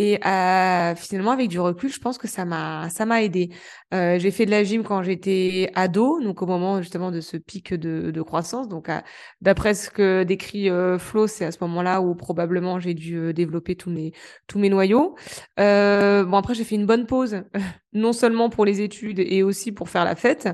[0.00, 3.50] Et euh, finalement, avec du recul, je pense que ça m'a ça m'a aidé.
[3.92, 7.36] Euh, j'ai fait de la gym quand j'étais ado, donc au moment justement de ce
[7.36, 8.68] pic de, de croissance.
[8.68, 8.88] Donc
[9.40, 13.32] d'après ce que décrit euh, Flo, c'est à ce moment-là où probablement j'ai dû euh,
[13.32, 14.12] développer tous mes
[14.46, 15.16] tous mes noyaux.
[15.58, 17.42] Euh, bon après, j'ai fait une bonne pause,
[17.92, 20.48] non seulement pour les études et aussi pour faire la fête.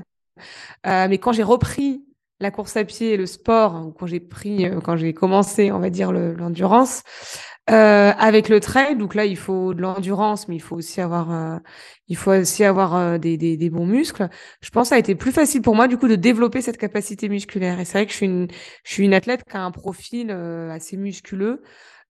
[0.83, 2.03] mais quand j'ai repris
[2.39, 5.89] la course à pied et le sport, quand j'ai pris, quand j'ai commencé, on va
[5.91, 7.03] dire l'endurance,
[7.71, 11.31] Euh, avec le trail, donc là, il faut de l'endurance, mais il faut aussi avoir,
[11.31, 11.57] euh,
[12.07, 14.29] il faut aussi avoir euh, des, des, des, bons muscles.
[14.61, 16.77] Je pense que ça a été plus facile pour moi, du coup, de développer cette
[16.77, 17.79] capacité musculaire.
[17.79, 18.47] Et c'est vrai que je suis une,
[18.83, 21.63] je suis une athlète qui a un profil assez musculeux.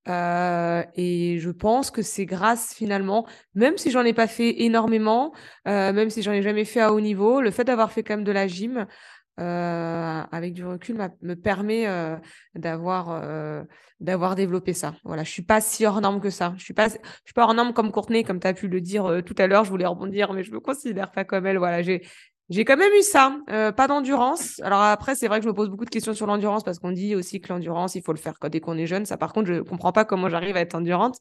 [0.08, 5.34] et je pense que c'est grâce finalement, même si j'en ai pas fait énormément,
[5.66, 8.26] même si j'en ai jamais fait à haut niveau, le fait d'avoir fait quand même
[8.26, 8.88] de la gym,
[9.38, 12.16] euh, avec du recul, me permet euh,
[12.56, 13.64] d'avoir euh,
[14.00, 14.96] d'avoir développé ça.
[15.04, 16.54] Voilà, je suis pas si hors norme que ça.
[16.58, 16.96] Je suis pas je
[17.26, 19.66] suis pas hors norme comme Courtenay, comme tu as pu le dire tout à l'heure.
[19.66, 21.58] Je voulais rebondir, mais je me considère pas comme elle.
[21.58, 22.08] Voilà, j'ai
[22.50, 23.38] j'ai quand même eu ça,
[23.76, 24.62] pas d'endurance.
[24.62, 26.92] Alors après, c'est vrai que je me pose beaucoup de questions sur l'endurance parce qu'on
[26.92, 29.06] dit aussi que l'endurance, il faut le faire dès qu'on est jeune.
[29.06, 31.18] Ça, par contre, je comprends pas comment j'arrive à être endurante.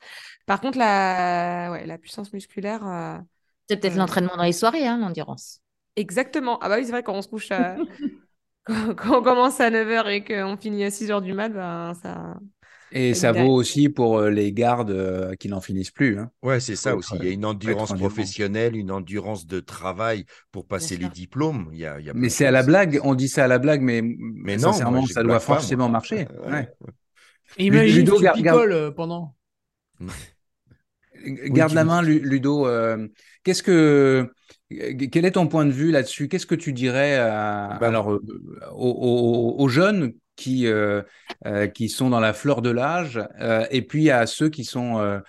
[0.46, 3.22] Par contre, la, ouais, la puissance musculaire.
[3.68, 5.63] c'est peut-être l'entraînement dans les soirées, hein, l'endurance.
[5.96, 6.58] Exactement.
[6.60, 7.76] Ah bah oui, c'est vrai, quand on se couche à...
[8.64, 12.36] quand, on commence à 9h et qu'on finit à 6h du mat, ben ça...
[12.96, 16.16] Et ça vaut aussi pour euh, les gardes euh, qui n'en finissent plus.
[16.16, 16.30] Hein.
[16.42, 17.12] Ouais, c'est ça aussi.
[17.18, 21.68] Il y a une endurance professionnelle, une endurance de travail pour passer les diplômes.
[21.72, 23.00] Il y a, mais c'est à la blague.
[23.02, 26.28] On dit ça à la blague, mais, mais non, sincèrement, ça doit forcément marcher.
[26.46, 26.70] Ouais.
[27.56, 29.34] Et imagine Ludo, tu picoles euh, pendant.
[31.24, 32.68] Garde la main, Ludo.
[33.42, 34.30] Qu'est-ce que
[34.70, 36.28] quel est ton point de vue là-dessus?
[36.28, 38.20] Qu'est-ce que tu dirais bah, alors, euh,
[38.74, 41.02] aux, jeunes qui, euh,
[41.46, 43.20] euh, qui sont dans la fleur de l'âge
[43.70, 45.20] et puis à ceux qui sont,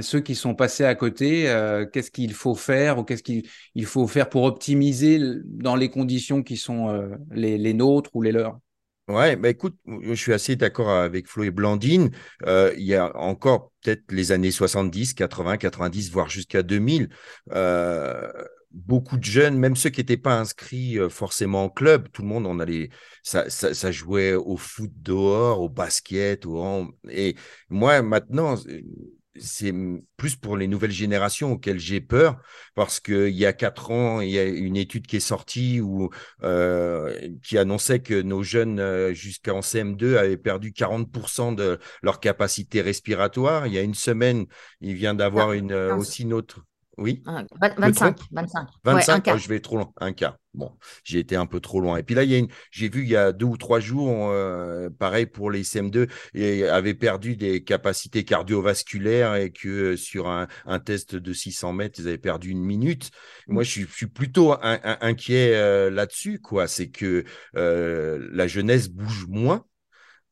[0.00, 1.44] ceux qui sont passés à côté
[1.92, 6.56] Qu'est-ce qu'il faut faire ou qu'est-ce qu'il faut faire pour optimiser dans les conditions qui
[6.56, 8.58] sont les, les nôtres ou les leurs?
[9.06, 12.10] Ouais, bah écoute, je suis assez d'accord avec Flo et Blandine.
[12.46, 17.10] il y a encore peut-être les années 70, 80, 90, voire jusqu'à 2000
[18.74, 22.28] beaucoup de jeunes, même ceux qui n'étaient pas inscrits euh, forcément en club, tout le
[22.28, 22.90] monde en allait,
[23.22, 27.36] ça, ça, jouait au foot dehors, au basket, au et
[27.70, 28.56] moi maintenant
[29.36, 29.72] c'est
[30.16, 32.40] plus pour les nouvelles générations auxquelles j'ai peur,
[32.74, 36.10] parce qu'il y a quatre ans, il y a une étude qui est sortie où,
[36.42, 42.80] euh, qui annonçait que nos jeunes euh, jusqu'en CM2 avaient perdu 40% de leur capacité
[42.80, 43.66] respiratoire.
[43.66, 44.46] Il y a une semaine,
[44.80, 46.64] il vient d'avoir une, aussi une autre
[46.98, 47.22] oui.
[47.78, 48.18] 25.
[48.30, 48.68] 25.
[48.84, 49.92] 25 je vais trop loin.
[50.00, 50.36] Un cas.
[50.54, 50.70] Bon,
[51.02, 51.96] j'ai été un peu trop loin.
[51.96, 52.48] Et puis là, il y a une...
[52.70, 56.68] j'ai vu il y a deux ou trois jours, euh, pareil pour les CM2, et
[56.68, 60.46] avait perdu des capacités cardiovasculaires et que euh, sur un,
[60.78, 63.10] test de 600 mètres, ils avaient perdu une minute.
[63.48, 66.68] Moi, je suis, plutôt inquiet euh, là-dessus, quoi.
[66.68, 69.64] C'est que la jeunesse bouge moins.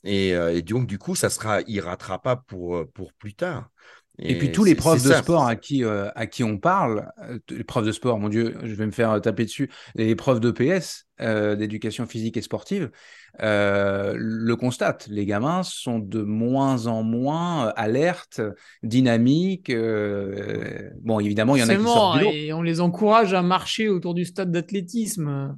[0.05, 3.71] Et, et, donc, du coup, ça sera irrattrapable pour, pour plus tard.
[4.19, 7.39] Et, puis tous les profs de sport à qui, euh, à qui on parle, euh,
[7.49, 11.07] les profs de sport, mon Dieu, je vais me faire taper dessus, les profs d'EPS,
[11.21, 12.91] euh, d'éducation physique et sportive,
[13.39, 15.07] le constatent.
[15.09, 18.43] Les gamins sont de moins en moins alertes,
[18.83, 19.73] dynamiques.
[19.73, 23.89] bon, évidemment, il y en a qui sortent du Et on les encourage à marcher
[23.89, 25.57] autour du stade d'athlétisme.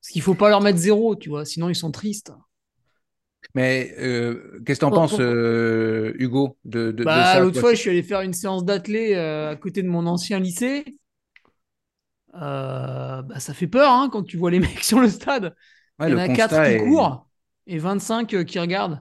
[0.00, 2.32] Parce qu'il faut pas leur mettre zéro, tu vois, sinon ils sont tristes.
[3.54, 7.80] Mais euh, qu'est-ce que tu en penses, euh, Hugo, de, de, bah, L'autre fois, je
[7.80, 10.84] suis allé faire une séance d'athlé euh, à côté de mon ancien lycée.
[12.32, 15.54] bah, ça fait peur hein, quand tu vois les mecs sur le stade.
[16.00, 17.28] Il y en a 4 qui courent
[17.66, 19.00] et 25 qui regardent.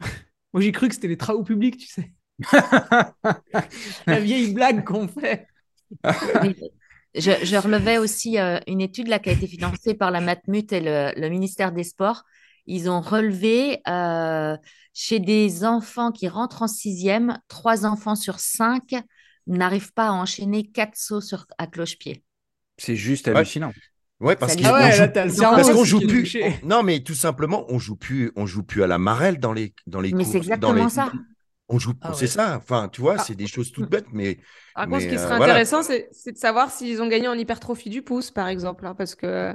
[0.52, 2.12] Moi, j'ai cru que c'était les travaux publics, tu sais.
[4.06, 5.46] La vieille blague qu'on fait.
[7.14, 10.80] Je, je, relevais aussi une étude là, qui a été financée par la Matmut et
[10.80, 12.24] le ministère des Sports
[12.70, 14.56] ils ont relevé euh,
[14.94, 18.94] chez des enfants qui rentrent en sixième, trois enfants sur cinq
[19.46, 22.22] n'arrivent pas à enchaîner quatre sauts sur, à cloche-pied.
[22.78, 23.72] C'est juste hallucinant.
[24.20, 26.36] Ouais, parce qu'on joue, joue plus.
[26.62, 29.74] Non, mais tout simplement, on joue plus, on joue plus à la marelle dans les
[29.86, 30.12] dans les.
[30.12, 31.10] Mais c'est exactement ça.
[31.72, 32.56] On joue, ah c'est ça.
[32.56, 33.22] Enfin, tu vois, ah.
[33.22, 34.38] c'est des choses toutes bêtes, mais.
[34.74, 37.90] Par contre, ce qui serait euh, intéressant, c'est de savoir s'ils ont gagné en hypertrophie
[37.90, 39.54] du pouce, par exemple, hein, parce que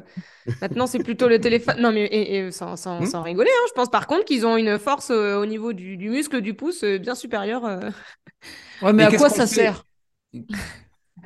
[0.61, 1.75] maintenant c'est plutôt le téléphone.
[1.81, 3.05] Non, mais et, sans, sans, hmm.
[3.05, 5.97] sans, rigoler, hein, je pense par contre qu'ils ont une force euh, au niveau du,
[5.97, 7.63] du, muscle du pouce euh, bien supérieure.
[8.81, 9.83] Ouais, mais, à quoi ça sert?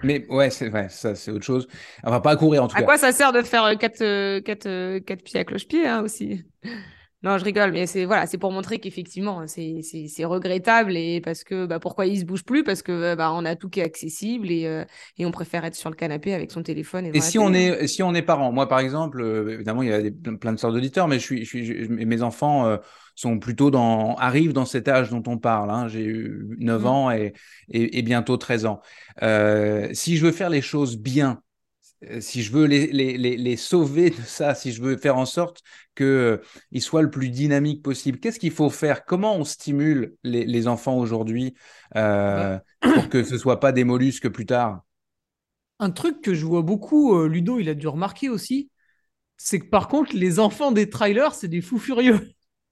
[0.01, 1.67] Mais ouais, c'est vrai, ça c'est autre chose.
[2.03, 2.81] On va pas courir en tout cas.
[2.81, 6.45] À quoi ça sert de faire 4 quatre, quatre, pieds à cloche-pied hein, aussi?
[7.21, 11.65] Non, je rigole, mais c'est voilà, c'est pour montrer qu'effectivement, c'est regrettable et parce que
[11.65, 12.63] bah, pourquoi il se bouge plus?
[12.63, 14.85] Parce que bah, on a tout qui est accessible et, euh,
[15.17, 17.11] et on préfère être sur le canapé avec son téléphone.
[17.13, 19.93] Et, si on est si on est parent, moi par exemple, euh, évidemment il y
[19.93, 22.77] a des, plein de sortes d'auditeurs, mais je suis, je suis mes enfants euh,
[23.15, 25.71] sont plutôt dans arrivent dans cet âge dont on parle.
[25.71, 25.89] Hein.
[25.89, 26.85] J'ai eu 9 mmh.
[26.87, 27.33] ans et,
[27.69, 28.79] et, bientôt 13 ans.
[29.91, 31.48] si je veux faire les choses bien, euh,
[32.19, 35.61] si je veux les, les, les, sauver de ça, si je veux faire en sorte
[35.95, 36.37] qu'ils euh,
[36.79, 39.05] soient le plus dynamique possible, qu'est-ce qu'il faut faire?
[39.05, 41.55] Comment on stimule les, les enfants aujourd'hui
[41.95, 44.81] euh, pour que ce ne soit pas des mollusques plus tard?
[45.79, 48.69] Un truc que je vois beaucoup, Ludo, il a dû remarquer aussi,
[49.37, 52.29] c'est que par contre, les enfants des trailers, c'est des fous furieux.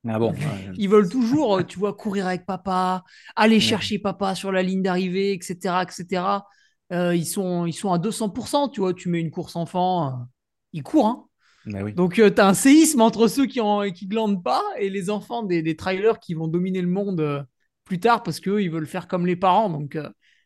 [0.07, 0.33] Ah bon
[0.77, 3.03] Ils veulent toujours, tu vois, courir avec papa,
[3.35, 6.23] aller chercher papa sur la ligne d'arrivée, etc., etc.
[6.93, 10.11] Euh, ils, sont, ils sont à 200%, tu vois, tu mets une course enfant, euh,
[10.73, 11.07] ils courent.
[11.07, 11.23] Hein.
[11.65, 14.89] Bah Donc, euh, tu as un séisme entre ceux qui ne qui glandent pas et
[14.89, 17.45] les enfants des, des, trailers qui vont dominer le monde
[17.83, 19.69] plus tard parce qu'eux, ils veulent faire comme les parents.
[19.69, 19.97] Donc,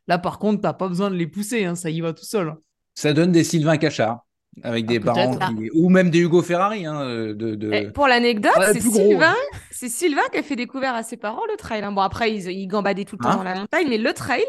[0.07, 2.25] là, par contre, tu n'as pas besoin de les pousser, hein, ça y va tout
[2.25, 2.55] seul.
[2.95, 4.25] Ça donne des Sylvain Cachard
[4.63, 5.39] avec des ah, parents
[5.73, 6.85] ou même des Hugo Ferrari.
[6.87, 7.71] Hein, de, de...
[7.71, 9.35] Eh, pour l'anecdote, c'est Sylvain...
[9.71, 11.87] Sylvain qui a fait découvrir à ses parents le trail.
[11.93, 14.43] Bon, après, ils, ils gambadaient tout le temps hein dans la montagne, mais le trail,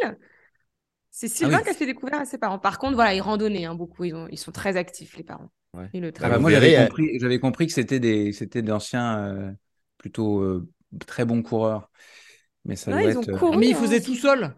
[1.14, 2.58] c'est ah Sylvain qui a fait découvrir à ses parents.
[2.58, 4.04] Par contre, voilà, ils randonnaient hein, beaucoup.
[4.04, 5.52] Ils, ont, ils, sont très actifs, les parents.
[5.74, 9.52] le ah bah, moi, j'avais euh, compris, j'avais compris que c'était des, c'était d'anciens euh,
[9.98, 10.66] plutôt euh,
[11.06, 11.90] très bons coureurs.
[12.64, 13.38] Mais ça doit être.
[13.38, 14.56] Couru, mais ils faisaient tout seul.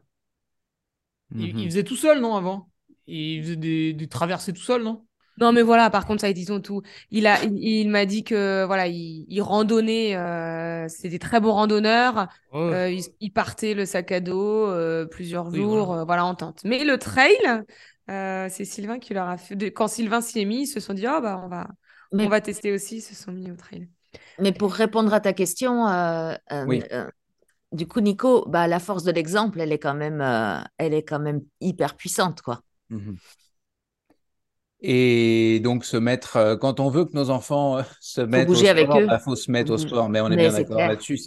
[1.35, 1.65] Ils, mhm.
[1.65, 2.71] faisaient tout seul, non, avant?
[3.09, 5.05] Ils faisaient des, des traversées tout seul, non?
[5.41, 6.83] Non, mais voilà, par contre, ça, disons tout.
[7.11, 10.17] Il a, il, m'a dit que voilà, il, il randonnait.
[10.17, 12.29] Euh, c'est des très bons randonneurs.
[12.55, 16.03] Euh, il, partait le sac à dos euh, plusieurs jours, voilà.
[16.03, 16.25] Euh, voilà.
[16.27, 16.63] en tente.
[16.65, 17.37] Mais le trail,
[18.11, 19.57] euh, c'est Sylvain qui leur a fait.
[19.73, 21.67] Quand Sylvain s'y est mis, ils se sont dit, oh, bah, on va,
[22.13, 22.99] on va tester aussi.
[22.99, 23.89] Ils se sont mis au trail.
[24.39, 25.87] Mais pour répondre à ta question,
[27.73, 30.21] du coup, Nico, bah, la force de l'exemple, elle est quand même,
[30.79, 32.63] elle est quand même hyper puissante, quoi.
[32.91, 33.15] Mmh
[34.87, 38.55] et donc se mettre, euh, quand on veut que nos enfants euh, se mettent au
[38.55, 39.79] sport, il bah, faut se mettre au mmh.
[39.79, 40.09] sport.
[40.11, 41.19] Mais on est bien d'accord là-dessus.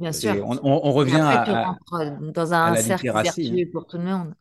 [0.00, 0.44] bien sûr.
[0.44, 1.76] On, revient à,
[2.20, 3.70] dans un cercle vertueux hein.
[3.72, 4.34] pour tout le monde.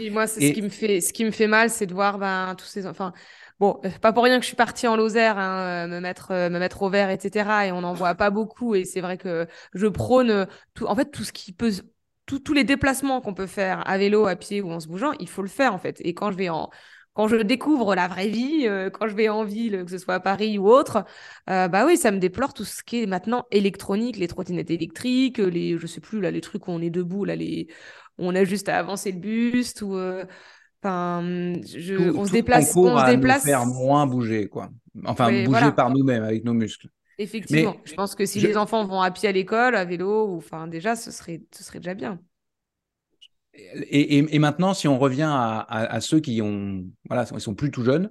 [0.00, 2.18] Et moi, c'est ce qui me fait, ce qui me fait mal, c'est de voir
[2.18, 3.10] ben, tous ces enfants.
[3.58, 6.60] Bon, euh, pas pour rien que je suis partie en Lozère, hein, me mettre, me
[6.60, 7.50] mettre au vert, etc.
[7.66, 8.76] Et on n'en voit pas beaucoup.
[8.76, 11.72] Et c'est vrai que je prône tout, en fait, tout ce qui peut
[12.26, 15.28] tous les déplacements qu'on peut faire à vélo, à pied ou en se bougeant, il
[15.28, 16.00] faut le faire en fait.
[16.00, 16.70] Et quand je vais en,
[17.16, 20.16] quand je découvre la vraie vie, euh, quand je vais en ville, que ce soit
[20.16, 21.02] à Paris ou autre,
[21.48, 25.38] euh, bah oui, ça me déplore tout ce qui est maintenant électronique, les trottinettes électriques,
[25.38, 27.68] les, je sais plus là, les trucs où on est debout, là, les,
[28.18, 30.26] on a juste à avancer le buste ou, euh,
[30.82, 34.68] enfin, on se déplace, on se déplace, faire moins bouger quoi,
[35.06, 36.88] enfin bouger par nous-mêmes avec nos muscles.
[37.18, 40.36] Effectivement, je pense que si les enfants vont à pied à l'école, à vélo, ou
[40.36, 42.20] enfin déjà, ce serait, ce serait déjà bien.
[43.90, 48.10] Et, maintenant, si on revient à, ceux qui ont, voilà, ils sont plus tout jeunes,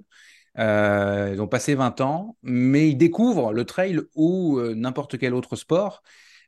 [0.58, 5.34] euh, ils ont passé 20 ans, mais ils découvrent le trail ou euh, n'importe quel
[5.34, 6.02] autre sport.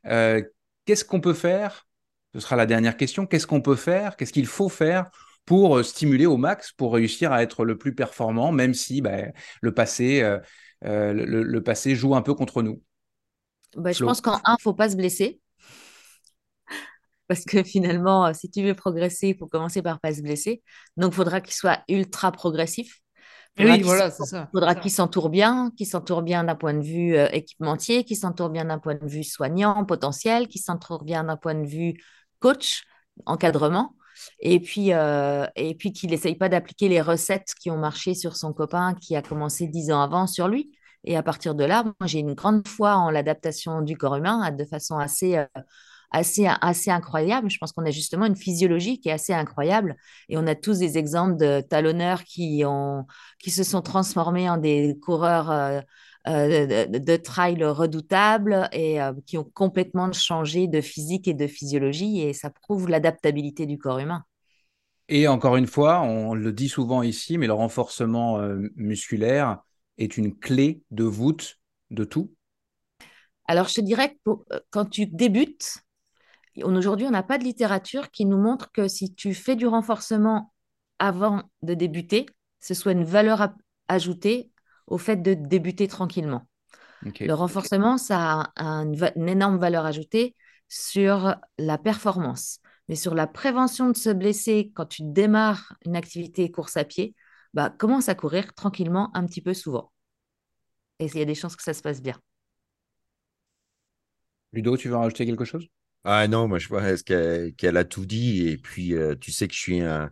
[0.07, 0.41] Euh,
[0.85, 1.87] qu'est-ce qu'on peut faire?
[2.33, 3.25] Ce sera la dernière question.
[3.25, 4.15] Qu'est-ce qu'on peut faire?
[4.15, 5.09] Qu'est-ce qu'il faut faire
[5.45, 9.17] pour stimuler au max, pour réussir à être le plus performant, même si bah,
[9.61, 10.37] le passé,
[10.83, 12.83] le, passé joue un peu contre nous?
[13.75, 15.39] Bah, je pense qu'en un, faut pas se blesser
[17.29, 20.63] parce que finalement, euh, si tu veux progresser, il faut commencer par pas se blesser.
[20.97, 23.01] Donc, il faudra qu'il soit ultra progressif.
[23.59, 24.49] oui, voilà, c'est ça.
[24.49, 28.17] Il faudra qu'il s'entoure bien, qu'il s'entoure bien d'un point de vue euh, équipementier, qu'il
[28.17, 32.03] s'entoure bien d'un point de vue soignant, potentiel, qu'il s'entoure bien d'un point de vue
[32.39, 32.83] coach,
[33.27, 33.95] encadrement.
[34.39, 38.35] Et puis, euh, et puis qu'il n'essaye pas d'appliquer les recettes qui ont marché sur
[38.37, 40.71] son copain qui a commencé dix ans avant sur lui.
[41.03, 44.49] Et à partir de là, moi, j'ai une grande foi en l'adaptation du corps humain
[44.49, 45.37] de façon assez
[46.11, 47.49] assez, assez incroyable.
[47.49, 49.95] Je pense qu'on a justement une physiologie qui est assez incroyable.
[50.27, 53.05] Et on a tous des exemples de talonneurs qui, ont,
[53.39, 55.81] qui se sont transformés en des coureurs euh,
[56.27, 62.21] euh, de, trail redoutables et euh, qui ont complètement changé de physique et de physiologie.
[62.21, 64.23] Et ça prouve l'adaptabilité du corps humain.
[65.07, 68.37] Et encore une fois, on le dit souvent ici, mais le renforcement
[68.75, 69.57] musculaire
[69.97, 71.59] est une clé de voûte
[71.89, 72.31] de tout.
[73.47, 74.31] Alors, je te dirais que
[74.69, 75.79] quand tu débutes,
[76.63, 80.53] Aujourd'hui, on n'a pas de littérature qui nous montre que si tu fais du renforcement
[80.99, 82.25] avant de débuter,
[82.59, 83.49] ce soit une valeur
[83.87, 84.51] ajoutée
[84.87, 86.47] au fait de débuter tranquillement.
[87.25, 90.35] Le renforcement, ça a une énorme valeur ajoutée
[90.67, 92.59] sur la performance.
[92.87, 97.15] Mais sur la prévention de se blesser quand tu démarres une activité course à pied,
[97.53, 99.91] bah, commence à courir tranquillement un petit peu souvent.
[100.99, 102.19] Et il y a des chances que ça se passe bien.
[104.53, 105.67] Ludo, tu veux rajouter quelque chose?
[106.05, 108.47] Ah non, moi je pense qu'elle a tout dit.
[108.47, 110.09] Et puis, euh, tu sais que je suis un,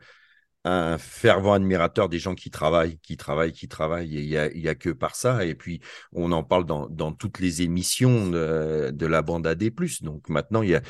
[1.00, 4.10] fervent admirateur des gens qui travaillent, qui travaillent, qui travaillent.
[4.14, 5.46] il n'y a, y a, que par ça.
[5.46, 5.82] Et puis,
[6.12, 9.72] on en parle dans, toutes les émissions de, la bande AD.
[10.02, 10.82] Donc maintenant, il y a,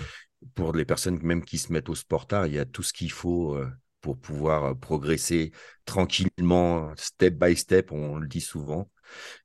[0.55, 3.11] pour les personnes même qui se mettent au sport il y a tout ce qu'il
[3.11, 3.69] faut euh,
[4.01, 5.51] pour pouvoir progresser
[5.85, 8.89] tranquillement, step by step, on le dit souvent.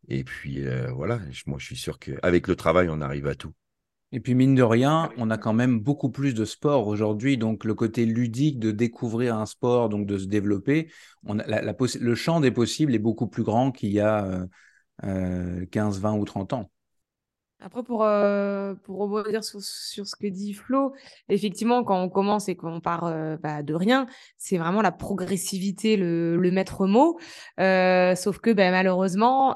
[0.08, 0.64] Et puis
[0.94, 3.54] voilà, moi je suis sûr qu'avec le travail, on arrive à tout.
[4.12, 7.64] Et puis mine de rien, on a quand même beaucoup plus de sport aujourd'hui, donc
[7.64, 10.90] le côté ludique de découvrir un sport, donc de se développer,
[11.24, 14.46] on le champ des possibles est beaucoup plus grand qu'il y a
[15.02, 16.70] 15, 20 ou 30 ans.
[17.64, 20.94] Après, pour, euh, pour rebondir sur, ce que dit Flo,
[21.28, 24.06] effectivement, quand on commence et qu'on part euh, bah, de rien,
[24.36, 27.20] c'est vraiment la progressivité, le, maître mot.
[27.60, 29.54] Euh, sauf que bah, malheureusement,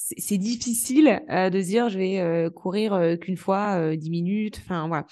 [0.00, 4.60] c'est difficile de dire je vais courir qu'une fois 10 minutes.
[4.64, 5.06] Enfin, voilà.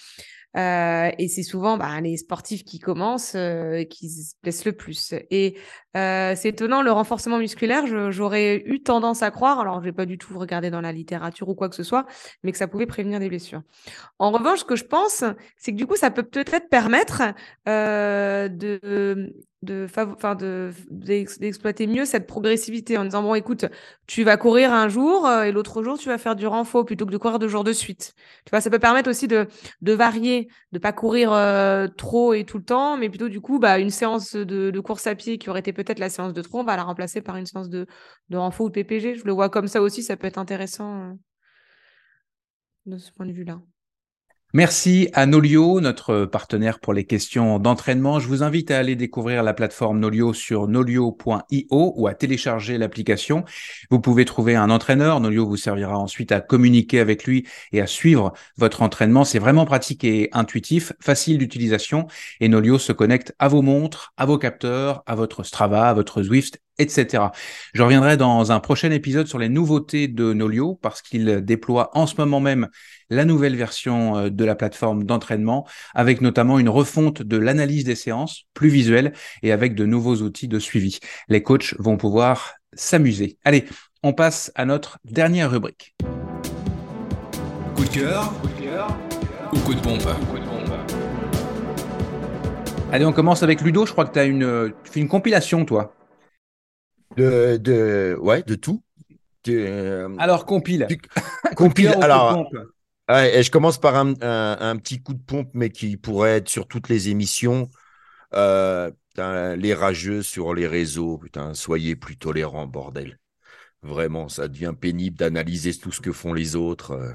[0.57, 5.13] Euh, et c'est souvent bah, les sportifs qui commencent euh, qui se blessent le plus.
[5.31, 5.59] Et
[5.97, 10.07] euh, c'est étonnant, le renforcement musculaire, j'aurais eu tendance à croire, alors je n'ai pas
[10.07, 12.07] du tout regardé dans la littérature ou quoi que ce soit,
[12.43, 13.63] mais que ça pouvait prévenir des blessures.
[14.19, 15.25] En revanche, ce que je pense,
[15.59, 17.23] c'est que du coup, ça peut peut-être permettre
[17.67, 19.35] de
[19.67, 23.67] de enfin de d'exploiter mieux cette progressivité en disant bon écoute
[24.07, 27.11] tu vas courir un jour et l'autre jour tu vas faire du renfort plutôt que
[27.11, 28.15] de courir deux jours de suite
[28.45, 29.47] tu vois ça peut permettre aussi de
[29.83, 33.59] de varier de pas courir euh, trop et tout le temps, mais plutôt du coup,
[33.59, 36.61] bah, une séance de, course à pied qui aurait été peut-être la séance de trop,
[36.61, 37.87] on va la remplacer par une séance de,
[38.29, 39.17] de renfort ou de PPG.
[39.17, 41.15] Je le vois comme ça aussi, ça peut être intéressant euh,
[42.87, 43.61] de ce point de vue-là.
[44.57, 48.21] Merci à Nolio, notre partenaire pour les questions d'entraînement.
[48.21, 53.45] Je vous invite à aller découvrir la plateforme Nolio sur nolio.io ou à télécharger l'application.
[53.91, 55.21] Vous pouvez trouver un entraîneur.
[55.21, 59.25] Nolio vous servira ensuite à communiquer avec lui et à suivre votre entraînement.
[59.25, 62.07] C'est vraiment pratique et intuitif, facile d'utilisation
[62.41, 66.23] et Nolio se connecte à vos montres, à vos capteurs, à votre Strava, à votre
[66.23, 67.25] Zwift etc.
[67.73, 72.07] Je reviendrai dans un prochain épisode sur les nouveautés de Nolio parce qu'il déploie en
[72.07, 72.69] ce moment même
[73.11, 77.95] la nouvelle version euh, de la plateforme d'entraînement avec notamment une refonte de l'analyse des
[77.95, 79.13] séances plus visuelle
[79.43, 80.99] et avec de nouveaux outils de suivi.
[81.29, 83.39] Les coachs vont pouvoir s'amuser.
[83.45, 83.65] Allez,
[84.03, 85.95] on passe à notre dernière rubrique.
[87.75, 88.33] Coup de cœur,
[89.53, 90.03] ou coup de pompe
[92.93, 93.85] Allez, on commence avec Ludo.
[93.85, 95.95] Je crois que tu as une, tu fais une compilation, toi.
[97.17, 98.83] De, de, ouais, de tout.
[99.49, 100.87] Euh, alors, compile.
[101.57, 101.97] compile.
[102.01, 102.49] alors,
[103.09, 106.67] et je commence par un, un, petit coup de pompe, mais qui pourrait être sur
[106.67, 107.71] toutes les émissions.
[108.35, 108.91] Euh,
[109.57, 113.19] les rageux sur les réseaux, putain, soyez plus tolérants, bordel.
[113.83, 116.93] Vraiment, ça devient pénible d'analyser tout ce que font les autres.
[116.93, 117.13] Euh,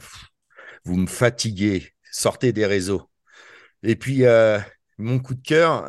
[0.85, 1.91] vous me fatiguez.
[2.11, 3.09] Sortez des réseaux.
[3.83, 4.59] Et puis, euh,
[4.97, 5.83] mon coup de cœur,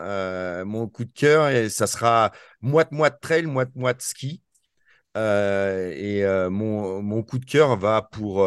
[0.66, 4.42] mon coup de cœur, ça sera moite-moite trail, moite-moite ski.
[5.16, 8.46] Et mon, mon, coup de cœur va pour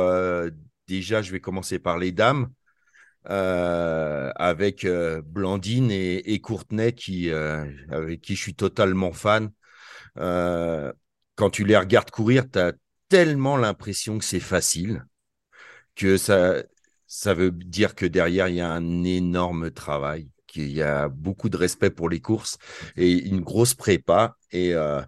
[0.88, 2.49] déjà, je vais commencer par les dames.
[3.26, 4.86] avec
[5.26, 9.52] Blandine et, Courtenay qui, avec qui je suis totalement fan.
[10.16, 12.74] quand tu les regardes courir, tu as
[13.10, 15.06] tellement l'impression que c'est facile
[15.95, 16.64] que ça,
[17.07, 21.49] ça veut dire que derrière, il y a un énorme travail il y a beaucoup
[21.49, 22.57] de respect pour les courses
[22.95, 24.36] et une grosse prépa.
[24.52, 25.02] Et euh,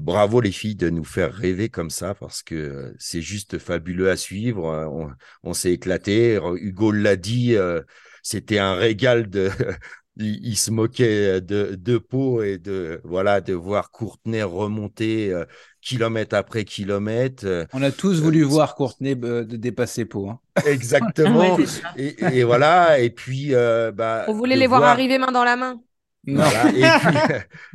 [0.00, 4.16] bravo les filles de nous faire rêver comme ça parce que c'est juste fabuleux à
[4.16, 5.16] suivre.
[5.42, 6.38] On, s'est éclaté.
[6.56, 7.82] Hugo l'a dit, euh,
[8.22, 9.50] c'était un régal de.
[10.16, 15.44] il, se moquait de, de Pau et de voilà de voir Courtenay remonter euh,
[15.82, 17.44] kilomètre après kilomètre.
[17.46, 20.30] Euh, On a tous voulu euh, voir Courtenay dépasser Pau.
[20.30, 20.40] Hein.
[20.66, 21.58] Exactement.
[21.96, 22.98] et, voilà.
[22.98, 23.52] Et puis,
[23.94, 24.82] bah, on voulait les voir...
[24.82, 25.80] arriver main dans la main.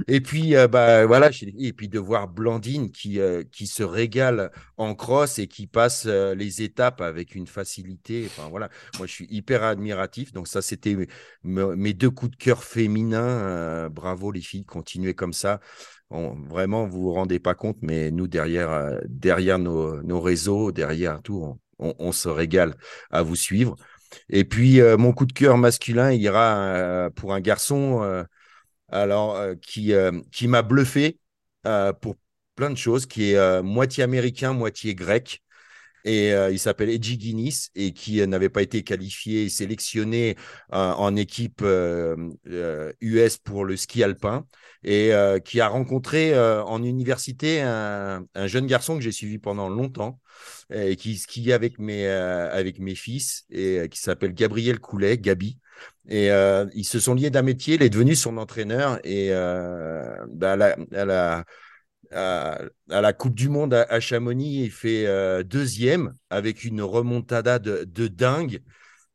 [0.07, 1.29] Et puis, bah, voilà.
[1.59, 3.19] Et puis de voir Blandine qui,
[3.51, 8.23] qui se régale en cross et qui passe les étapes avec une facilité.
[8.25, 8.69] Enfin, voilà.
[8.97, 10.33] Moi, je suis hyper admiratif.
[10.33, 10.97] Donc, ça, c'était
[11.43, 13.89] mes deux coups de cœur féminins.
[13.89, 14.65] bravo, les filles.
[14.65, 15.59] Continuez comme ça
[16.11, 21.57] vraiment, vous vous rendez pas compte, mais nous, derrière, euh, derrière nos, réseaux, derrière tout,
[21.79, 22.75] on, se régale
[23.09, 23.75] à vous suivre.
[24.29, 28.25] Et puis, euh, mon coup de cœur masculin ira euh, pour un garçon
[28.91, 29.93] alors, qui,
[30.31, 31.19] qui m'a bluffé
[32.01, 32.15] pour
[32.55, 35.41] plein de choses, qui est moitié américain, moitié grec.
[36.03, 40.35] Et il s'appelle Edgy Guinness et qui n'avait pas été qualifié sélectionné
[40.71, 44.45] en équipe US pour le ski alpin
[44.83, 49.69] et euh, qui a rencontré euh, en université un, jeune garçon que j'ai suivi pendant
[49.69, 50.19] longtemps
[50.73, 55.59] et qui skie avec mes, euh, avec mes fils et qui s'appelle Gabriel Coulet, Gabi.
[56.09, 56.29] Et
[56.73, 61.45] ils se sont liés d'amitié, il est devenu son entraîneur et bah, à,
[63.01, 68.61] la, Coupe du Monde à, Chamonix, il fait deuxième avec une remontada de, dingue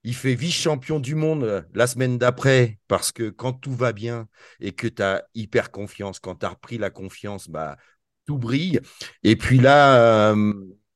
[0.06, 4.28] il fait vice-champion du monde euh, la semaine d'après parce que quand tout va bien
[4.60, 7.76] et que tu as hyper confiance, quand tu as repris la confiance, bah,
[8.24, 8.80] tout brille.
[9.24, 10.54] Et puis là, euh,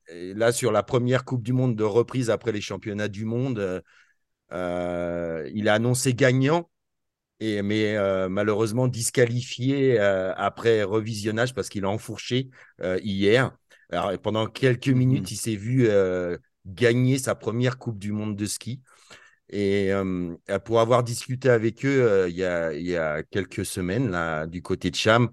[0.09, 3.81] là, sur la première Coupe du Monde de reprise après les championnats du monde, euh,
[4.53, 6.69] il a annoncé gagnant.
[7.43, 7.97] Et, mais
[8.29, 12.51] malheureusement disqualifié après revisionnage parce qu'il a enfourché
[13.03, 13.57] hier.
[13.91, 15.89] Alors, pendant quelques mmh minutes, il s'est vu
[16.67, 18.81] gagner sa première Coupe du Monde de ski.
[19.51, 23.67] Et euh, pour avoir discuté avec eux euh, il, y a, il, y a, quelques
[23.67, 25.29] semaines, là, du côté de Cham,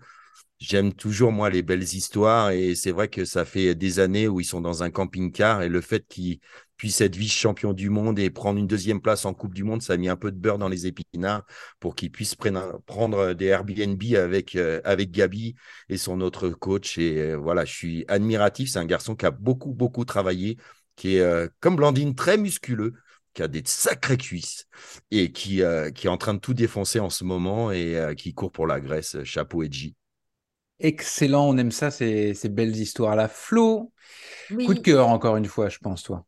[0.60, 2.52] j'aime toujours, moi, les belles histoires.
[2.52, 5.62] Et c'est vrai que ça fait des années où ils sont dans un camping-car.
[5.62, 6.40] Et le fait qu'ils
[6.78, 9.94] puissent être vice-champion du monde et prendre une deuxième place en Coupe du Monde, ça
[9.94, 11.46] a mis un peu de beurre dans les épinards
[11.80, 12.36] pour qu'ils puissent
[12.86, 15.56] prendre des Airbnb avec, euh, avec Gabi
[15.90, 16.98] et son autre coach.
[16.98, 18.70] Et voilà, je suis admiratif.
[18.70, 20.58] C'est un garçon qui a beaucoup, beaucoup travaillé,
[20.96, 22.94] qui est, comme Blandine, très musculeux
[23.38, 24.66] qui a des sacrées cuisses
[25.12, 28.16] et qui, euh, qui est en train de tout défoncer en ce moment et euh,
[28.16, 29.94] qui court pour la Grèce, chapeau et G.
[30.80, 33.28] Excellent, on aime ça, ces, ces belles histoires-là.
[33.28, 33.94] Flo,
[34.50, 36.26] coup de cœur encore une fois, je pense, toi.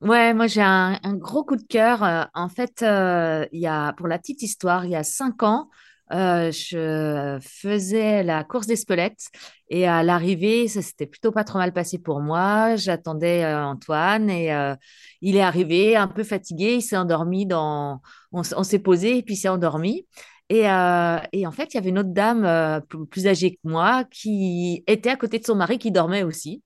[0.00, 2.02] Ouais, moi j'ai un, gros coup de cœur.
[2.04, 5.68] Euh, en fait, il y a, pour la petite histoire, il y a cinq ans,
[6.12, 9.26] euh, je faisais la course des spelettes
[9.68, 12.76] et à l'arrivée, ça s'était plutôt pas trop mal passé pour moi.
[12.76, 14.74] J'attendais euh, Antoine et euh,
[15.20, 16.76] il est arrivé un peu fatigué.
[16.76, 18.00] Il s'est endormi dans.
[18.32, 20.06] On, s'est posé et puis il s'est endormi.
[20.50, 24.82] Et, et, en fait, il y avait une autre dame plus âgée que moi qui
[24.86, 26.62] était à côté de son mari qui dormait aussi.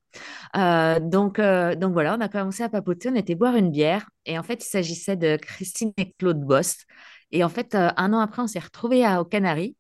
[0.55, 4.09] donc, donc voilà, on a commencé à papoter, on était boire une bière.
[4.25, 6.87] Et en fait, il s'agissait de Christine et Claude Bost.
[7.33, 9.77] Et en fait, euh, un an après, on s'est retrouvés aux Canaries.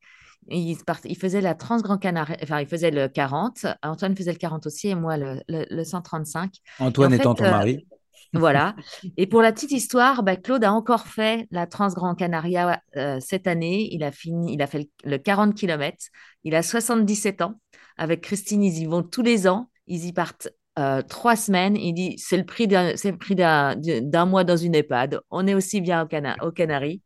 [0.49, 3.67] Il, il, faisait la Transgrand Canaries, enfin, il faisait le 40.
[3.83, 6.57] Antoine faisait le 40 aussi et moi le, le, 135.
[6.81, 7.87] Antoine étant ton euh, mari.
[8.33, 8.75] Voilà.
[9.17, 13.47] Et pour la petite histoire, bah, Claude a encore fait la Transgrand Canaria euh, cette
[13.47, 13.89] année.
[13.93, 15.97] Il a fini, il a fait le, 40 km.
[16.45, 17.61] Il a 77 ans.
[17.99, 19.71] Avec Christine, ils y vont tous les ans.
[19.87, 20.49] Ils y partent
[21.09, 21.77] trois semaines.
[21.77, 25.21] Il dit c'est le prix d'un mois dans une EHPAD.
[25.31, 27.03] On est aussi bien au Cana aux Canaries.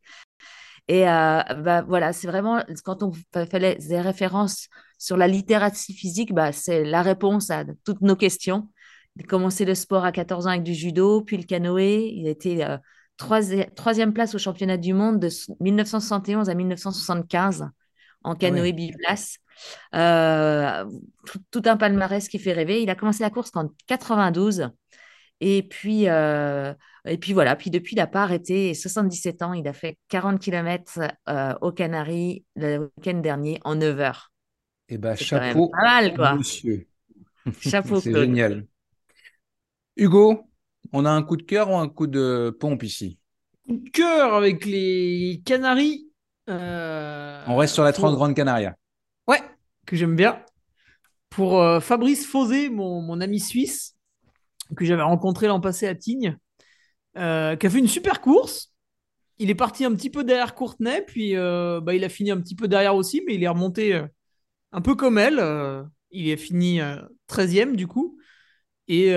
[0.88, 4.68] Et euh, bah, voilà, c'est vraiment, quand on fait des références
[4.98, 8.68] sur la littératie physique, bah, c'est la réponse à toutes nos questions.
[9.16, 12.12] Il a commencé le sport à 14 ans avec du judo, puis le canoë.
[12.14, 12.76] Il a été euh,
[13.16, 15.28] troisième place au championnat du monde de
[15.60, 17.66] 1971 à 1975
[18.22, 19.38] en canoë biplace.
[19.94, 20.84] Euh,
[21.50, 22.82] tout, un palmarès qui fait rêver.
[22.82, 24.70] Il a commencé la course en 92.
[25.40, 26.72] Et puis, euh,
[27.04, 28.74] et puis voilà, puis depuis, il n'a pas arrêté.
[28.74, 34.00] 77 ans, il a fait 40 km euh, aux Canaries le week-end dernier en 9
[34.00, 34.32] heures.
[34.88, 36.34] Eh bien, chapeau, pas mal, quoi.
[36.34, 36.86] monsieur.
[37.60, 38.66] Chapeau, C'est génial.
[39.96, 40.48] Hugo,
[40.92, 43.18] on a un coup de cœur ou un coup de pompe ici?
[43.66, 46.10] Coup de cœur avec les Canaries.
[46.48, 48.76] Euh, on reste sur la 30 Grande Canaria.
[49.26, 49.40] Ouais,
[49.86, 50.40] que j'aime bien.
[51.30, 53.96] Pour Fabrice Fausé, mon, mon ami suisse,
[54.74, 56.38] que j'avais rencontré l'an passé à Tignes,
[57.16, 58.72] euh, qui a fait une super course.
[59.38, 62.40] Il est parti un petit peu derrière Courtenay, puis euh, bah, il a fini un
[62.40, 64.06] petit peu derrière aussi, mais il est remonté euh,
[64.72, 65.42] un peu comme elle.
[66.10, 66.80] il est fini
[67.28, 68.18] 13e du coup.
[68.88, 69.14] Et,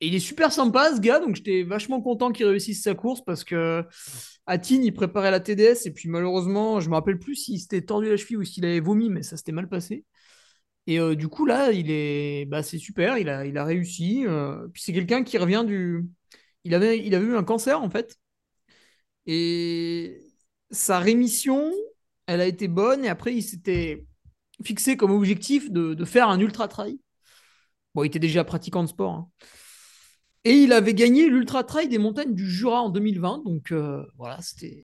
[0.00, 3.44] il est super sympa ce gars, donc j'étais vachement content qu'il réussisse sa course parce
[3.44, 3.84] que
[4.46, 7.82] à Tignes, il préparait la TDS et puis malheureusement, je me rappelle plus s'il s'était
[7.82, 10.04] tordu la cheville ou s'il avait vomi, mais ça s'était mal passé.
[10.88, 14.24] Et euh, du coup, là, il est, bah, c'est super, il a, il a réussi.
[14.26, 16.08] Euh, puis c'est quelqu'un qui revient du.
[16.64, 18.16] Il avait, il avait eu un cancer, en fait.
[19.26, 20.22] Et
[20.70, 21.70] sa rémission,
[22.26, 23.04] elle a été bonne.
[23.04, 24.06] Et après, il s'était
[24.64, 26.98] fixé comme objectif de, faire un ultra-trail.
[27.94, 29.12] Bon, il était déjà pratiquant de sport.
[29.12, 29.28] Hein.
[30.44, 33.42] Et il avait gagné l'ultra-trail des montagnes du Jura en 2020.
[33.44, 34.86] Donc euh, voilà, c'était,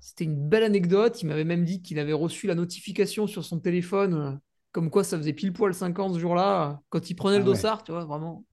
[0.00, 1.22] c'était une belle anecdote.
[1.22, 4.40] Il m'avait même dit qu'il avait reçu la notification sur son téléphone
[4.72, 7.46] comme quoi ça faisait pile poil 5 ans ce jour-là, quand il prenait le ah
[7.46, 8.44] dossard, tu vois, vraiment.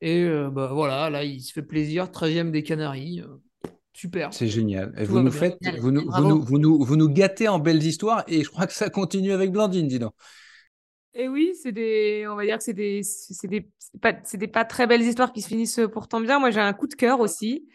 [0.00, 3.20] Et euh, bah, voilà, là, il se fait plaisir, 13e des Canaries.
[3.20, 4.32] Euh, super.
[4.32, 4.92] C'est génial.
[4.96, 7.82] Et vous nous, faites, vous, nous, vous, nous, vous, nous, vous nous gâtez en belles
[7.82, 10.14] histoires et je crois que ça continue avec Blandine, dis donc.
[11.16, 13.70] Et oui, c'est des, on va dire que c'est des, c'est des,
[14.02, 16.40] pas, c'est des pas très belles histoires qui se finissent pourtant bien.
[16.40, 17.68] Moi, j'ai un coup de cœur aussi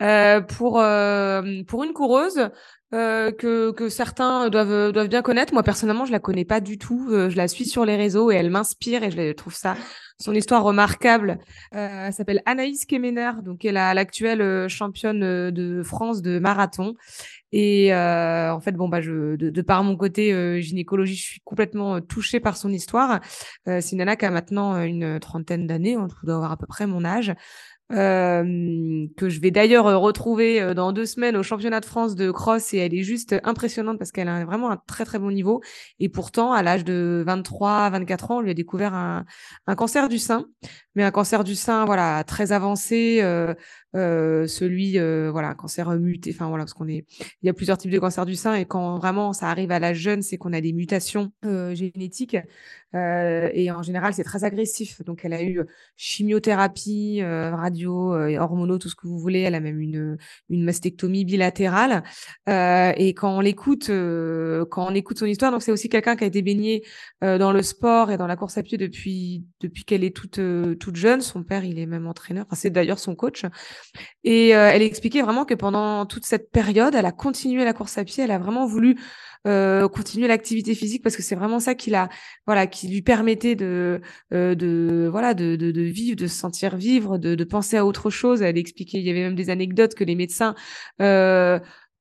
[0.00, 2.48] euh, pour euh, pour une coureuse
[2.92, 5.52] euh, que, que certains doivent doivent bien connaître.
[5.52, 7.08] Moi, personnellement, je la connais pas du tout.
[7.10, 9.76] Euh, je la suis sur les réseaux et elle m'inspire et je trouve ça
[10.20, 11.38] son histoire remarquable.
[11.74, 16.94] Euh, elle s'appelle Anaïs Kemener, donc elle est l'actuelle euh, championne de France de marathon.
[17.52, 21.40] Et euh, en fait, bon, bah, je, de, de par mon côté gynécologie, je suis
[21.40, 23.20] complètement touchée par son histoire.
[23.66, 26.86] c'est une nana qui a maintenant une trentaine d'années, on doit avoir à peu près
[26.86, 27.34] mon âge.
[27.92, 32.30] Euh, que je vais d'ailleurs retrouver euh, dans deux semaines au championnat de France de
[32.30, 35.60] cross et elle est juste impressionnante parce qu'elle a vraiment un très très bon niveau.
[35.98, 39.24] Et pourtant, à l'âge de 23, 24 ans, on lui a découvert un,
[39.66, 40.46] un cancer du sein,
[40.94, 43.20] mais un cancer du sein voilà très avancé.
[43.22, 43.54] Euh,
[43.96, 47.04] euh, celui euh, voilà cancer muté enfin voilà parce qu'on est
[47.42, 49.80] il y a plusieurs types de cancers du sein et quand vraiment ça arrive à
[49.80, 52.36] l'âge jeune c'est qu'on a des mutations euh, génétiques
[52.94, 55.02] euh, et en général c'est très agressif.
[55.04, 55.62] Donc elle a eu
[55.96, 59.40] chimiothérapie radio hormonaux tout ce que vous voulez.
[59.40, 60.18] Elle a même une
[60.48, 62.02] une mastectomie bilatérale.
[62.48, 66.26] Et quand on l'écoute quand on écoute son histoire donc c'est aussi quelqu'un qui a
[66.26, 66.82] été baigné
[67.22, 70.40] dans le sport et dans la course à pied depuis depuis qu'elle est toute
[70.78, 71.20] toute jeune.
[71.20, 72.46] Son père il est même entraîneur.
[72.46, 73.44] Enfin, c'est d'ailleurs son coach
[74.24, 77.96] et euh, elle expliquait vraiment que pendant toute cette période, elle a continué la course
[77.98, 78.96] à pied, elle a vraiment voulu
[79.46, 81.90] euh, continuer l'activité physique parce que c'est vraiment ça qui
[82.46, 84.02] voilà qui lui permettait de
[84.34, 88.42] euh, de vivre de se sentir vivre de, penser à autre chose.
[88.42, 90.54] Elle expliquait il y avait même des anecdotes que les médecins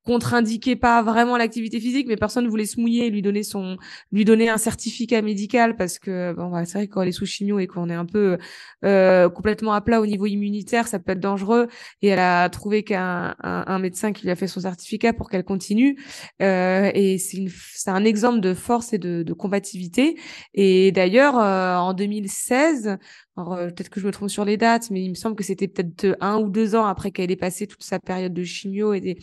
[0.10, 3.78] contre-indiquait pas vraiment l'activité physique, mais personne ne voulait se mouiller et lui donner son,
[4.12, 7.28] lui donner un certificat médical parce que bon, bah, c'est vrai quand on est sous
[7.28, 8.40] chimio et qu'on est un peu
[8.86, 11.68] euh, complètement à plat au niveau immunitaire, ça peut être dangereux.
[12.02, 15.44] Et elle a trouvé qu'un un, médecin qui lui a fait son certificat pour qu'elle
[15.44, 15.96] continue.
[16.42, 20.18] Euh, et c'est c'est un exemple de force et de, de combativité.
[20.56, 22.98] Et d'ailleurs, euh, en 2016, euh,
[23.36, 26.18] peut-être que je me trompe sur les dates, mais il me semble que c'était peut-être
[26.20, 29.18] un ou deux ans après qu'elle ait passé toute sa période de chimio et,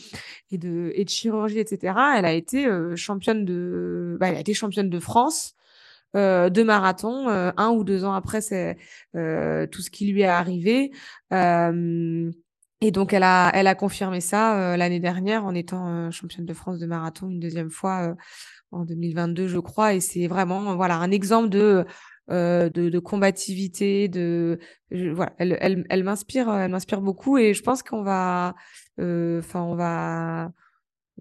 [0.51, 1.95] et, de, et de chirurgie, etc.
[2.17, 5.55] Elle a été euh, championne de, bah, elle a été championne de France
[6.15, 10.93] euh, de marathon euh, un ou deux ans après tout ce qui lui est arrivé.
[11.33, 16.79] et donc elle a, elle a confirmé ça l'année dernière en étant championne de France
[16.79, 18.15] de marathon une deuxième fois
[18.71, 19.95] en 2022, je crois.
[19.95, 21.85] Et c'est vraiment voilà un exemple de
[22.29, 24.59] euh, de, de, combativité, de
[24.91, 28.57] voilà, elle, elle, elle m'inspire, elle m'inspire beaucoup et je pense qu'on va,
[28.99, 30.51] euh, enfin on va,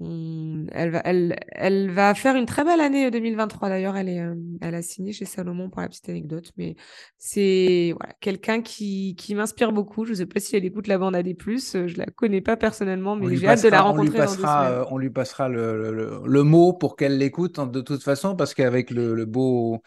[0.01, 3.95] elle va, elle, elle va faire une très belle année 2023 d'ailleurs.
[3.95, 6.75] Elle est, euh, elle a signé chez Salomon pour la petite anecdote, mais
[7.19, 10.05] c'est voilà quelqu'un qui, qui m'inspire beaucoup.
[10.05, 12.57] Je sais pas si elle écoute la bande à des plus, je la connais pas
[12.57, 14.09] personnellement, mais j'ai hâte de la rencontrer.
[14.09, 17.81] On lui passera, on lui passera le, le, le, mot pour qu'elle l'écoute hein, de
[17.81, 19.83] toute façon, parce qu'avec le beau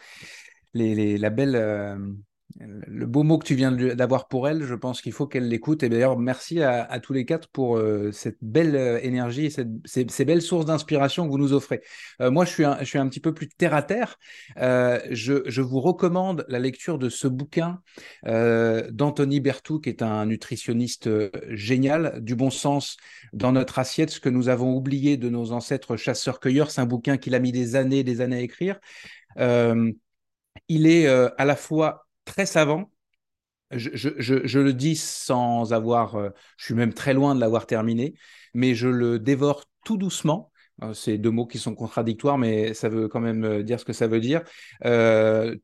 [0.73, 1.55] les, la belle,
[2.61, 5.47] euh, le beau mot que tu viens d'avoir pour elle, je pense qu'il faut qu'elle
[5.47, 5.83] l'écoute.
[5.83, 9.69] Et d'ailleurs, merci à, tous les quatre pour euh, cette belle euh, énergie et cette,
[9.85, 11.81] ces, belles sources d'inspiration que vous nous offrez.
[12.19, 14.17] moi, je suis, un, je suis un petit peu plus terre à terre.
[14.57, 17.81] Je, je, vous recommande la lecture de ce bouquin
[18.25, 21.09] d'Anthony Bertou, qui est un nutritionniste
[21.49, 22.97] génial, du bon sens
[23.33, 26.71] dans notre assiette, ce que nous avons oublié de nos ancêtres chasseurs-cueilleurs.
[26.71, 28.79] C'est un bouquin qu'il a mis des années, des années à écrire.
[30.69, 32.91] Il est euh, à la fois très savant.
[33.71, 38.15] Je, le dis sans avoir, euh, je suis même très loin de l'avoir terminé,
[38.55, 40.51] mais je le dévore tout doucement.
[40.81, 43.93] Euh, c'est deux mots qui sont contradictoires, mais ça veut quand même dire ce que
[43.93, 44.41] ça veut dire.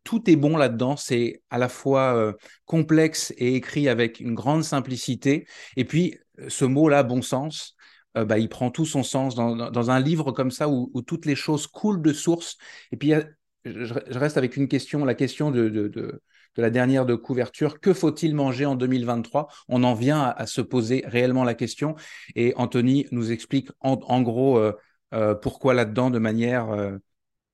[0.03, 0.98] tout est bon là-dedans.
[0.98, 2.34] C'est à la fois
[2.65, 5.48] complexe et écrit avec une grande simplicité.
[5.77, 6.18] Et puis,
[6.48, 7.76] ce mot-là, bon sens,
[8.14, 11.36] bah, il prend tout son sens dans, un livre comme ça où, où, toutes les
[11.36, 12.57] choses coulent de source.
[12.91, 13.26] Et puis, il y a
[13.65, 16.21] je, reste avec une question, la question de,
[16.57, 17.79] la dernière de couverture.
[17.79, 21.95] Que faut-il manger en 2023 On en vient à, se poser réellement la question.
[22.35, 24.73] Et Anthony nous explique en, gros euh,
[25.13, 26.69] euh, pourquoi là-dedans de manière...
[26.69, 26.97] Euh,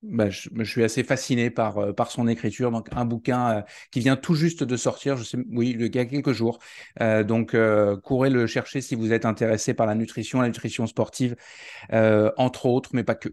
[0.04, 2.72] bah, je, je, suis assez fasciné par, par son écriture.
[2.72, 6.06] Donc, un bouquin qui vient tout juste de sortir, je sais, oui, il y a
[6.06, 6.58] quelques jours.
[7.00, 7.56] donc,
[8.02, 11.36] courez le chercher si vous êtes intéressé par la nutrition, la nutrition sportive,
[11.92, 13.30] entre autres, mais pas que.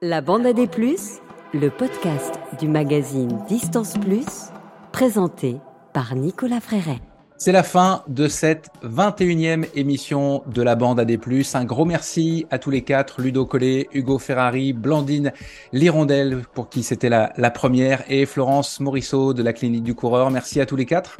[0.00, 1.20] La bande à des plus
[1.54, 4.50] le podcast du magazine Distance Plus,
[4.90, 5.58] présenté
[5.92, 7.00] par Nicolas Fréret.
[7.36, 11.18] C'est la fin de cette 21e émission de la bande AD+.
[11.54, 15.32] Un gros merci à tous les quatre, Ludo Collet, Hugo Ferrari, Blandine
[15.72, 20.30] Lirondelle, pour qui c'était la, la, première, et Florence Morisseau de la Clinique du Coureur.
[20.30, 21.18] Merci à tous les quatre.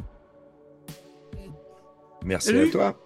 [2.25, 3.02] Merci à toi.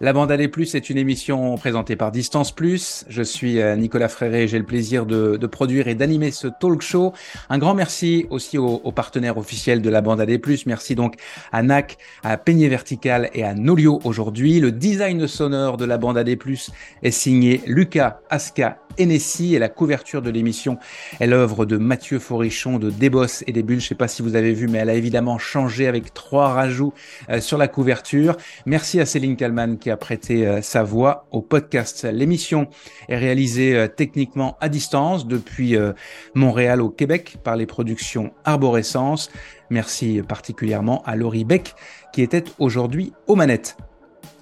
[0.00, 3.04] La bande Aller Plus est une émission présentée par Distance Plus.
[3.08, 7.12] Je suis euh, Nicolas Fréré j'ai le plaisir de, produire et d'animer ce talk show.
[7.50, 10.66] Un grand merci aussi aux, partenaires officiels de la bande Aller Plus.
[10.66, 11.16] Merci donc
[11.50, 14.60] à NAC, à Peigné Vertical et à Nolio aujourd'hui.
[14.60, 16.70] Le design sonore de la bande Aller Plus
[17.02, 20.78] est signé Lucas Aska Hennessy et la couverture de l'émission
[21.20, 23.80] est l'œuvre de Mathieu Forichon de Débos et des Bulles.
[23.80, 26.92] Je sais pas si vous avez vu, mais elle a évidemment changé avec trois rajouts
[27.30, 28.36] euh, sur la couverture.
[28.66, 32.06] Merci à Céline Kalman qui a prêté euh, sa voix au podcast.
[32.10, 32.68] L'émission
[33.08, 35.92] est réalisée euh, techniquement à distance depuis euh,
[36.34, 39.30] Montréal au Québec par les productions Arborescence.
[39.70, 41.74] Merci particulièrement à Laurie Beck
[42.12, 43.76] qui était aujourd'hui aux manettes.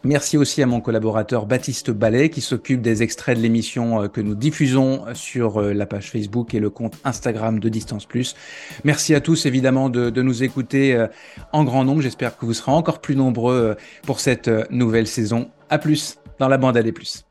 [0.07, 4.21] Merci aussi à mon collaborateur Baptiste Ballet qui s'occupe des extraits de l'émission euh, que
[4.21, 8.37] nous diffusons euh, sur euh, la page Facebook et le compte Instagram de Distance Plus.
[8.85, 11.07] Merci à tous évidemment de, nous écouter
[11.53, 12.03] en grand nombre.
[12.03, 15.51] J'espère que vous serez encore plus nombreux pour cette nouvelle saison.
[15.71, 17.25] À plus dans la bande à des plus.